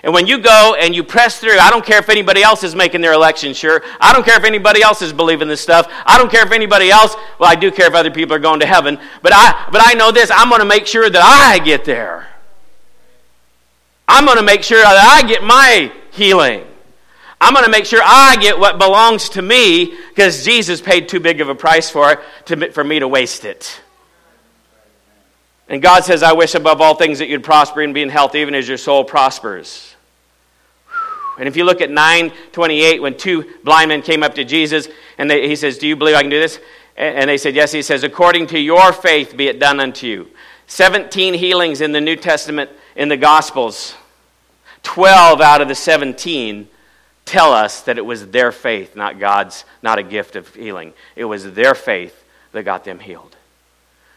And 0.04 0.14
when 0.14 0.26
you 0.26 0.40
go 0.40 0.76
and 0.80 0.96
you 0.96 1.04
press 1.04 1.40
through, 1.40 1.60
I 1.60 1.70
don't 1.70 1.86
care 1.86 2.00
if 2.00 2.10
anybody 2.10 2.42
else 2.42 2.64
is 2.64 2.74
making 2.74 3.02
their 3.02 3.14
election 3.14 3.54
sure. 3.54 3.84
I 4.00 4.14
don't 4.14 4.26
care 4.26 4.38
if 4.38 4.44
anybody 4.44 4.82
else 4.82 5.02
is 5.02 5.14
believing 5.14 5.48
this 5.48 5.62
stuff. 5.62 5.92
I 6.06 6.18
don't 6.18 6.32
care 6.32 6.44
if 6.44 6.52
anybody 6.52 6.90
else, 6.90 7.16
well, 7.38 7.52
I 7.52 7.56
do 7.56 7.70
care 7.70 7.88
if 7.88 7.94
other 7.94 8.10
people 8.10 8.36
are 8.36 8.40
going 8.40 8.62
to 8.62 8.66
heaven. 8.66 8.98
But 9.22 9.34
I, 9.36 9.68
but 9.72 9.82
I 9.84 9.94
know 9.94 10.12
this 10.12 10.32
I'm 10.34 10.50
going 10.50 10.62
to 10.62 10.66
make 10.66 10.88
sure 10.88 11.08
that 11.08 11.22
I 11.22 11.60
get 11.60 11.86
there. 11.86 12.31
I'm 14.08 14.26
going 14.26 14.38
to 14.38 14.44
make 14.44 14.64
sure 14.64 14.82
that 14.82 15.22
I 15.24 15.28
get 15.28 15.44
my 15.44 15.92
healing. 16.12 16.66
I'm 17.40 17.54
going 17.54 17.66
to 17.66 17.72
make 17.72 17.86
sure 17.86 18.02
I 18.04 18.38
get 18.40 18.60
what 18.60 18.78
belongs 18.78 19.30
to 19.30 19.42
me 19.42 19.96
because 20.10 20.46
Jesus 20.46 20.80
paid 20.80 21.10
too 21.10 21.20
big 21.20 21.42
of 21.42 21.50
a 21.50 21.56
price 21.56 21.90
for 21.90 22.12
it 22.12 22.20
to, 22.46 22.72
for 22.72 22.84
me 22.84 23.00
to 23.00 23.08
waste 23.08 23.46
it. 23.46 23.82
And 25.68 25.82
God 25.82 26.04
says, 26.04 26.22
I 26.22 26.34
wish 26.34 26.54
above 26.54 26.82
all 26.82 26.96
things 26.96 27.20
that 27.20 27.30
you'd 27.30 27.44
prosper 27.44 27.82
and 27.82 27.94
be 27.94 28.02
in 28.02 28.10
health, 28.10 28.36
even 28.36 28.54
as 28.54 28.68
your 28.68 28.78
soul 28.78 29.06
prospers. 29.06 29.96
And 31.40 31.48
if 31.48 31.56
you 31.56 31.64
look 31.64 31.82
at 31.82 31.90
928, 31.90 33.02
when 33.02 33.18
two 33.18 33.50
blind 33.64 33.90
men 33.90 34.02
came 34.02 34.22
up 34.22 34.36
to 34.36 34.44
Jesus, 34.44 34.90
and 35.18 35.30
they, 35.30 35.48
he 35.48 35.56
says, 35.56 35.78
Do 35.78 35.88
you 35.88 35.96
believe 35.96 36.16
I 36.16 36.22
can 36.22 36.30
do 36.30 36.40
this? 36.40 36.60
And 36.98 37.30
they 37.30 37.38
said, 37.38 37.56
Yes. 37.56 37.72
He 37.72 37.82
says, 37.82 38.04
According 38.04 38.48
to 38.48 38.60
your 38.60 38.92
faith 38.92 39.36
be 39.36 39.48
it 39.48 39.60
done 39.60 39.80
unto 39.80 40.06
you. 40.06 40.28
17 40.68 41.34
healings 41.34 41.82
in 41.82 41.94
the 41.94 42.02
New 42.02 42.16
Testament 42.16 42.70
in 42.96 43.10
the 43.10 43.18
Gospels. 43.18 43.96
12 44.84 45.42
out 45.42 45.62
of 45.62 45.68
the 45.68 45.76
17 45.76 46.68
tell 47.26 47.54
us 47.54 47.82
that 47.84 47.98
it 47.98 48.06
was 48.06 48.28
their 48.28 48.52
faith, 48.52 48.96
not 48.96 49.20
God's, 49.20 49.64
not 49.82 50.00
a 50.00 50.04
gift 50.04 50.36
of 50.36 50.54
healing. 50.54 50.94
It 51.16 51.26
was 51.26 51.54
their 51.54 51.76
faith 51.76 52.24
that 52.52 52.64
got 52.64 52.84
them 52.84 53.00
healed. 53.00 53.36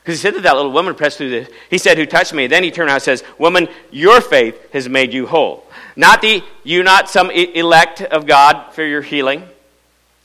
Because 0.03 0.19
he 0.19 0.23
said 0.23 0.35
to 0.35 0.41
that 0.43 0.57
little 0.57 0.73
woman 0.73 0.95
pressed 0.95 1.19
through 1.19 1.31
the, 1.31 1.53
he 1.71 1.79
said, 1.79 1.97
Who 1.97 2.05
touched 2.05 2.35
me? 2.35 2.47
Then 2.47 2.63
he 2.63 2.71
turned 2.71 2.89
around 2.89 2.97
and 2.97 3.03
says, 3.03 3.25
Woman, 3.39 3.69
your 3.91 4.21
faith 4.21 4.73
has 4.73 4.89
made 4.89 5.15
you 5.15 5.27
whole. 5.27 5.67
Not 5.97 6.21
the, 6.21 6.43
you 6.63 6.83
not 6.83 7.09
some 7.09 7.31
elect 7.31 8.03
of 8.03 8.27
God 8.27 8.73
for 8.73 8.85
your 8.85 9.01
healing. 9.01 9.45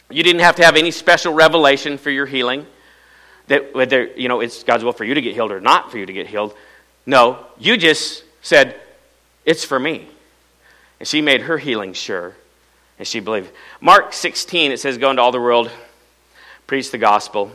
You 0.10 0.24
didn't 0.24 0.42
have 0.42 0.56
to 0.56 0.66
have 0.66 0.76
any 0.76 0.92
special 0.92 1.34
revelation 1.34 1.98
for 1.98 2.10
your 2.10 2.26
healing. 2.26 2.66
That 3.48 3.74
whether, 3.74 4.04
you 4.06 4.28
know, 4.28 4.42
it's 4.42 4.64
God's 4.64 4.84
will 4.84 4.94
for 4.94 5.06
you 5.06 5.14
to 5.14 5.22
get 5.22 5.34
healed 5.34 5.52
or 5.52 5.62
not 5.62 5.92
for 5.92 5.98
you 5.98 6.06
to 6.06 6.14
get 6.14 6.28
healed. 6.28 6.56
No, 7.06 7.46
you 7.58 7.78
just 7.78 8.24
said, 8.42 8.80
It's 9.46 9.64
for 9.64 9.80
me. 9.80 10.08
And 11.00 11.08
she 11.08 11.22
made 11.22 11.42
her 11.42 11.58
healing 11.58 11.94
sure. 11.94 12.36
And 12.98 13.08
she 13.08 13.20
believed. 13.20 13.52
Mark 13.80 14.14
16, 14.14 14.72
it 14.72 14.80
says, 14.80 14.98
Go 14.98 15.10
into 15.10 15.22
all 15.22 15.32
the 15.32 15.40
world, 15.40 15.72
preach 16.68 16.92
the 16.92 16.98
gospel 16.98 17.52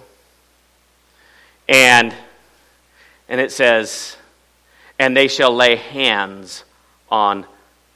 and, 1.69 2.15
and 3.29 3.41
it 3.41 3.53
says, 3.53 4.17
and 4.99 5.17
they 5.17 5.29
shall 5.29 5.55
lay 5.55 5.77
hands 5.77 6.65
on 7.11 7.47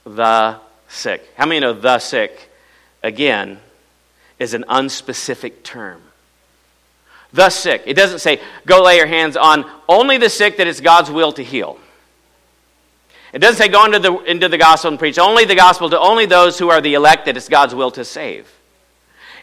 the 0.05 0.57
sick. 0.87 1.29
How 1.35 1.45
many 1.45 1.59
know 1.59 1.73
the 1.73 1.99
sick, 1.99 2.49
again, 3.03 3.59
is 4.39 4.53
an 4.53 4.65
unspecific 4.67 5.63
term? 5.63 6.01
The 7.31 7.49
sick. 7.49 7.83
It 7.85 7.93
doesn't 7.93 8.19
say, 8.19 8.41
go 8.65 8.81
lay 8.81 8.97
your 8.97 9.05
hands 9.05 9.37
on 9.37 9.69
only 9.87 10.17
the 10.17 10.29
sick 10.29 10.57
that 10.57 10.65
it's 10.65 10.81
God's 10.81 11.11
will 11.11 11.31
to 11.33 11.43
heal. 11.43 11.77
It 13.31 13.39
doesn't 13.39 13.57
say 13.57 13.67
go 13.67 13.85
into 13.85 13.99
the, 13.99 14.17
into 14.23 14.49
the 14.49 14.57
gospel 14.57 14.89
and 14.89 14.99
preach 14.99 15.19
only 15.19 15.45
the 15.45 15.55
gospel 15.55 15.89
to 15.89 15.99
only 15.99 16.25
those 16.25 16.57
who 16.57 16.69
are 16.69 16.81
the 16.81 16.95
elect 16.95 17.25
that 17.25 17.37
it's 17.37 17.49
God's 17.49 17.75
will 17.75 17.91
to 17.91 18.03
save. 18.03 18.51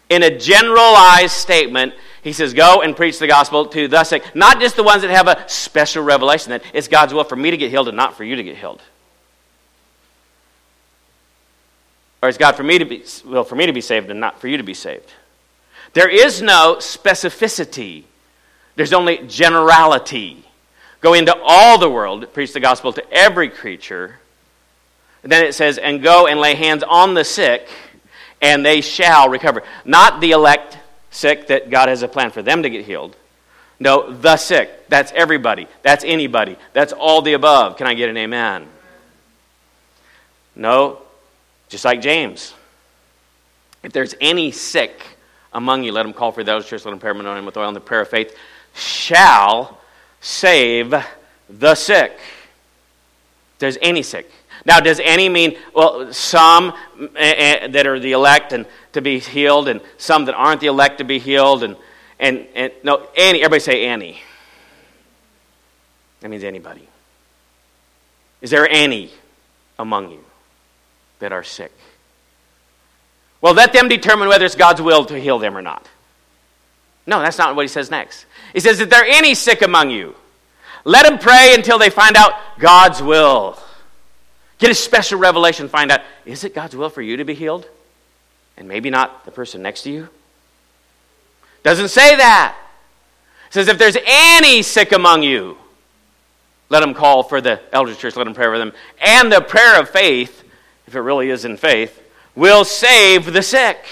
In 0.09 0.23
a 0.23 0.37
generalized 0.37 1.33
statement, 1.33 1.95
he 2.23 2.33
says, 2.33 2.55
Go 2.55 2.83
and 2.83 2.97
preach 2.97 3.19
the 3.19 3.27
gospel 3.27 3.67
to 3.67 3.89
the 3.89 4.05
sick. 4.05 4.35
Not 4.35 4.61
just 4.61 4.77
the 4.77 4.83
ones 4.83 5.03
that 5.03 5.11
have 5.11 5.29
a 5.29 5.49
special 5.49 6.03
revelation 6.03 6.51
that 6.51 6.63
it's 6.73 6.89
God's 6.89 7.15
will 7.15 7.25
for 7.25 7.37
me 7.37 7.51
to 7.51 7.57
get 7.57 7.71
healed 7.71 7.89
and 7.89 7.97
not 7.97 8.17
for 8.17 8.25
you 8.25 8.37
to 8.37 8.43
get 8.43 8.57
healed. 8.57 8.83
Or 12.23 12.29
it's 12.29 12.39
God 12.39 12.57
for 12.57 12.63
me 12.63 12.79
to 12.79 12.85
be 12.85 13.05
will 13.25 13.45
for 13.45 13.57
me 13.57 13.67
to 13.67 13.73
be 13.73 13.81
saved 13.81 14.11
and 14.11 14.19
not 14.19 14.41
for 14.41 14.49
you 14.49 14.57
to 14.57 14.63
be 14.63 14.75
saved. 14.75 15.13
There 15.93 16.09
is 16.09 16.43
no 16.43 16.77
specificity. 16.79 18.05
There's 18.75 18.93
only 18.93 19.19
generality. 19.27 20.46
Go 21.01 21.15
into 21.15 21.35
all 21.45 21.79
the 21.79 21.91
world, 21.91 22.33
preach 22.33 22.53
the 22.53 22.61
gospel 22.61 22.93
to 22.93 23.13
every 23.13 23.49
creature. 23.49 24.19
Then 25.23 25.45
it 25.45 25.55
says, 25.55 25.79
and 25.79 26.03
go 26.03 26.27
and 26.27 26.41
lay 26.41 26.55
hands 26.55 26.83
on 26.83 27.15
the 27.15 27.25
sick, 27.25 27.69
and 28.41 28.65
they 28.65 28.81
shall 28.81 29.29
recover. 29.29 29.63
Not 29.85 30.21
the 30.21 30.33
elect 30.33 30.79
sick 31.11 31.49
that 31.49 31.71
God 31.71 31.89
has 31.89 32.03
a 32.03 32.09
plan 32.09 32.31
for 32.31 32.43
them 32.43 32.63
to 32.63 32.71
get 32.71 32.85
healed. 32.85 33.17
No, 33.79 34.11
the 34.11 34.37
sick. 34.37 34.89
That's 34.89 35.13
everybody. 35.13 35.69
That's 35.83 36.05
anybody. 36.05 36.57
That's 36.73 36.93
all 36.93 37.23
the 37.23 37.35
above. 37.35 37.77
Can 37.77 37.87
I 37.87 37.95
get 37.95 38.09
an 38.09 38.17
amen? 38.17 38.69
No, 40.55 41.01
just 41.69 41.85
like 41.85 42.01
James. 42.01 42.55
If 43.83 43.93
there's 43.93 44.15
any 44.21 44.51
sick 44.51 45.03
among 45.53 45.85
you, 45.85 45.93
let 45.93 46.07
him 46.07 46.13
call 46.13 46.33
for 46.33 46.43
those 46.43 46.67
church, 46.67 46.85
let 46.85 46.93
him 46.93 46.99
pray 46.99 47.11
on 47.11 47.39
him 47.39 47.47
with 47.47 47.57
oil 47.57 47.69
and 47.69 47.77
the 47.77 47.81
prayer 47.81 48.01
of 48.01 48.09
faith, 48.09 48.35
shall 48.75 49.79
save 50.27 50.93
the 51.49 51.75
sick. 51.77 52.19
There's 53.61 53.79
any 53.81 54.03
sick. 54.03 54.29
Now, 54.65 54.81
does 54.81 54.99
any 54.99 55.29
mean, 55.29 55.57
well, 55.73 56.13
some 56.13 56.73
uh, 57.01 57.69
that 57.69 57.87
are 57.87 58.01
the 58.01 58.11
elect 58.11 58.53
and 58.53 58.67
to 58.93 59.01
be 59.01 59.21
healed, 59.21 59.69
and 59.69 59.81
some 59.99 60.25
that 60.25 60.35
aren't 60.35 60.61
the 60.61 60.67
elect 60.67 60.99
to 60.99 61.05
be 61.05 61.21
healed, 61.21 61.63
and, 61.63 61.77
and, 62.19 62.47
and 62.57 62.73
no, 62.83 63.07
any, 63.15 63.39
everybody 63.39 63.61
say 63.61 63.87
any. 63.87 64.21
That 66.21 66.29
means 66.29 66.43
anybody. 66.43 66.89
Is 68.41 68.51
there 68.51 68.69
any 68.69 69.13
among 69.79 70.11
you 70.11 70.25
that 71.21 71.33
are 71.33 71.45
sick? 71.45 71.73
Well, 73.41 73.55
let 73.55 73.73
them 73.73 73.89
determine 73.89 74.27
whether 74.27 74.45
it's 74.45 74.57
God's 74.57 74.83
will 74.83 75.05
to 75.05 75.21
heal 75.21 75.39
them 75.39 75.57
or 75.57 75.63
not. 75.63 75.87
No, 77.07 77.21
that's 77.21 77.39
not 77.39 77.55
what 77.55 77.63
he 77.63 77.69
says 77.69 77.91
next. 77.91 78.27
He 78.53 78.61
says, 78.61 78.81
Is 78.81 78.89
there 78.89 79.05
any 79.05 79.35
sick 79.35 79.63
among 79.63 79.91
you? 79.91 80.15
Let 80.85 81.09
them 81.09 81.19
pray 81.19 81.55
until 81.55 81.79
they 81.79 81.91
find 81.91 82.17
out 82.17 82.33
God's 82.59 83.03
will. 83.03 83.59
Get 84.59 84.71
a 84.71 84.75
special 84.75 85.19
revelation, 85.19 85.69
find 85.69 85.91
out 85.91 86.01
is 86.25 86.45
it 86.45 86.55
God's 86.55 86.75
will 86.75 86.89
for 86.89 87.03
you 87.03 87.19
to 87.19 87.25
be 87.25 87.35
healed? 87.35 87.69
And 88.57 88.69
maybe 88.69 88.89
not 88.89 89.25
the 89.25 89.31
person 89.31 89.63
next 89.63 89.83
to 89.83 89.91
you? 89.91 90.09
Doesn't 91.63 91.89
say 91.89 92.17
that. 92.17 92.57
It 93.49 93.53
says 93.53 93.69
if 93.69 93.79
there's 93.79 93.99
any 94.07 94.63
sick 94.63 94.93
among 94.93 95.23
you, 95.23 95.59
let 96.69 96.81
them 96.81 96.95
call 96.95 97.23
for 97.23 97.41
the 97.41 97.61
elders 97.73 97.99
church, 97.99 98.17
let 98.17 98.25
them 98.25 98.35
pray 98.35 98.47
for 98.47 98.59
them. 98.59 98.73
And 99.01 99.31
the 99.31 99.41
prayer 99.41 99.81
of 99.81 99.91
faith, 99.91 100.43
if 100.87 100.95
it 100.95 101.01
really 101.01 101.31
is 101.31 101.45
in 101.45 101.57
faith, 101.57 102.01
will 102.35 102.65
save 102.65 103.33
the 103.33 103.43
sick. 103.43 103.85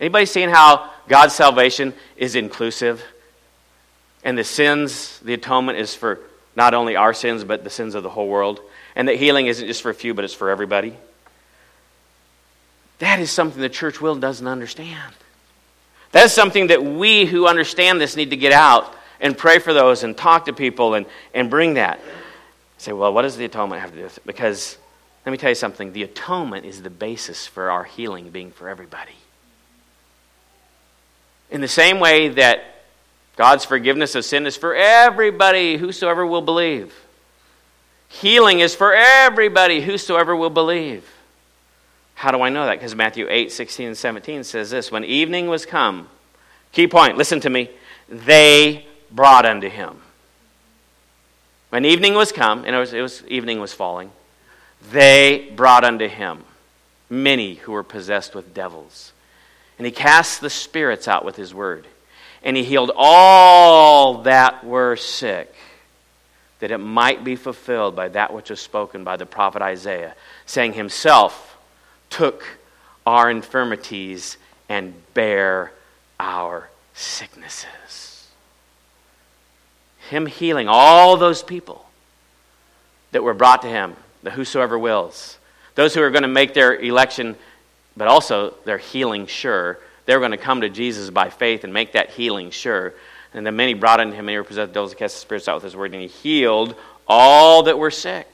Anybody 0.00 0.26
seen 0.26 0.48
how 0.48 0.91
God's 1.08 1.34
salvation 1.34 1.94
is 2.16 2.34
inclusive? 2.36 3.02
And 4.24 4.38
the 4.38 4.44
sins, 4.44 5.18
the 5.20 5.34
atonement 5.34 5.78
is 5.78 5.94
for 5.94 6.20
not 6.54 6.74
only 6.74 6.96
our 6.96 7.14
sins, 7.14 7.44
but 7.44 7.64
the 7.64 7.70
sins 7.70 7.94
of 7.94 8.02
the 8.02 8.10
whole 8.10 8.28
world 8.28 8.60
and 8.94 9.08
that 9.08 9.16
healing 9.16 9.46
isn't 9.46 9.66
just 9.66 9.82
for 9.82 9.90
a 9.90 9.94
few, 9.94 10.14
but 10.14 10.24
it's 10.24 10.34
for 10.34 10.50
everybody. 10.50 10.96
That 12.98 13.20
is 13.20 13.30
something 13.30 13.60
the 13.60 13.68
church 13.68 14.00
will 14.00 14.14
doesn't 14.14 14.46
understand. 14.46 15.14
That 16.12 16.24
is 16.24 16.32
something 16.32 16.68
that 16.68 16.84
we 16.84 17.24
who 17.24 17.46
understand 17.46 18.00
this 18.00 18.16
need 18.16 18.30
to 18.30 18.36
get 18.36 18.52
out 18.52 18.94
and 19.20 19.36
pray 19.36 19.58
for 19.58 19.72
those 19.72 20.02
and 20.02 20.16
talk 20.16 20.44
to 20.44 20.52
people 20.52 20.94
and, 20.94 21.06
and 21.32 21.48
bring 21.48 21.74
that. 21.74 22.00
Say, 22.78 22.92
well, 22.92 23.12
what 23.12 23.22
does 23.22 23.36
the 23.36 23.44
atonement 23.44 23.80
have 23.80 23.90
to 23.90 23.96
do 23.96 24.02
with 24.04 24.18
it? 24.18 24.26
Because 24.26 24.76
let 25.24 25.32
me 25.32 25.38
tell 25.38 25.50
you 25.50 25.54
something 25.54 25.92
the 25.92 26.02
atonement 26.02 26.66
is 26.66 26.82
the 26.82 26.90
basis 26.90 27.46
for 27.46 27.70
our 27.70 27.84
healing 27.84 28.30
being 28.30 28.50
for 28.50 28.68
everybody. 28.68 29.12
In 31.52 31.60
the 31.60 31.68
same 31.68 32.00
way 32.00 32.30
that 32.30 32.64
God's 33.36 33.64
forgiveness 33.66 34.14
of 34.14 34.24
sin 34.24 34.46
is 34.46 34.56
for 34.56 34.74
everybody, 34.74 35.76
whosoever 35.76 36.26
will 36.26 36.40
believe. 36.40 36.94
Healing 38.08 38.60
is 38.60 38.74
for 38.74 38.94
everybody, 38.94 39.82
whosoever 39.82 40.34
will 40.34 40.50
believe. 40.50 41.04
How 42.14 42.30
do 42.30 42.40
I 42.40 42.48
know 42.48 42.64
that? 42.64 42.78
Because 42.78 42.94
Matthew 42.94 43.26
8, 43.28 43.52
16, 43.52 43.88
and 43.88 43.96
17 43.96 44.44
says 44.44 44.70
this 44.70 44.90
When 44.90 45.04
evening 45.04 45.48
was 45.48 45.66
come, 45.66 46.08
key 46.72 46.86
point, 46.86 47.18
listen 47.18 47.38
to 47.40 47.50
me, 47.50 47.70
they 48.08 48.86
brought 49.10 49.44
unto 49.44 49.68
him. 49.68 49.98
When 51.68 51.84
evening 51.84 52.14
was 52.14 52.32
come, 52.32 52.64
and 52.64 52.74
it 52.74 52.78
was, 52.78 52.94
it 52.94 53.02
was 53.02 53.24
evening 53.28 53.60
was 53.60 53.74
falling, 53.74 54.10
they 54.90 55.52
brought 55.54 55.84
unto 55.84 56.08
him 56.08 56.44
many 57.10 57.56
who 57.56 57.72
were 57.72 57.82
possessed 57.82 58.34
with 58.34 58.54
devils. 58.54 59.12
And 59.82 59.86
he 59.88 59.90
cast 59.90 60.40
the 60.40 60.48
spirits 60.48 61.08
out 61.08 61.24
with 61.24 61.34
his 61.34 61.52
word. 61.52 61.88
And 62.44 62.56
he 62.56 62.62
healed 62.62 62.92
all 62.94 64.22
that 64.22 64.62
were 64.62 64.94
sick 64.94 65.52
that 66.60 66.70
it 66.70 66.78
might 66.78 67.24
be 67.24 67.34
fulfilled 67.34 67.96
by 67.96 68.06
that 68.10 68.32
which 68.32 68.48
was 68.48 68.60
spoken 68.60 69.02
by 69.02 69.16
the 69.16 69.26
prophet 69.26 69.60
Isaiah, 69.60 70.14
saying, 70.46 70.74
Himself 70.74 71.58
took 72.10 72.44
our 73.04 73.28
infirmities 73.28 74.36
and 74.68 74.94
bare 75.14 75.72
our 76.20 76.70
sicknesses. 76.94 78.28
Him 80.10 80.26
healing 80.26 80.68
all 80.68 81.16
those 81.16 81.42
people 81.42 81.84
that 83.10 83.24
were 83.24 83.34
brought 83.34 83.62
to 83.62 83.68
Him 83.68 83.96
the 84.22 84.30
whosoever 84.30 84.78
wills. 84.78 85.38
Those 85.74 85.92
who 85.92 86.02
are 86.02 86.10
going 86.10 86.22
to 86.22 86.28
make 86.28 86.54
their 86.54 86.72
election, 86.76 87.34
but 87.96 88.08
also 88.08 88.54
their 88.64 88.78
healing 88.78 89.26
sure. 89.26 89.78
They're 90.06 90.18
going 90.18 90.32
to 90.32 90.36
come 90.36 90.62
to 90.62 90.68
Jesus 90.68 91.10
by 91.10 91.30
faith 91.30 91.64
and 91.64 91.72
make 91.72 91.92
that 91.92 92.10
healing 92.10 92.50
sure. 92.50 92.94
And 93.34 93.46
then 93.46 93.56
many 93.56 93.74
brought 93.74 94.00
unto 94.00 94.14
him, 94.14 94.26
many 94.26 94.38
were 94.38 94.44
possessed 94.44 94.68
with 94.68 94.74
devils, 94.74 94.94
cast 94.94 95.14
the 95.16 95.20
spirits 95.20 95.48
out 95.48 95.56
with 95.56 95.64
his 95.64 95.76
word, 95.76 95.92
and 95.92 96.02
he 96.02 96.08
healed 96.08 96.74
all 97.08 97.62
that 97.64 97.78
were 97.78 97.90
sick, 97.90 98.28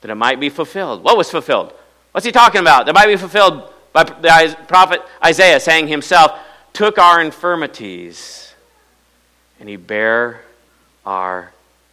that 0.00 0.10
it 0.10 0.14
might 0.14 0.40
be 0.40 0.48
fulfilled. 0.48 1.02
What 1.02 1.16
was 1.16 1.30
fulfilled? 1.30 1.72
What's 2.12 2.24
he 2.24 2.32
talking 2.32 2.60
about? 2.60 2.86
That 2.86 2.94
might 2.94 3.06
be 3.06 3.16
fulfilled 3.16 3.70
by 3.92 4.04
the 4.04 4.56
prophet 4.68 5.00
Isaiah 5.24 5.60
saying 5.60 5.88
himself, 5.88 6.38
took 6.72 6.98
our 6.98 7.20
infirmities 7.20 8.52
and 9.60 9.68
he 9.68 9.76
bare 9.76 10.42
our 11.06 11.52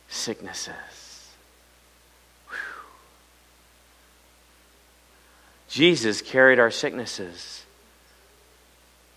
sicknesses. 0.09 0.73
Jesus 5.71 6.21
carried 6.21 6.59
our 6.59 6.69
sicknesses 6.69 7.63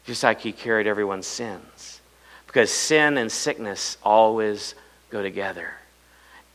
just 0.07 0.23
like 0.23 0.41
he 0.41 0.53
carried 0.53 0.87
everyone's 0.87 1.27
sins. 1.27 2.01
Because 2.47 2.71
sin 2.71 3.19
and 3.19 3.31
sickness 3.33 3.97
always 4.05 4.75
go 5.11 5.23
together. 5.23 5.73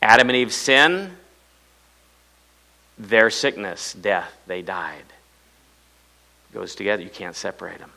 Adam 0.00 0.30
and 0.30 0.36
Eve 0.36 0.52
sin, 0.52 1.10
their 2.98 3.28
sickness, 3.28 3.92
death, 3.92 4.32
they 4.46 4.62
died. 4.62 5.04
It 6.50 6.54
goes 6.54 6.74
together. 6.74 7.02
You 7.02 7.10
can't 7.10 7.36
separate 7.36 7.78
them. 7.78 7.92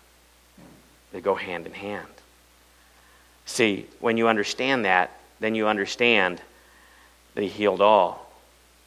They 1.13 1.21
go 1.21 1.35
hand 1.35 1.65
in 1.65 1.73
hand. 1.73 2.07
See, 3.45 3.85
when 3.99 4.17
you 4.17 4.27
understand 4.27 4.85
that, 4.85 5.11
then 5.39 5.55
you 5.55 5.67
understand 5.67 6.41
that 7.35 7.41
He 7.41 7.47
healed 7.47 7.81
all. 7.81 8.29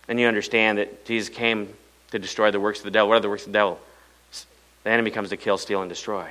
Then 0.07 0.19
you 0.19 0.27
understand 0.27 0.79
that 0.79 1.07
Jesus 1.07 1.35
came 1.35 1.73
to 2.11 2.19
destroy 2.19 2.51
the 2.51 2.61
works 2.61 2.79
of 2.79 2.85
the 2.85 2.91
devil. 2.91 3.09
What 3.09 3.17
are 3.17 3.21
the 3.21 3.29
works 3.29 3.43
of 3.43 3.53
the 3.53 3.59
devil? 3.59 3.81
The 4.85 4.91
enemy 4.91 5.11
comes 5.11 5.31
to 5.31 5.37
kill, 5.37 5.59
steal, 5.59 5.83
and 5.83 5.89
destroy. 5.89 6.31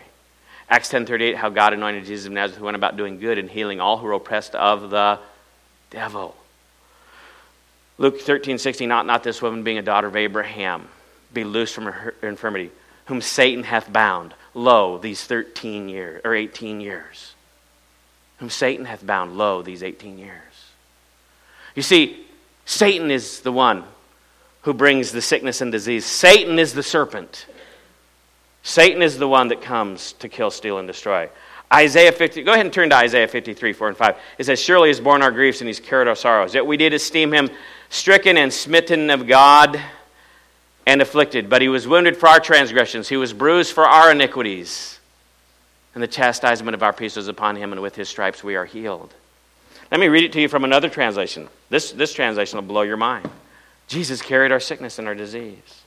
Acts 0.69 0.91
10.38, 0.91 1.35
how 1.35 1.49
God 1.49 1.73
anointed 1.73 2.05
Jesus 2.05 2.25
of 2.25 2.31
Nazareth 2.31 2.59
who 2.59 2.65
went 2.65 2.75
about 2.75 2.97
doing 2.97 3.19
good 3.19 3.37
and 3.37 3.49
healing 3.49 3.79
all 3.79 3.97
who 3.97 4.07
were 4.07 4.13
oppressed 4.13 4.55
of 4.55 4.89
the 4.89 5.19
devil. 5.91 6.35
Luke 7.97 8.19
13.16, 8.19 8.87
not, 8.87 9.05
not 9.05 9.23
this 9.23 9.41
woman 9.41 9.63
being 9.63 9.77
a 9.77 9.83
daughter 9.83 10.07
of 10.07 10.15
Abraham, 10.15 10.87
be 11.33 11.43
loosed 11.43 11.75
from 11.75 11.85
her 11.85 12.15
infirmity, 12.23 12.71
whom 13.05 13.21
Satan 13.21 13.63
hath 13.63 13.91
bound, 13.91 14.33
lo, 14.53 14.97
these 14.97 15.23
13 15.23 15.89
years, 15.89 16.21
or 16.25 16.33
18 16.33 16.81
years 16.81 17.35
whom 18.37 18.49
Satan 18.49 18.85
hath 18.85 19.05
bound, 19.05 19.37
lo, 19.37 19.61
these 19.61 19.83
18 19.83 20.17
years. 20.17 20.41
You 21.73 21.81
see, 21.81 22.25
Satan 22.65 23.11
is 23.11 23.41
the 23.41 23.51
one 23.51 23.83
who 24.65 24.73
brings 24.73 25.11
the 25.11 25.21
sickness 25.21 25.61
and 25.61 25.71
disease. 25.71 26.05
Satan 26.05 26.59
is 26.59 26.73
the 26.73 26.83
serpent. 26.83 27.45
Satan 28.63 29.01
is 29.01 29.17
the 29.17 29.27
one 29.27 29.47
that 29.47 29.61
comes 29.61 30.13
to 30.13 30.27
kill, 30.27 30.51
steal, 30.51 30.77
and 30.77 30.87
destroy. 30.87 31.29
Isaiah 31.71 32.11
50, 32.11 32.43
go 32.43 32.53
ahead 32.53 32.65
and 32.65 32.73
turn 32.73 32.89
to 32.89 32.95
Isaiah 32.95 33.27
53, 33.27 33.73
4 33.73 33.87
and 33.87 33.97
5. 33.97 34.15
It 34.37 34.43
says, 34.45 34.61
Surely 34.61 34.89
he's 34.89 34.99
borne 34.99 35.21
our 35.21 35.31
griefs 35.31 35.61
and 35.61 35.67
he's 35.67 35.79
carried 35.79 36.07
our 36.07 36.15
sorrows. 36.15 36.53
Yet 36.53 36.65
we 36.65 36.77
did 36.77 36.93
esteem 36.93 37.33
him 37.33 37.49
stricken 37.89 38.37
and 38.37 38.51
smitten 38.51 39.09
of 39.09 39.27
God 39.27 39.79
and 40.85 41.01
afflicted. 41.01 41.49
But 41.49 41.61
he 41.61 41.69
was 41.69 41.87
wounded 41.87 42.17
for 42.17 42.27
our 42.27 42.39
transgressions, 42.39 43.07
he 43.07 43.17
was 43.17 43.33
bruised 43.33 43.71
for 43.73 43.85
our 43.85 44.11
iniquities 44.11 44.95
and 45.95 46.03
the 46.03 46.07
chastisement 46.07 46.75
of 46.75 46.83
our 46.83 46.93
peace 46.93 47.15
was 47.15 47.29
upon 47.29 47.55
him, 47.55 47.71
and 47.71 47.81
with 47.81 47.95
his 47.95 48.09
stripes 48.09 48.43
we 48.43 48.55
are 48.55 48.65
healed. 48.65 49.13
Let 49.89 49.99
me 50.01 50.09
read 50.09 50.25
it 50.25 50.33
to 50.33 50.41
you 50.41 50.49
from 50.49 50.65
another 50.65 50.89
translation. 50.89 51.47
This, 51.69 51.93
this 51.93 52.13
translation 52.13 52.57
will 52.57 52.67
blow 52.67 52.81
your 52.81 52.97
mind. 52.97 53.29
Jesus 53.87 54.21
carried 54.21 54.51
our 54.51 54.59
sickness 54.59 54.99
and 54.99 55.07
our 55.07 55.15
disease. 55.15 55.83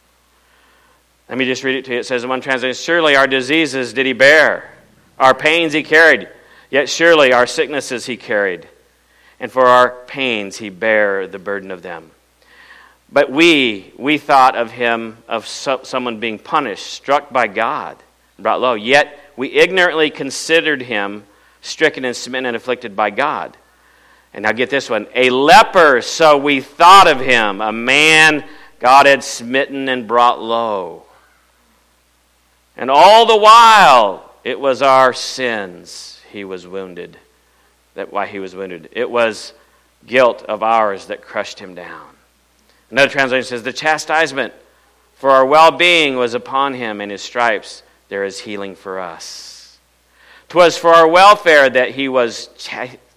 Let 1.29 1.37
me 1.37 1.45
just 1.45 1.65
read 1.65 1.77
it 1.77 1.85
to 1.87 1.93
you. 1.93 1.99
It 1.99 2.07
says 2.07 2.23
in 2.23 2.29
one 2.29 2.41
translation 2.41 2.81
Surely 2.81 3.17
our 3.17 3.27
diseases 3.27 3.93
did 3.93 4.07
he 4.07 4.13
bear, 4.13 4.71
our 5.19 5.35
pains 5.35 5.73
he 5.73 5.83
carried, 5.83 6.29
yet 6.71 6.89
surely 6.89 7.33
our 7.33 7.47
sicknesses 7.47 8.07
he 8.07 8.17
carried. 8.17 8.67
And 9.41 9.53
for 9.53 9.67
our 9.67 9.91
pains 10.07 10.57
he 10.57 10.69
bare 10.69 11.27
the 11.27 11.39
burden 11.39 11.71
of 11.71 11.83
them. 11.83 12.11
But 13.11 13.31
we, 13.31 13.93
we 13.97 14.19
thought 14.19 14.57
of 14.57 14.71
him, 14.71 15.19
of 15.29 15.47
so, 15.47 15.81
someone 15.83 16.21
being 16.21 16.39
punished, 16.39 16.87
struck 16.87 17.33
by 17.33 17.47
God, 17.47 17.97
brought 18.39 18.61
low. 18.61 18.75
Yet 18.75 19.19
we 19.37 19.53
ignorantly 19.53 20.11
considered 20.11 20.83
him 20.83 21.25
stricken 21.61 22.05
and 22.05 22.17
smitten 22.17 22.47
and 22.47 22.57
afflicted 22.57 22.95
by 22.95 23.11
God. 23.11 23.57
And 24.35 24.43
now 24.43 24.53
get 24.53 24.71
this 24.71 24.91
one 24.91 25.07
a 25.15 25.31
leper, 25.31 26.03
so 26.03 26.37
we 26.37 26.61
thought 26.61 27.09
of 27.09 27.21
him, 27.21 27.61
a 27.61 27.73
man 27.73 28.45
God 28.79 29.07
had 29.07 29.25
smitten 29.25 29.89
and 29.89 30.07
brought 30.07 30.41
low. 30.41 31.05
And 32.77 32.91
all 32.91 33.27
the 33.27 33.37
while, 33.37 34.33
it 34.45 34.61
was 34.61 34.83
our 34.83 35.13
sins 35.13 36.21
he 36.31 36.45
was 36.45 36.67
wounded. 36.67 37.19
That 37.95 38.13
why 38.13 38.27
he 38.27 38.39
was 38.39 38.55
wounded. 38.55 38.89
It 38.93 39.11
was 39.11 39.53
guilt 40.07 40.45
of 40.45 40.63
ours 40.63 41.07
that 41.07 41.23
crushed 41.23 41.59
him 41.59 41.75
down. 41.75 42.07
Another 42.91 43.11
translation 43.11 43.49
says, 43.49 43.63
The 43.63 43.73
chastisement 43.73 44.55
for 45.15 45.31
our 45.31 45.45
well 45.45 45.73
being 45.73 46.17
was 46.17 46.35
upon 46.35 46.75
him, 46.75 47.01
and 47.01 47.11
his 47.11 47.23
stripes 47.23 47.83
there 48.09 48.25
is 48.25 48.41
healing 48.41 48.77
for 48.77 49.01
us. 49.01 49.79
'Twas 50.49 50.79
for 50.79 50.95
our 50.95 51.07
welfare 51.07 51.69
that 51.69 51.91
he 51.91 52.09
was 52.09 52.49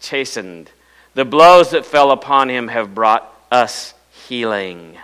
chastened. 0.01 0.69
The 1.13 1.25
blows 1.25 1.71
that 1.71 1.85
fell 1.85 2.11
upon 2.11 2.49
him 2.49 2.69
have 2.69 2.95
brought 2.95 3.27
us 3.51 3.93
healing, 4.27 4.97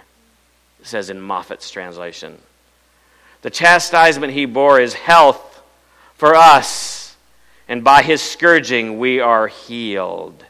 it 0.80 0.88
says 0.88 1.10
in 1.10 1.20
Moffatt's 1.20 1.70
translation. 1.70 2.38
The 3.42 3.50
chastisement 3.50 4.34
he 4.34 4.46
bore 4.46 4.80
is 4.80 4.94
health 4.94 5.62
for 6.16 6.34
us, 6.34 7.16
and 7.68 7.84
by 7.84 8.02
his 8.02 8.22
scourging 8.22 9.00
we 9.00 9.20
are 9.20 9.48
healed. 9.48 10.46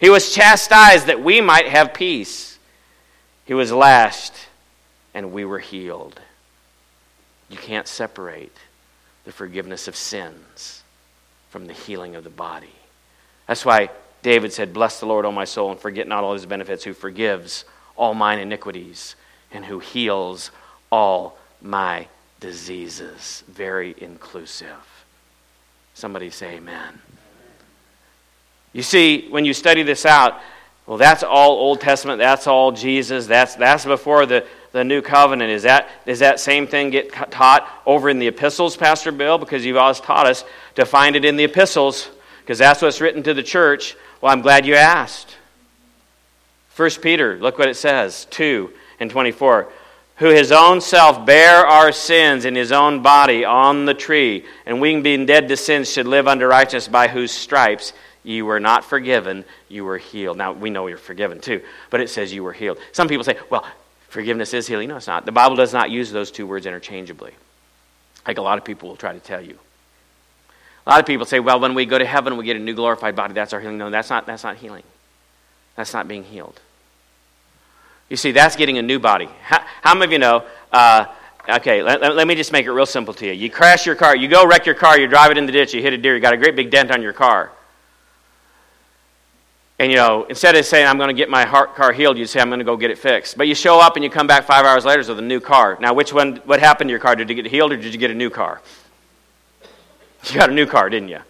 He 0.00 0.10
was 0.10 0.32
chastised 0.32 1.06
that 1.06 1.22
we 1.22 1.40
might 1.40 1.66
have 1.66 1.92
peace. 1.92 2.58
He 3.44 3.54
was 3.54 3.72
lashed, 3.72 4.34
and 5.12 5.32
we 5.32 5.44
were 5.44 5.58
healed. 5.58 6.20
You 7.48 7.56
can't 7.56 7.88
separate 7.88 8.56
the 9.24 9.32
forgiveness 9.32 9.88
of 9.88 9.96
sins 9.96 10.82
from 11.50 11.66
the 11.66 11.72
healing 11.72 12.14
of 12.14 12.24
the 12.24 12.30
body. 12.30 12.74
That's 13.46 13.64
why 13.64 13.90
David 14.22 14.52
said, 14.52 14.72
Bless 14.72 15.00
the 15.00 15.06
Lord, 15.06 15.24
O 15.24 15.32
my 15.32 15.44
soul, 15.44 15.70
and 15.70 15.80
forget 15.80 16.08
not 16.08 16.24
all 16.24 16.32
his 16.32 16.46
benefits, 16.46 16.84
who 16.84 16.92
forgives 16.92 17.64
all 17.96 18.14
mine 18.14 18.38
iniquities 18.38 19.16
and 19.52 19.64
who 19.64 19.78
heals 19.78 20.50
all 20.90 21.38
my 21.62 22.06
diseases. 22.40 23.44
Very 23.48 23.94
inclusive. 23.98 25.04
Somebody 25.94 26.30
say 26.30 26.56
amen. 26.56 27.00
You 28.72 28.82
see, 28.82 29.28
when 29.28 29.44
you 29.44 29.54
study 29.54 29.82
this 29.82 30.06
out, 30.06 30.40
well, 30.86 30.98
that's 30.98 31.22
all 31.22 31.52
Old 31.52 31.80
Testament, 31.80 32.18
that's 32.18 32.46
all 32.46 32.72
Jesus, 32.72 33.26
that's, 33.26 33.56
that's 33.56 33.84
before 33.84 34.24
the, 34.24 34.46
the 34.72 34.84
new 34.84 35.02
covenant. 35.02 35.50
Is 35.50 35.64
that, 35.64 35.88
does 36.06 36.20
that 36.20 36.40
same 36.40 36.66
thing 36.66 36.90
get 36.90 37.12
taught 37.30 37.68
over 37.84 38.08
in 38.08 38.18
the 38.18 38.28
epistles, 38.28 38.76
Pastor 38.76 39.12
Bill? 39.12 39.36
Because 39.38 39.64
you've 39.64 39.76
always 39.76 40.00
taught 40.00 40.26
us 40.26 40.44
to 40.76 40.86
find 40.86 41.16
it 41.16 41.24
in 41.24 41.36
the 41.36 41.44
epistles, 41.44 42.10
because 42.40 42.58
that's 42.58 42.80
what's 42.80 43.00
written 43.00 43.22
to 43.24 43.34
the 43.34 43.42
church. 43.42 43.96
Well, 44.20 44.32
I'm 44.32 44.42
glad 44.42 44.66
you 44.66 44.74
asked. 44.74 45.36
1 46.76 46.90
Peter, 47.02 47.38
look 47.38 47.58
what 47.58 47.68
it 47.68 47.76
says 47.76 48.26
2 48.30 48.70
and 49.00 49.10
24. 49.10 49.68
Who 50.16 50.30
his 50.30 50.50
own 50.50 50.80
self 50.80 51.24
bare 51.24 51.64
our 51.64 51.92
sins 51.92 52.44
in 52.44 52.54
his 52.56 52.72
own 52.72 53.02
body 53.02 53.44
on 53.44 53.84
the 53.84 53.94
tree, 53.94 54.44
and 54.66 54.80
we 54.80 55.00
being 55.00 55.26
dead 55.26 55.48
to 55.48 55.56
sins 55.56 55.92
should 55.92 56.08
live 56.08 56.26
under 56.26 56.48
righteousness, 56.48 56.88
by 56.88 57.06
whose 57.06 57.30
stripes 57.30 57.92
you 58.24 58.44
were 58.44 58.58
not 58.58 58.84
forgiven, 58.84 59.44
you 59.68 59.84
were 59.84 59.98
healed. 59.98 60.36
Now, 60.36 60.52
we 60.52 60.70
know 60.70 60.88
you're 60.88 60.98
forgiven 60.98 61.40
too, 61.40 61.62
but 61.90 62.00
it 62.00 62.10
says 62.10 62.32
you 62.32 62.42
were 62.42 62.52
healed. 62.52 62.78
Some 62.92 63.06
people 63.06 63.22
say, 63.22 63.38
well, 63.48 63.64
Forgiveness 64.08 64.54
is 64.54 64.66
healing. 64.66 64.88
No, 64.88 64.96
it's 64.96 65.06
not. 65.06 65.26
The 65.26 65.32
Bible 65.32 65.56
does 65.56 65.72
not 65.72 65.90
use 65.90 66.10
those 66.10 66.30
two 66.30 66.46
words 66.46 66.64
interchangeably, 66.66 67.32
like 68.26 68.38
a 68.38 68.42
lot 68.42 68.58
of 68.58 68.64
people 68.64 68.88
will 68.88 68.96
try 68.96 69.12
to 69.12 69.20
tell 69.20 69.40
you. 69.40 69.58
A 70.88 70.90
lot 70.90 71.00
of 71.00 71.06
people 71.06 71.26
say, 71.26 71.38
well, 71.38 71.60
when 71.60 71.74
we 71.74 71.84
go 71.84 71.98
to 71.98 72.06
heaven, 72.06 72.38
we 72.38 72.46
get 72.46 72.56
a 72.56 72.58
new 72.58 72.74
glorified 72.74 73.14
body. 73.14 73.34
That's 73.34 73.52
our 73.52 73.60
healing. 73.60 73.76
No, 73.76 73.90
that's 73.90 74.08
not, 74.08 74.24
that's 74.24 74.42
not 74.42 74.56
healing. 74.56 74.84
That's 75.76 75.92
not 75.92 76.08
being 76.08 76.24
healed. 76.24 76.58
You 78.08 78.16
see, 78.16 78.32
that's 78.32 78.56
getting 78.56 78.78
a 78.78 78.82
new 78.82 78.98
body. 78.98 79.28
How, 79.42 79.62
how 79.82 79.94
many 79.94 80.06
of 80.06 80.12
you 80.12 80.18
know? 80.18 80.46
Uh, 80.72 81.04
okay, 81.46 81.82
let, 81.82 82.00
let, 82.16 82.26
me 82.26 82.34
just 82.34 82.52
make 82.52 82.64
it 82.64 82.72
real 82.72 82.86
simple 82.86 83.12
to 83.12 83.26
you. 83.26 83.32
You 83.32 83.50
crash 83.50 83.84
your 83.84 83.96
car, 83.96 84.16
you 84.16 84.28
go 84.28 84.46
wreck 84.46 84.64
your 84.64 84.74
car, 84.74 84.98
you 84.98 85.06
drive 85.06 85.30
it 85.30 85.36
in 85.36 85.44
the 85.44 85.52
ditch, 85.52 85.74
you 85.74 85.82
hit 85.82 85.92
a 85.92 85.98
deer, 85.98 86.14
you 86.14 86.22
got 86.22 86.32
a 86.32 86.38
great 86.38 86.56
big 86.56 86.70
dent 86.70 86.90
on 86.90 87.02
your 87.02 87.12
car. 87.12 87.52
And 89.78 89.92
you 89.92 89.96
know, 89.98 90.24
instead 90.24 90.56
of 90.56 90.64
saying, 90.64 90.86
I'm 90.86 90.96
going 90.96 91.08
to 91.08 91.14
get 91.14 91.28
my 91.28 91.44
car 91.44 91.92
healed, 91.92 92.16
you 92.16 92.24
say, 92.24 92.40
I'm 92.40 92.48
going 92.48 92.60
to 92.60 92.64
go 92.64 92.78
get 92.78 92.90
it 92.90 92.96
fixed. 92.96 93.36
But 93.36 93.46
you 93.46 93.54
show 93.54 93.78
up 93.78 93.96
and 93.96 94.02
you 94.02 94.08
come 94.08 94.26
back 94.26 94.44
five 94.44 94.64
hours 94.64 94.86
later 94.86 95.00
with 95.06 95.18
a 95.18 95.22
new 95.22 95.38
car. 95.38 95.76
Now, 95.82 95.92
which 95.92 96.14
one, 96.14 96.36
what 96.46 96.60
happened 96.60 96.88
to 96.88 96.92
your 96.92 96.98
car? 96.98 97.14
Did 97.14 97.28
you 97.28 97.34
get 97.34 97.46
healed 97.46 97.72
or 97.72 97.76
did 97.76 97.92
you 97.92 98.00
get 98.00 98.10
a 98.10 98.14
new 98.14 98.30
car? 98.30 98.62
You 100.24 100.34
got 100.34 100.50
a 100.50 100.54
new 100.54 100.66
car, 100.66 100.90
didn't 100.90 101.08
you? 101.08 101.20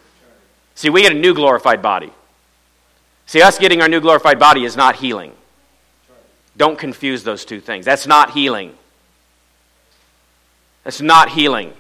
See, 0.75 0.91
we 0.91 1.03
get 1.03 1.13
a 1.13 1.19
new 1.19 1.35
glorified 1.35 1.83
body. 1.83 2.13
See, 3.27 3.43
us 3.43 3.59
getting 3.59 3.83
our 3.83 3.89
new 3.89 4.01
glorified 4.01 4.39
body 4.39 4.65
is 4.65 4.77
not 4.77 4.97
healing. 4.97 5.33
Don't 6.57 6.79
confuse 6.79 7.23
those 7.23 7.45
two 7.45 7.61
things. 7.61 7.85
That's 7.85 8.07
not 8.07 8.31
healing. 8.31 8.75
That's 10.85 11.01
not 11.01 11.31
healing. 11.31 11.73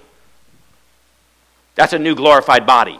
That's 1.74 1.92
a 1.92 1.98
new 1.98 2.14
glorified 2.14 2.66
body. 2.66 2.98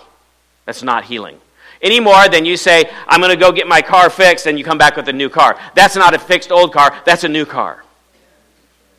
That's 0.65 0.83
not 0.83 1.05
healing. 1.05 1.39
Any 1.83 2.01
more 2.01 2.29
than 2.29 2.45
you 2.45 2.57
say, 2.57 2.91
I'm 3.07 3.21
going 3.21 3.31
to 3.31 3.37
go 3.37 3.53
get 3.53 3.69
my 3.69 3.83
car 3.83 4.11
fixed, 4.11 4.47
and 4.47 4.59
you 4.59 4.65
come 4.65 4.79
back 4.79 4.97
with 4.97 5.09
a 5.09 5.13
new 5.13 5.29
car. 5.29 5.59
That's 5.75 5.97
not 5.97 6.15
a 6.15 6.19
fixed 6.19 6.51
old 6.51 6.73
car, 6.73 6.97
that's 7.05 7.25
a 7.25 7.29
new 7.29 7.45
car. 7.45 7.85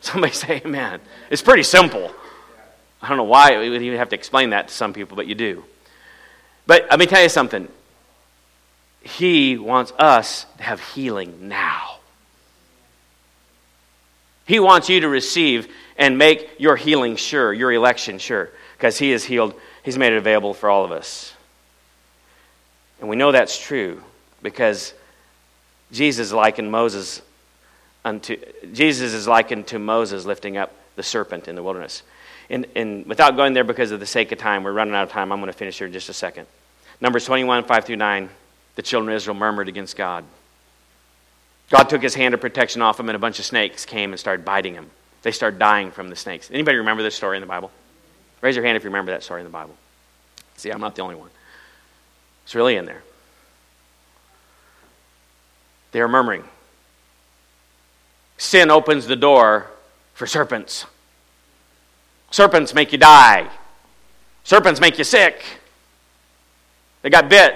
Somebody 0.01 0.33
say, 0.45 0.61
Amen. 0.65 0.99
It's 1.29 1.41
pretty 1.41 1.63
simple. 1.63 2.11
I 3.01 3.07
don't 3.07 3.17
know 3.17 3.23
why 3.23 3.57
we 3.57 3.69
would 3.69 3.81
even 3.81 3.97
have 3.97 4.09
to 4.09 4.15
explain 4.15 4.49
that 4.49 4.67
to 4.67 4.73
some 4.73 4.93
people, 4.93 5.15
but 5.15 5.27
you 5.27 5.35
do. 5.35 5.63
But 6.67 6.87
let 6.89 6.99
me 6.99 7.05
tell 7.05 7.21
you 7.23 7.29
something. 7.29 7.67
He 9.01 9.57
wants 9.57 9.93
us 9.97 10.45
to 10.57 10.63
have 10.63 10.81
healing 10.81 11.47
now. 11.47 11.97
He 14.45 14.59
wants 14.59 14.89
you 14.89 14.99
to 15.01 15.07
receive 15.07 15.67
and 15.97 16.17
make 16.17 16.49
your 16.57 16.75
healing 16.75 17.15
sure, 17.15 17.53
your 17.53 17.71
election 17.71 18.19
sure, 18.19 18.49
because 18.77 18.97
He 18.97 19.11
has 19.11 19.23
healed, 19.23 19.53
He's 19.83 19.97
made 19.97 20.11
it 20.11 20.17
available 20.17 20.53
for 20.53 20.69
all 20.69 20.83
of 20.83 20.91
us. 20.91 21.33
And 22.99 23.09
we 23.09 23.15
know 23.15 23.31
that's 23.31 23.57
true 23.57 24.03
because 24.41 24.93
Jesus 25.91 26.31
likened 26.31 26.71
Moses 26.71 27.21
unto 28.03 28.37
Jesus 28.73 29.13
is 29.13 29.27
likened 29.27 29.67
to 29.67 29.79
Moses 29.79 30.25
lifting 30.25 30.57
up 30.57 30.73
the 30.99 31.03
serpent 31.03 31.47
in 31.47 31.55
the 31.55 31.63
wilderness. 31.63 32.03
And, 32.49 32.65
and 32.75 33.05
without 33.05 33.37
going 33.37 33.53
there 33.53 33.63
because 33.63 33.91
of 33.91 34.01
the 34.01 34.05
sake 34.05 34.33
of 34.33 34.37
time, 34.37 34.65
we're 34.65 34.73
running 34.73 34.93
out 34.93 35.03
of 35.03 35.11
time. 35.11 35.31
I'm 35.31 35.39
going 35.39 35.49
to 35.49 35.57
finish 35.57 35.77
here 35.77 35.87
in 35.87 35.93
just 35.93 36.09
a 36.09 36.13
second. 36.13 36.45
Numbers 36.99 37.23
21, 37.23 37.63
5 37.63 37.85
through 37.85 37.95
9, 37.95 38.29
the 38.75 38.81
children 38.81 39.09
of 39.13 39.15
Israel 39.15 39.37
murmured 39.37 39.69
against 39.69 39.95
God. 39.95 40.25
God 41.69 41.83
took 41.83 42.01
his 42.01 42.15
hand 42.15 42.33
of 42.33 42.41
protection 42.41 42.81
off 42.81 42.97
them, 42.97 43.07
and 43.07 43.15
a 43.15 43.19
bunch 43.19 43.39
of 43.39 43.45
snakes 43.45 43.85
came 43.85 44.11
and 44.11 44.19
started 44.19 44.43
biting 44.43 44.73
him. 44.73 44.89
They 45.21 45.31
started 45.31 45.57
dying 45.57 45.91
from 45.91 46.09
the 46.09 46.17
snakes. 46.17 46.51
Anybody 46.51 46.77
remember 46.77 47.01
this 47.01 47.15
story 47.15 47.37
in 47.37 47.41
the 47.41 47.47
Bible? 47.47 47.71
Raise 48.41 48.57
your 48.57 48.65
hand 48.65 48.75
if 48.75 48.83
you 48.83 48.89
remember 48.89 49.13
that 49.13 49.23
story 49.23 49.39
in 49.39 49.45
the 49.45 49.51
Bible. 49.51 49.75
See, 50.57 50.69
I'm 50.69 50.81
not 50.81 50.95
the 50.95 51.01
only 51.01 51.15
one. 51.15 51.29
It's 52.43 52.55
really 52.55 52.75
in 52.75 52.83
there. 52.83 53.03
They 55.93 56.01
are 56.01 56.09
murmuring. 56.09 56.43
Sin 58.37 58.69
opens 58.69 59.07
the 59.07 59.15
door 59.15 59.69
for 60.19 60.27
serpents. 60.27 60.85
Serpents 62.29 62.73
make 62.73 62.91
you 62.91 62.97
die. 62.97 63.49
Serpents 64.43 64.81
make 64.81 64.97
you 64.97 65.05
sick. 65.05 65.41
They 67.01 67.09
got 67.09 67.29
bit. 67.29 67.55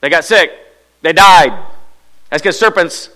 They 0.00 0.10
got 0.10 0.24
sick. 0.24 0.52
They 1.02 1.12
died. 1.12 1.60
That's 2.30 2.40
because 2.40 2.56
serpents, 2.56 3.10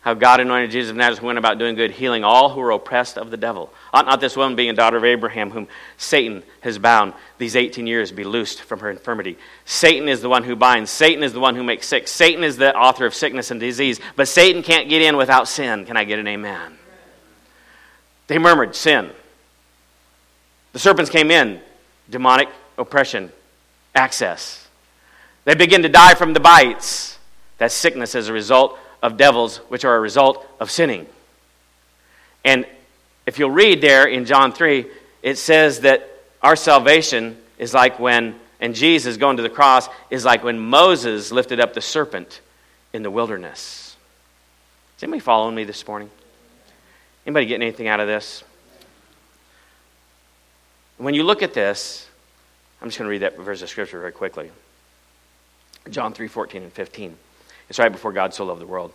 how 0.00 0.14
God 0.14 0.40
anointed 0.40 0.72
Jesus 0.72 0.90
of 0.90 0.96
Nazareth, 0.96 1.22
went 1.22 1.38
about 1.38 1.60
doing 1.60 1.76
good, 1.76 1.92
healing 1.92 2.24
all 2.24 2.48
who 2.48 2.58
were 2.58 2.72
oppressed 2.72 3.16
of 3.16 3.30
the 3.30 3.36
devil. 3.36 3.72
Ought 3.94 4.06
not 4.06 4.20
this 4.20 4.36
woman, 4.36 4.56
being 4.56 4.70
a 4.70 4.74
daughter 4.74 4.96
of 4.96 5.04
Abraham, 5.04 5.52
whom 5.52 5.68
Satan 5.96 6.42
has 6.62 6.78
bound 6.78 7.12
these 7.38 7.54
18 7.54 7.86
years, 7.86 8.10
be 8.10 8.24
loosed 8.24 8.60
from 8.60 8.80
her 8.80 8.90
infirmity? 8.90 9.38
Satan 9.66 10.08
is 10.08 10.20
the 10.20 10.28
one 10.28 10.42
who 10.42 10.56
binds. 10.56 10.90
Satan 10.90 11.22
is 11.22 11.32
the 11.32 11.38
one 11.38 11.54
who 11.54 11.62
makes 11.62 11.86
sick. 11.86 12.08
Satan 12.08 12.42
is 12.42 12.56
the 12.56 12.76
author 12.76 13.06
of 13.06 13.14
sickness 13.14 13.52
and 13.52 13.60
disease. 13.60 14.00
But 14.16 14.26
Satan 14.26 14.64
can't 14.64 14.88
get 14.88 15.00
in 15.00 15.16
without 15.16 15.46
sin. 15.46 15.84
Can 15.86 15.96
I 15.96 16.02
get 16.02 16.18
an 16.18 16.26
amen? 16.26 16.78
They 18.26 18.38
murmured, 18.38 18.74
sin. 18.74 19.10
The 20.72 20.78
serpents 20.78 21.10
came 21.10 21.30
in, 21.30 21.60
demonic 22.10 22.48
oppression, 22.76 23.32
access. 23.94 24.66
They 25.44 25.54
begin 25.54 25.82
to 25.82 25.88
die 25.88 26.14
from 26.14 26.34
the 26.34 26.40
bites. 26.40 27.18
That 27.58 27.72
sickness 27.72 28.14
as 28.14 28.28
a 28.28 28.32
result 28.32 28.78
of 29.02 29.16
devils, 29.16 29.58
which 29.68 29.84
are 29.84 29.96
a 29.96 30.00
result 30.00 30.46
of 30.60 30.70
sinning. 30.70 31.06
And 32.44 32.66
if 33.24 33.38
you'll 33.38 33.50
read 33.50 33.80
there 33.80 34.06
in 34.06 34.24
John 34.24 34.52
3, 34.52 34.86
it 35.22 35.38
says 35.38 35.80
that 35.80 36.10
our 36.42 36.56
salvation 36.56 37.38
is 37.58 37.72
like 37.72 37.98
when, 37.98 38.38
and 38.60 38.74
Jesus 38.74 39.16
going 39.16 39.38
to 39.38 39.42
the 39.42 39.48
cross, 39.48 39.88
is 40.10 40.24
like 40.24 40.44
when 40.44 40.58
Moses 40.58 41.32
lifted 41.32 41.60
up 41.60 41.74
the 41.74 41.80
serpent 41.80 42.40
in 42.92 43.02
the 43.02 43.10
wilderness. 43.10 43.96
Is 44.96 45.02
anybody 45.02 45.20
following 45.20 45.54
me 45.54 45.64
this 45.64 45.86
morning? 45.86 46.10
Anybody 47.26 47.46
getting 47.46 47.66
anything 47.66 47.88
out 47.88 47.98
of 47.98 48.06
this? 48.06 48.44
When 50.96 51.12
you 51.12 51.24
look 51.24 51.42
at 51.42 51.52
this, 51.52 52.08
I'm 52.80 52.88
just 52.88 52.98
going 52.98 53.06
to 53.06 53.10
read 53.10 53.22
that 53.22 53.36
verse 53.36 53.62
of 53.62 53.68
scripture 53.68 53.98
very 54.00 54.12
quickly. 54.12 54.50
John 55.90 56.12
3 56.12 56.28
14 56.28 56.62
and 56.62 56.72
15. 56.72 57.16
It's 57.68 57.78
right 57.78 57.90
before 57.90 58.12
God 58.12 58.32
so 58.32 58.44
loved 58.44 58.60
the 58.60 58.66
world. 58.66 58.92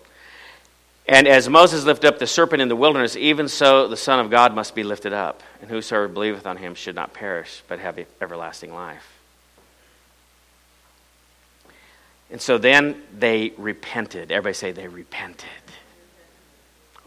And 1.07 1.27
as 1.27 1.49
Moses 1.49 1.83
lifted 1.83 2.07
up 2.07 2.19
the 2.19 2.27
serpent 2.27 2.61
in 2.61 2.69
the 2.69 2.75
wilderness, 2.75 3.17
even 3.17 3.47
so 3.47 3.87
the 3.87 3.97
Son 3.97 4.19
of 4.19 4.29
God 4.29 4.55
must 4.55 4.75
be 4.75 4.83
lifted 4.83 5.13
up. 5.13 5.43
And 5.61 5.69
whosoever 5.69 6.07
believeth 6.07 6.45
on 6.45 6.57
him 6.57 6.73
should 6.73 6.95
not 6.95 7.13
perish, 7.13 7.63
but 7.67 7.79
have 7.79 7.99
everlasting 8.21 8.73
life. 8.73 9.19
And 12.29 12.41
so 12.41 12.57
then 12.57 13.01
they 13.17 13.51
repented. 13.57 14.31
Everybody 14.31 14.53
say 14.53 14.71
they 14.71 14.87
repented. 14.87 15.49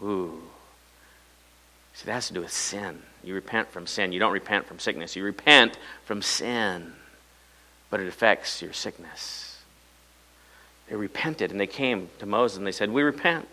Ooh. 0.03 0.41
See, 1.95 2.05
that 2.05 2.13
has 2.13 2.27
to 2.27 2.33
do 2.33 2.41
with 2.41 2.51
sin. 2.51 3.01
You 3.23 3.33
repent 3.33 3.71
from 3.71 3.87
sin. 3.87 4.11
You 4.11 4.19
don't 4.19 4.33
repent 4.33 4.67
from 4.67 4.79
sickness. 4.79 5.15
You 5.15 5.23
repent 5.23 5.79
from 6.03 6.21
sin, 6.21 6.91
but 7.89 8.01
it 8.01 8.07
affects 8.07 8.61
your 8.61 8.73
sickness. 8.73 9.63
They 10.89 10.95
repented 10.97 11.51
and 11.51 11.59
they 11.59 11.67
came 11.67 12.09
to 12.19 12.25
Moses 12.25 12.57
and 12.57 12.67
they 12.67 12.73
said, 12.73 12.91
We 12.91 13.01
repent. 13.01 13.47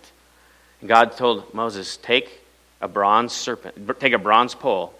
And 0.80 0.88
God 0.88 1.16
told 1.16 1.54
Moses, 1.54 1.96
Take 1.96 2.40
a 2.80 2.88
bronze 2.88 3.32
serpent, 3.32 4.00
take 4.00 4.12
a 4.12 4.18
bronze 4.18 4.56
pole 4.56 4.92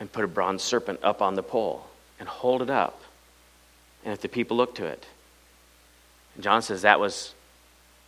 and 0.00 0.10
put 0.10 0.24
a 0.24 0.28
bronze 0.28 0.62
serpent 0.62 0.98
up 1.02 1.20
on 1.20 1.34
the 1.34 1.42
pole 1.42 1.86
and 2.18 2.26
hold 2.26 2.62
it 2.62 2.70
up. 2.70 3.02
And 4.02 4.14
if 4.14 4.22
the 4.22 4.28
people 4.28 4.56
look 4.56 4.74
to 4.76 4.86
it, 4.86 5.06
and 6.34 6.42
John 6.42 6.62
says 6.62 6.82
that 6.82 6.98
was, 6.98 7.34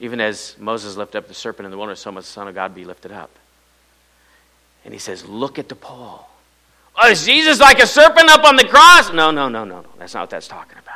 even 0.01 0.21
as 0.21 0.57
Moses 0.59 0.97
lifted 0.97 1.19
up 1.19 1.29
the 1.29 1.35
serpent 1.35 1.67
in 1.67 1.71
the 1.71 1.77
wilderness, 1.77 2.01
so 2.01 2.11
must 2.11 2.29
the 2.29 2.33
Son 2.33 2.49
of 2.49 2.55
God 2.55 2.75
be 2.75 2.87
lifted 2.87 3.13
up. 3.13 3.31
And 4.85 4.93
he 4.93 4.99
says, 4.99 5.27
Look 5.27 5.59
at 5.59 5.69
the 5.69 5.75
pole. 5.75 6.27
Oh, 6.97 7.11
is 7.11 7.25
Jesus 7.27 7.61
like 7.61 7.81
a 7.81 7.87
serpent 7.87 8.31
up 8.31 8.45
on 8.45 8.57
the 8.57 8.65
cross? 8.65 9.13
No, 9.13 9.31
no, 9.31 9.49
no, 9.49 9.65
no, 9.65 9.81
no. 9.81 9.89
That's 9.99 10.15
not 10.15 10.21
what 10.21 10.31
that's 10.31 10.47
talking 10.47 10.79
about. 10.79 10.95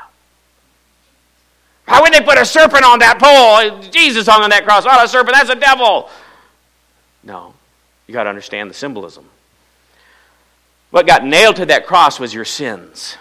Why 1.87 2.01
would 2.01 2.13
they 2.13 2.21
put 2.21 2.39
a 2.39 2.45
serpent 2.45 2.85
on 2.85 2.99
that 3.01 3.19
pole? 3.19 3.91
Jesus 3.91 4.27
hung 4.27 4.43
on 4.43 4.51
that 4.51 4.65
cross. 4.65 4.85
Oh, 4.87 5.05
a 5.05 5.09
serpent, 5.09 5.35
that's 5.35 5.51
a 5.51 5.57
devil. 5.57 6.11
No. 7.25 7.55
You 8.07 8.15
got 8.15 8.25
to 8.25 8.29
understand 8.29 8.71
the 8.71 8.75
symbolism. 8.75 9.25
What 10.91 11.07
got 11.07 11.25
nailed 11.25 11.57
to 11.57 11.67
that 11.67 11.87
cross 11.87 12.21
was 12.21 12.33
your 12.33 12.45
sins. 12.45 13.17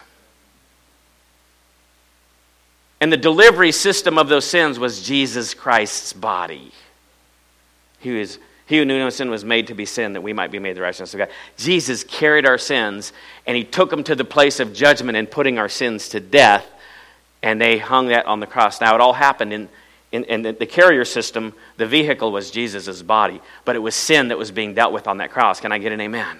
And 3.00 3.12
the 3.12 3.18
delivery 3.18 3.72
system 3.72 4.18
of 4.18 4.28
those 4.28 4.46
sins 4.46 4.80
was 4.80 5.02
Jesus 5.02 5.54
Christ's 5.54 6.14
body. 6.14 6.72
He 8.00 8.12
was 8.12 8.40
he 8.68 8.78
who 8.78 8.86
knew 8.86 9.00
no 9.00 9.10
sin 9.10 9.30
was 9.30 9.46
made 9.46 9.68
to 9.68 9.74
be 9.74 9.86
sin 9.86 10.14
that 10.14 10.22
we 10.22 10.34
might 10.34 10.52
be 10.52 10.60
made 10.60 10.76
the 10.76 10.82
righteousness 10.82 11.14
of 11.14 11.20
God. 11.20 11.30
Jesus 11.56 12.04
carried 12.04 12.46
our 12.46 12.58
sins 12.58 13.14
and 13.46 13.56
he 13.56 13.64
took 13.64 13.90
them 13.90 14.04
to 14.04 14.14
the 14.14 14.26
place 14.26 14.60
of 14.60 14.74
judgment 14.74 15.18
and 15.18 15.32
putting 15.32 15.58
our 15.58 15.70
sins 15.70 16.10
to 16.10 16.20
death. 16.20 16.68
And 17.42 17.62
they 17.62 17.78
hung 17.78 18.08
that 18.08 18.26
on 18.26 18.42
the 18.42 18.48
cross. 18.48 18.82
Now, 18.82 18.94
it 18.94 19.00
all 19.00 19.14
happened 19.14 19.54
in, 19.54 19.70
in, 20.12 20.26
in 20.26 20.42
the, 20.42 20.52
the 20.52 20.66
carrier 20.66 21.06
system. 21.06 21.54
The 21.78 21.86
vehicle 21.86 22.30
was 22.30 22.52
Jesus' 22.52 23.02
body, 23.02 23.40
but 23.64 23.78
it 23.78 23.80
was 23.80 23.96
sin 23.96 24.28
that 24.30 24.38
was 24.38 24.52
being 24.52 24.74
dealt 24.74 24.92
with 24.92 25.08
on 25.08 25.18
that 25.18 25.32
cross. 25.32 25.62
Can 25.62 25.72
I 25.72 25.78
get 25.78 25.94
an 25.94 26.02
amen? 26.02 26.38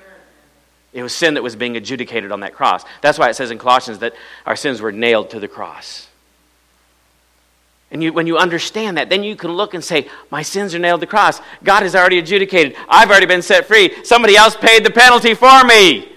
It 0.92 1.04
was 1.04 1.14
sin 1.14 1.36
that 1.36 1.44
was 1.44 1.56
being 1.56 1.78
adjudicated 1.78 2.34
on 2.34 2.42
that 2.42 2.54
cross. 2.54 2.84
That's 3.00 3.18
why 3.18 3.30
it 3.30 3.36
says 3.36 3.52
in 3.52 3.58
Colossians 3.58 4.00
that 4.00 4.14
our 4.46 4.58
sins 4.58 4.82
were 4.82 4.92
nailed 4.92 5.30
to 5.30 5.40
the 5.40 5.48
cross. 5.48 6.08
And 7.90 8.04
you, 8.04 8.12
when 8.12 8.28
you 8.28 8.38
understand 8.38 8.98
that, 8.98 9.10
then 9.10 9.24
you 9.24 9.36
can 9.36 9.52
look 9.52 9.74
and 9.74 9.84
say, 9.84 10.10
My 10.30 10.42
sins 10.42 10.76
are 10.76 10.80
nailed 10.80 11.00
to 11.00 11.06
the 11.06 11.10
cross. 11.10 11.40
God 11.64 11.84
has 11.84 11.96
already 11.96 12.20
adjudicated. 12.20 12.76
I've 12.90 13.10
already 13.10 13.26
been 13.26 13.42
set 13.42 13.66
free. 13.66 14.04
Somebody 14.04 14.36
else 14.36 14.56
paid 14.56 14.86
the 14.86 14.92
penalty 14.92 15.34
for 15.34 15.64
me. 15.64 16.12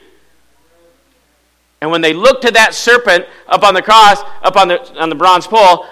And 1.80 1.90
when 1.90 2.00
they 2.00 2.12
look 2.12 2.42
to 2.42 2.50
that 2.50 2.74
serpent 2.74 3.26
up 3.46 3.62
on 3.62 3.74
the 3.74 3.82
cross, 3.82 4.20
up 4.42 4.56
on 4.56 4.68
the, 4.68 5.00
on 5.00 5.08
the 5.08 5.14
bronze 5.14 5.46
pole, 5.46 5.86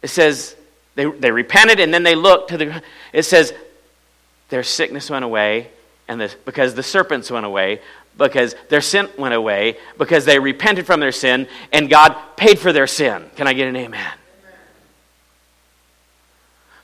it 0.00 0.08
says 0.08 0.56
they, 0.94 1.04
they 1.04 1.30
repented 1.30 1.80
and 1.80 1.92
then 1.92 2.02
they 2.02 2.14
looked 2.14 2.50
to 2.50 2.56
the. 2.56 2.82
It 3.12 3.24
says 3.24 3.52
their 4.48 4.62
sickness 4.62 5.10
went 5.10 5.24
away, 5.24 5.70
and 6.08 6.20
the, 6.20 6.34
because 6.44 6.74
the 6.74 6.82
serpents 6.82 7.30
went 7.30 7.46
away, 7.46 7.80
because 8.16 8.54
their 8.68 8.80
sin 8.80 9.08
went 9.18 9.34
away, 9.34 9.76
because 9.98 10.24
they 10.24 10.38
repented 10.38 10.86
from 10.86 11.00
their 11.00 11.12
sin, 11.12 11.48
and 11.72 11.90
God 11.90 12.16
paid 12.36 12.58
for 12.58 12.72
their 12.72 12.86
sin. 12.86 13.24
Can 13.36 13.46
I 13.46 13.52
get 13.52 13.68
an 13.68 13.76
amen? 13.76 14.12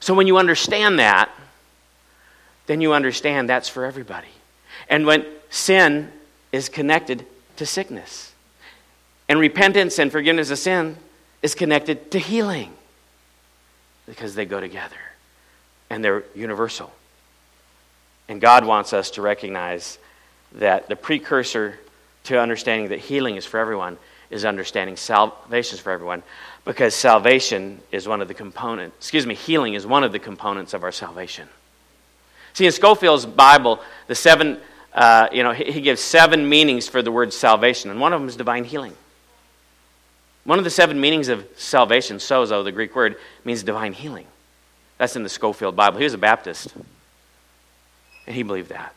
So 0.07 0.15
when 0.15 0.29
you 0.29 0.39
understand 0.39 1.01
that, 1.01 1.31
then 2.67 2.81
you 2.81 2.93
understand 2.93 3.49
that's 3.49 3.69
for 3.69 3.85
everybody. 3.85 4.29
And 4.89 5.05
when 5.05 5.27
sin 5.51 6.13
is 6.53 6.69
connected 6.69 7.27
to 7.57 7.67
sickness, 7.67 8.33
and 9.29 9.41
repentance 9.41 9.99
and 9.99 10.13
forgiveness 10.13 10.51
of 10.51 10.61
sin 10.61 10.97
is 11.43 11.57
connected 11.57 12.13
to 12.13 12.21
healing 12.21 12.73
because 14.07 14.37
they 14.37 14.45
go 14.45 14.61
together. 14.61 14.95
and 15.91 16.05
they're 16.05 16.23
universal. 16.37 16.93
And 18.29 18.41
God 18.41 18.65
wants 18.65 18.93
us 18.93 19.11
to 19.13 19.23
recognize 19.23 19.99
that 20.53 20.89
the 20.89 20.95
precursor 20.95 21.81
to 22.25 22.41
understanding 22.41 22.91
that 22.91 23.01
healing 23.01 23.35
is 23.35 23.45
for 23.45 23.59
everyone 23.59 23.99
is 24.31 24.45
understanding 24.45 24.97
salvation 24.97 25.75
is 25.75 25.81
for 25.81 25.91
everyone 25.91 26.23
because 26.67 26.97
salvation 26.97 27.81
is 27.93 28.07
one 28.09 28.21
of 28.21 28.29
the 28.29 28.35
components, 28.35 28.97
excuse 28.99 29.25
me, 29.25 29.35
healing 29.35 29.75
is 29.75 29.87
one 29.87 30.05
of 30.05 30.13
the 30.13 30.19
components 30.19 30.75
of 30.75 30.83
our 30.83 30.93
salvation. 30.93 31.49
See, 32.53 32.67
in 32.67 32.73
Scofield's 32.73 33.25
Bible, 33.25 33.81
the 34.09 34.17
seven, 34.17 34.59
uh, 34.93 35.29
you 35.33 35.45
know, 35.45 35.53
he 35.53 35.81
gives 35.81 36.01
seven 36.01 36.47
meanings 36.49 36.89
for 36.89 37.03
the 37.03 37.13
word 37.13 37.33
salvation, 37.33 37.91
and 37.91 38.01
one 38.01 38.13
of 38.13 38.21
them 38.21 38.29
is 38.29 38.35
divine 38.35 38.65
healing. 38.65 38.95
One 40.45 40.59
of 40.59 40.65
the 40.65 40.71
seven 40.71 41.01
meanings 41.01 41.29
of 41.29 41.47
salvation, 41.57 42.17
sozo, 42.17 42.65
the 42.65 42.73
Greek 42.73 42.97
word, 42.97 43.17
means 43.45 43.63
divine 43.63 43.93
healing. 43.93 44.27
That's 44.99 45.15
in 45.15 45.23
the 45.23 45.29
Scofield 45.29 45.77
Bible. 45.77 45.99
He 45.99 46.05
was 46.05 46.15
a 46.15 46.19
Baptist, 46.19 46.75
and 48.27 48.35
he 48.35 48.43
believed 48.43 48.71
that. 48.71 48.93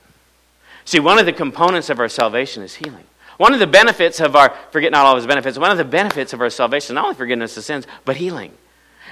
See, 0.86 1.00
one 1.00 1.20
of 1.20 1.28
the 1.28 1.34
components 1.34 1.92
of 1.92 2.00
our 2.00 2.10
salvation 2.10 2.64
is 2.64 2.76
healing. 2.76 3.06
One 3.40 3.54
of 3.54 3.60
the 3.60 3.68
benefits 3.68 4.20
of 4.20 4.36
our, 4.36 4.54
forget 4.72 4.92
not 4.92 5.06
all 5.06 5.14
of 5.14 5.16
his 5.16 5.26
benefits, 5.26 5.58
one 5.58 5.72
of 5.72 5.78
the 5.78 5.86
benefits 5.86 6.34
of 6.34 6.42
our 6.42 6.50
salvation, 6.50 6.96
not 6.96 7.06
only 7.06 7.16
forgiveness 7.16 7.56
of 7.56 7.64
sins, 7.64 7.88
but 8.04 8.18
healing. 8.18 8.52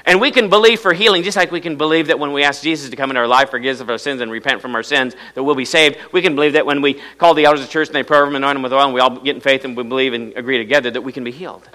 And 0.05 0.19
we 0.19 0.31
can 0.31 0.49
believe 0.49 0.81
for 0.81 0.91
healing, 0.91 1.23
just 1.23 1.37
like 1.37 1.49
we 1.49 1.61
can 1.61 1.77
believe 1.77 2.07
that 2.07 2.19
when 2.19 2.33
we 2.33 2.43
ask 2.43 2.61
Jesus 2.61 2.89
to 2.89 2.97
come 2.97 3.09
into 3.09 3.21
our 3.21 3.27
life, 3.27 3.49
forgive 3.51 3.75
us 3.75 3.79
of 3.79 3.89
our 3.89 3.97
sins, 3.97 4.19
and 4.19 4.29
repent 4.29 4.61
from 4.61 4.75
our 4.75 4.83
sins, 4.83 5.15
that 5.33 5.43
we'll 5.43 5.55
be 5.55 5.63
saved. 5.63 5.97
We 6.11 6.21
can 6.21 6.35
believe 6.35 6.53
that 6.53 6.65
when 6.65 6.81
we 6.81 6.95
call 7.17 7.35
the 7.35 7.45
elders 7.45 7.61
of 7.61 7.67
the 7.67 7.71
church 7.71 7.87
and 7.87 7.95
they 7.95 8.03
pray 8.03 8.17
over 8.17 8.25
them, 8.25 8.35
anoint 8.35 8.55
them 8.55 8.63
with 8.63 8.73
oil, 8.73 8.83
and 8.83 8.93
we 8.93 8.99
all 8.99 9.11
get 9.11 9.37
in 9.37 9.41
faith 9.41 9.63
and 9.63 9.77
we 9.77 9.83
believe 9.83 10.11
and 10.11 10.33
agree 10.35 10.57
together 10.57 10.91
that 10.91 11.03
we 11.03 11.13
can 11.13 11.23
be 11.23 11.31
healed. 11.31 11.67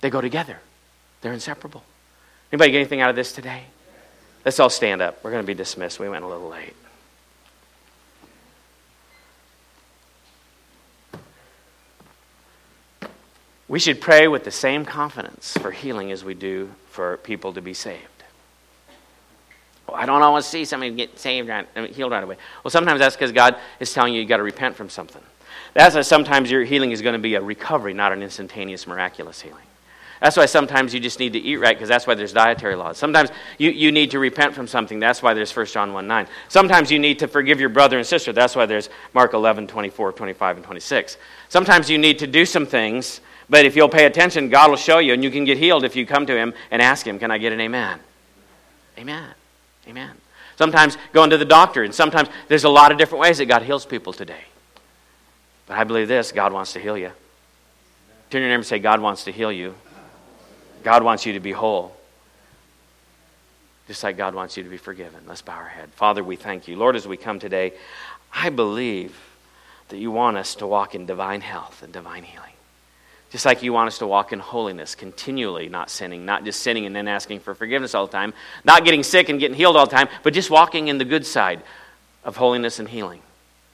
They 0.00 0.08
go 0.08 0.22
together. 0.22 0.58
They're 1.20 1.34
inseparable. 1.34 1.84
Anybody 2.50 2.72
get 2.72 2.78
anything 2.78 3.02
out 3.02 3.10
of 3.10 3.16
this 3.16 3.30
today? 3.30 3.64
Let's 4.42 4.58
all 4.58 4.70
stand 4.70 5.02
up. 5.02 5.22
We're 5.22 5.32
going 5.32 5.42
to 5.42 5.46
be 5.46 5.52
dismissed. 5.52 6.00
We 6.00 6.08
went 6.08 6.24
a 6.24 6.28
little 6.28 6.48
late. 6.48 6.74
We 13.72 13.78
should 13.78 14.02
pray 14.02 14.28
with 14.28 14.44
the 14.44 14.50
same 14.50 14.84
confidence 14.84 15.56
for 15.56 15.70
healing 15.70 16.12
as 16.12 16.22
we 16.22 16.34
do 16.34 16.68
for 16.90 17.16
people 17.16 17.54
to 17.54 17.62
be 17.62 17.72
saved. 17.72 18.02
Well, 19.88 19.96
I 19.96 20.04
don't 20.04 20.20
always 20.20 20.44
see 20.44 20.66
somebody 20.66 20.94
get 20.94 21.18
saved, 21.18 21.48
right, 21.48 21.66
healed 21.90 22.12
right 22.12 22.22
away. 22.22 22.36
Well, 22.62 22.70
sometimes 22.70 23.00
that's 23.00 23.16
because 23.16 23.32
God 23.32 23.56
is 23.80 23.90
telling 23.90 24.12
you 24.12 24.20
you 24.20 24.28
got 24.28 24.36
to 24.36 24.42
repent 24.42 24.76
from 24.76 24.90
something. 24.90 25.22
That's 25.72 25.94
why 25.94 26.02
sometimes 26.02 26.50
your 26.50 26.64
healing 26.64 26.90
is 26.90 27.00
going 27.00 27.14
to 27.14 27.18
be 27.18 27.34
a 27.34 27.40
recovery, 27.40 27.94
not 27.94 28.12
an 28.12 28.22
instantaneous, 28.22 28.86
miraculous 28.86 29.40
healing. 29.40 29.64
That's 30.20 30.36
why 30.36 30.44
sometimes 30.44 30.92
you 30.92 31.00
just 31.00 31.18
need 31.18 31.32
to 31.32 31.38
eat 31.38 31.56
right 31.56 31.74
because 31.74 31.88
that's 31.88 32.06
why 32.06 32.14
there's 32.14 32.34
dietary 32.34 32.76
laws. 32.76 32.98
Sometimes 32.98 33.30
you, 33.56 33.70
you 33.70 33.90
need 33.90 34.10
to 34.10 34.18
repent 34.18 34.54
from 34.54 34.66
something. 34.66 35.00
That's 35.00 35.22
why 35.22 35.32
there's 35.32 35.56
1 35.56 35.64
John 35.64 35.94
1 35.94 36.06
9. 36.06 36.26
Sometimes 36.48 36.90
you 36.90 36.98
need 36.98 37.20
to 37.20 37.26
forgive 37.26 37.58
your 37.58 37.70
brother 37.70 37.96
and 37.96 38.06
sister. 38.06 38.34
That's 38.34 38.54
why 38.54 38.66
there's 38.66 38.90
Mark 39.14 39.32
11 39.32 39.66
24, 39.66 40.12
25, 40.12 40.56
and 40.56 40.64
26. 40.66 41.16
Sometimes 41.48 41.88
you 41.88 41.96
need 41.96 42.18
to 42.18 42.26
do 42.26 42.44
some 42.44 42.66
things, 42.66 43.22
but 43.52 43.66
if 43.66 43.76
you'll 43.76 43.90
pay 43.90 44.06
attention, 44.06 44.48
God 44.48 44.70
will 44.70 44.78
show 44.78 44.98
you 44.98 45.12
and 45.12 45.22
you 45.22 45.30
can 45.30 45.44
get 45.44 45.58
healed 45.58 45.84
if 45.84 45.94
you 45.94 46.06
come 46.06 46.24
to 46.24 46.34
Him 46.34 46.54
and 46.70 46.80
ask 46.80 47.06
Him, 47.06 47.18
Can 47.18 47.30
I 47.30 47.36
get 47.36 47.52
an 47.52 47.60
amen? 47.60 48.00
Amen. 48.96 49.28
Amen. 49.86 50.16
Sometimes 50.56 50.96
going 51.12 51.28
to 51.28 51.36
the 51.36 51.44
doctor, 51.44 51.82
and 51.82 51.94
sometimes 51.94 52.30
there's 52.48 52.64
a 52.64 52.70
lot 52.70 52.92
of 52.92 52.96
different 52.96 53.20
ways 53.20 53.36
that 53.36 53.46
God 53.46 53.62
heals 53.62 53.84
people 53.84 54.14
today. 54.14 54.44
But 55.66 55.76
I 55.76 55.84
believe 55.84 56.08
this 56.08 56.32
God 56.32 56.54
wants 56.54 56.72
to 56.72 56.80
heal 56.80 56.96
you. 56.96 57.10
Turn 58.30 58.40
your 58.40 58.48
neighbor 58.48 58.60
and 58.60 58.64
say, 58.64 58.78
God 58.78 59.02
wants 59.02 59.24
to 59.24 59.32
heal 59.32 59.52
you. 59.52 59.74
God 60.82 61.02
wants 61.02 61.26
you 61.26 61.34
to 61.34 61.40
be 61.40 61.52
whole. 61.52 61.94
Just 63.86 64.02
like 64.02 64.16
God 64.16 64.34
wants 64.34 64.56
you 64.56 64.62
to 64.62 64.70
be 64.70 64.78
forgiven. 64.78 65.24
Let's 65.26 65.42
bow 65.42 65.56
our 65.56 65.68
head. 65.68 65.90
Father, 65.90 66.24
we 66.24 66.36
thank 66.36 66.68
you. 66.68 66.76
Lord, 66.76 66.96
as 66.96 67.06
we 67.06 67.18
come 67.18 67.38
today, 67.38 67.74
I 68.32 68.48
believe 68.48 69.14
that 69.90 69.98
you 69.98 70.10
want 70.10 70.38
us 70.38 70.54
to 70.54 70.66
walk 70.66 70.94
in 70.94 71.04
divine 71.04 71.42
health 71.42 71.82
and 71.82 71.92
divine 71.92 72.22
healing. 72.22 72.51
Just 73.32 73.46
like 73.46 73.62
you 73.62 73.72
want 73.72 73.88
us 73.88 73.98
to 73.98 74.06
walk 74.06 74.34
in 74.34 74.38
holiness, 74.38 74.94
continually 74.94 75.70
not 75.70 75.88
sinning, 75.88 76.26
not 76.26 76.44
just 76.44 76.60
sinning 76.60 76.84
and 76.84 76.94
then 76.94 77.08
asking 77.08 77.40
for 77.40 77.54
forgiveness 77.54 77.94
all 77.94 78.06
the 78.06 78.12
time, 78.12 78.34
not 78.62 78.84
getting 78.84 79.02
sick 79.02 79.30
and 79.30 79.40
getting 79.40 79.56
healed 79.56 79.74
all 79.74 79.86
the 79.86 79.96
time, 79.96 80.08
but 80.22 80.34
just 80.34 80.50
walking 80.50 80.88
in 80.88 80.98
the 80.98 81.04
good 81.06 81.24
side 81.24 81.62
of 82.24 82.36
holiness 82.36 82.78
and 82.78 82.88
healing. 82.88 83.22